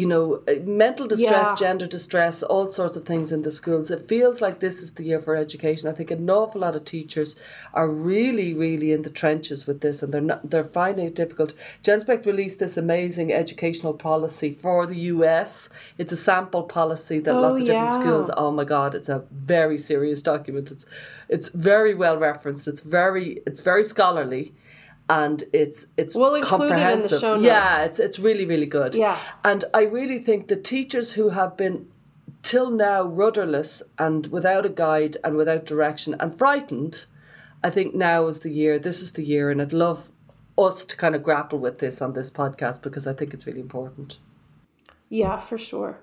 You 0.00 0.06
know, 0.12 0.24
uh, 0.46 0.54
mental 0.64 1.06
distress, 1.14 1.48
Yeah. 1.50 1.56
gender 1.64 1.86
distress, 1.96 2.36
all 2.42 2.68
sorts 2.80 2.96
of 2.98 3.04
things 3.10 3.32
in 3.36 3.40
the 3.42 3.50
schools. 3.60 3.90
It 3.90 4.02
feels 4.14 4.36
like 4.44 4.56
this 4.60 4.76
is 4.84 4.90
the 4.96 5.04
year 5.10 5.20
for 5.26 5.34
education. 5.36 5.88
I 5.88 5.94
think 5.98 6.10
an 6.10 6.28
awful 6.28 6.60
lot 6.60 6.76
of 6.78 6.84
teachers 6.84 7.30
are 7.72 7.88
really, 7.88 8.50
really 8.64 8.92
in 8.96 9.02
the 9.02 9.14
trenches 9.22 9.66
with 9.68 9.78
this, 9.80 10.02
and 10.02 10.10
they're 10.12 10.28
not. 10.32 10.40
They're 10.50 10.72
finding 10.82 11.06
it 11.10 11.14
difficult. 11.22 11.50
Genspect 11.82 12.26
released 12.26 12.58
this 12.58 12.76
amazing 12.76 13.28
educational 13.32 13.94
policy 14.10 14.50
for 14.52 14.86
the 14.86 15.00
US. 15.14 15.68
It's 15.96 16.12
a 16.18 16.20
sample 16.28 16.64
policy 16.80 17.18
that 17.20 17.34
Oh, 17.34 17.40
lots 17.46 17.60
of 17.60 17.66
different 17.66 17.92
schools. 18.00 18.30
Oh 18.36 18.50
my 18.50 18.64
God, 18.64 18.90
it's 18.98 19.08
a 19.08 19.22
very 19.32 19.78
serious 19.78 20.20
document. 20.32 20.70
It's 20.70 20.84
it's 21.28 21.48
very 21.48 21.94
well 21.94 22.18
referenced. 22.30 22.64
It's 22.72 22.82
very 22.98 23.26
it's 23.48 23.60
very 23.70 23.84
scholarly. 23.94 24.52
And 25.08 25.44
it's 25.52 25.86
it's 25.96 26.16
We'll 26.16 26.34
include 26.34 26.62
it 26.62 26.64
in 26.64 26.68
the 26.70 26.74
comprehensive. 26.76 27.20
show 27.20 27.34
notes. 27.34 27.44
Yeah, 27.46 27.84
it's 27.84 28.00
it's 28.00 28.18
really 28.18 28.44
really 28.44 28.66
good. 28.66 28.94
Yeah. 28.94 29.18
And 29.44 29.64
I 29.72 29.82
really 29.82 30.18
think 30.18 30.48
the 30.48 30.56
teachers 30.56 31.12
who 31.12 31.28
have 31.30 31.56
been 31.56 31.86
till 32.42 32.70
now 32.70 33.02
rudderless 33.04 33.82
and 33.98 34.26
without 34.28 34.66
a 34.66 34.68
guide 34.68 35.16
and 35.22 35.36
without 35.36 35.64
direction 35.64 36.16
and 36.18 36.36
frightened, 36.36 37.06
I 37.62 37.70
think 37.70 37.94
now 37.94 38.26
is 38.26 38.40
the 38.40 38.50
year. 38.50 38.78
This 38.78 39.00
is 39.00 39.12
the 39.12 39.24
year, 39.24 39.50
and 39.50 39.62
I'd 39.62 39.72
love 39.72 40.10
us 40.58 40.84
to 40.86 40.96
kind 40.96 41.14
of 41.14 41.22
grapple 41.22 41.58
with 41.58 41.78
this 41.78 42.00
on 42.02 42.14
this 42.14 42.30
podcast 42.30 42.82
because 42.82 43.06
I 43.06 43.12
think 43.12 43.34
it's 43.34 43.46
really 43.46 43.60
important. 43.60 44.18
Yeah, 45.08 45.38
for 45.40 45.58
sure. 45.58 45.98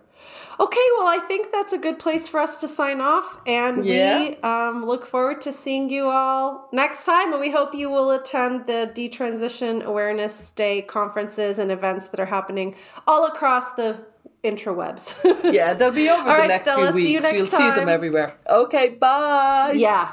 Okay, 0.59 0.87
well, 0.97 1.07
I 1.07 1.19
think 1.27 1.51
that's 1.51 1.73
a 1.73 1.77
good 1.79 1.97
place 1.97 2.27
for 2.27 2.39
us 2.39 2.61
to 2.61 2.67
sign 2.67 3.01
off, 3.01 3.37
and 3.47 3.83
Yeah. 3.83 4.19
we 4.19 4.35
um, 4.43 4.85
look 4.85 5.05
forward 5.07 5.41
to 5.41 5.51
seeing 5.51 5.89
you 5.89 6.09
all 6.09 6.69
next 6.71 7.05
time. 7.05 7.31
And 7.31 7.41
we 7.41 7.49
hope 7.51 7.73
you 7.73 7.89
will 7.89 8.11
attend 8.11 8.67
the 8.67 8.91
Detransition 8.93 9.83
Awareness 9.83 10.51
Day 10.51 10.81
conferences 10.83 11.57
and 11.57 11.71
events 11.71 12.07
that 12.09 12.19
are 12.19 12.27
happening 12.27 12.75
all 13.07 13.25
across 13.25 13.71
the 13.75 13.97
interwebs. 14.43 15.15
Yeah, 15.53 15.73
they'll 15.73 15.91
be 15.91 16.09
over 16.09 16.19
All 16.21 16.25
the 16.35 16.41
right, 16.41 16.47
next 16.49 16.61
Stella, 16.63 16.91
few 16.91 17.01
see 17.01 17.11
you 17.13 17.17
weeks. 17.19 17.33
You'll 17.33 17.45
see 17.47 17.69
them 17.71 17.89
everywhere. 17.89 18.33
Okay, 18.47 18.89
bye. 18.89 19.73
yeah, 19.75 20.11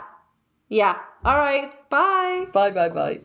yeah. 0.68 0.96
All 1.24 1.36
right, 1.38 1.70
bye. 1.90 2.46
Bye, 2.52 2.70
bye, 2.70 2.88
bye. 2.88 3.20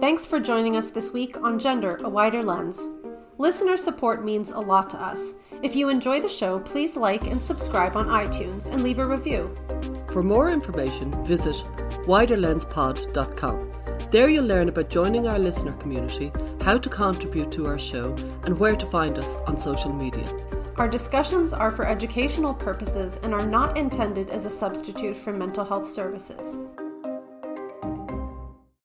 Thanks 0.00 0.26
for 0.26 0.40
joining 0.40 0.76
us 0.76 0.90
this 0.90 1.10
week 1.12 1.36
on 1.42 1.58
Gender, 1.60 1.98
a 2.02 2.08
Wider 2.08 2.42
Lens. 2.42 2.80
Listener 3.42 3.76
support 3.76 4.24
means 4.24 4.50
a 4.50 4.60
lot 4.60 4.88
to 4.90 5.02
us. 5.02 5.34
If 5.64 5.74
you 5.74 5.88
enjoy 5.88 6.20
the 6.20 6.28
show, 6.28 6.60
please 6.60 6.96
like 6.96 7.24
and 7.26 7.42
subscribe 7.42 7.96
on 7.96 8.06
iTunes 8.06 8.70
and 8.70 8.84
leave 8.84 9.00
a 9.00 9.04
review. 9.04 9.52
For 10.12 10.22
more 10.22 10.48
information, 10.48 11.10
visit 11.24 11.56
widerlenspod.com. 12.06 13.72
There 14.12 14.28
you'll 14.28 14.44
learn 14.44 14.68
about 14.68 14.90
joining 14.90 15.26
our 15.26 15.40
listener 15.40 15.72
community, 15.72 16.30
how 16.60 16.78
to 16.78 16.88
contribute 16.88 17.50
to 17.50 17.66
our 17.66 17.80
show, 17.80 18.14
and 18.44 18.56
where 18.60 18.76
to 18.76 18.86
find 18.86 19.18
us 19.18 19.36
on 19.48 19.58
social 19.58 19.92
media. 19.92 20.28
Our 20.76 20.86
discussions 20.86 21.52
are 21.52 21.72
for 21.72 21.84
educational 21.84 22.54
purposes 22.54 23.18
and 23.24 23.34
are 23.34 23.44
not 23.44 23.76
intended 23.76 24.30
as 24.30 24.46
a 24.46 24.50
substitute 24.50 25.16
for 25.16 25.32
mental 25.32 25.64
health 25.64 25.90
services. 25.90 26.58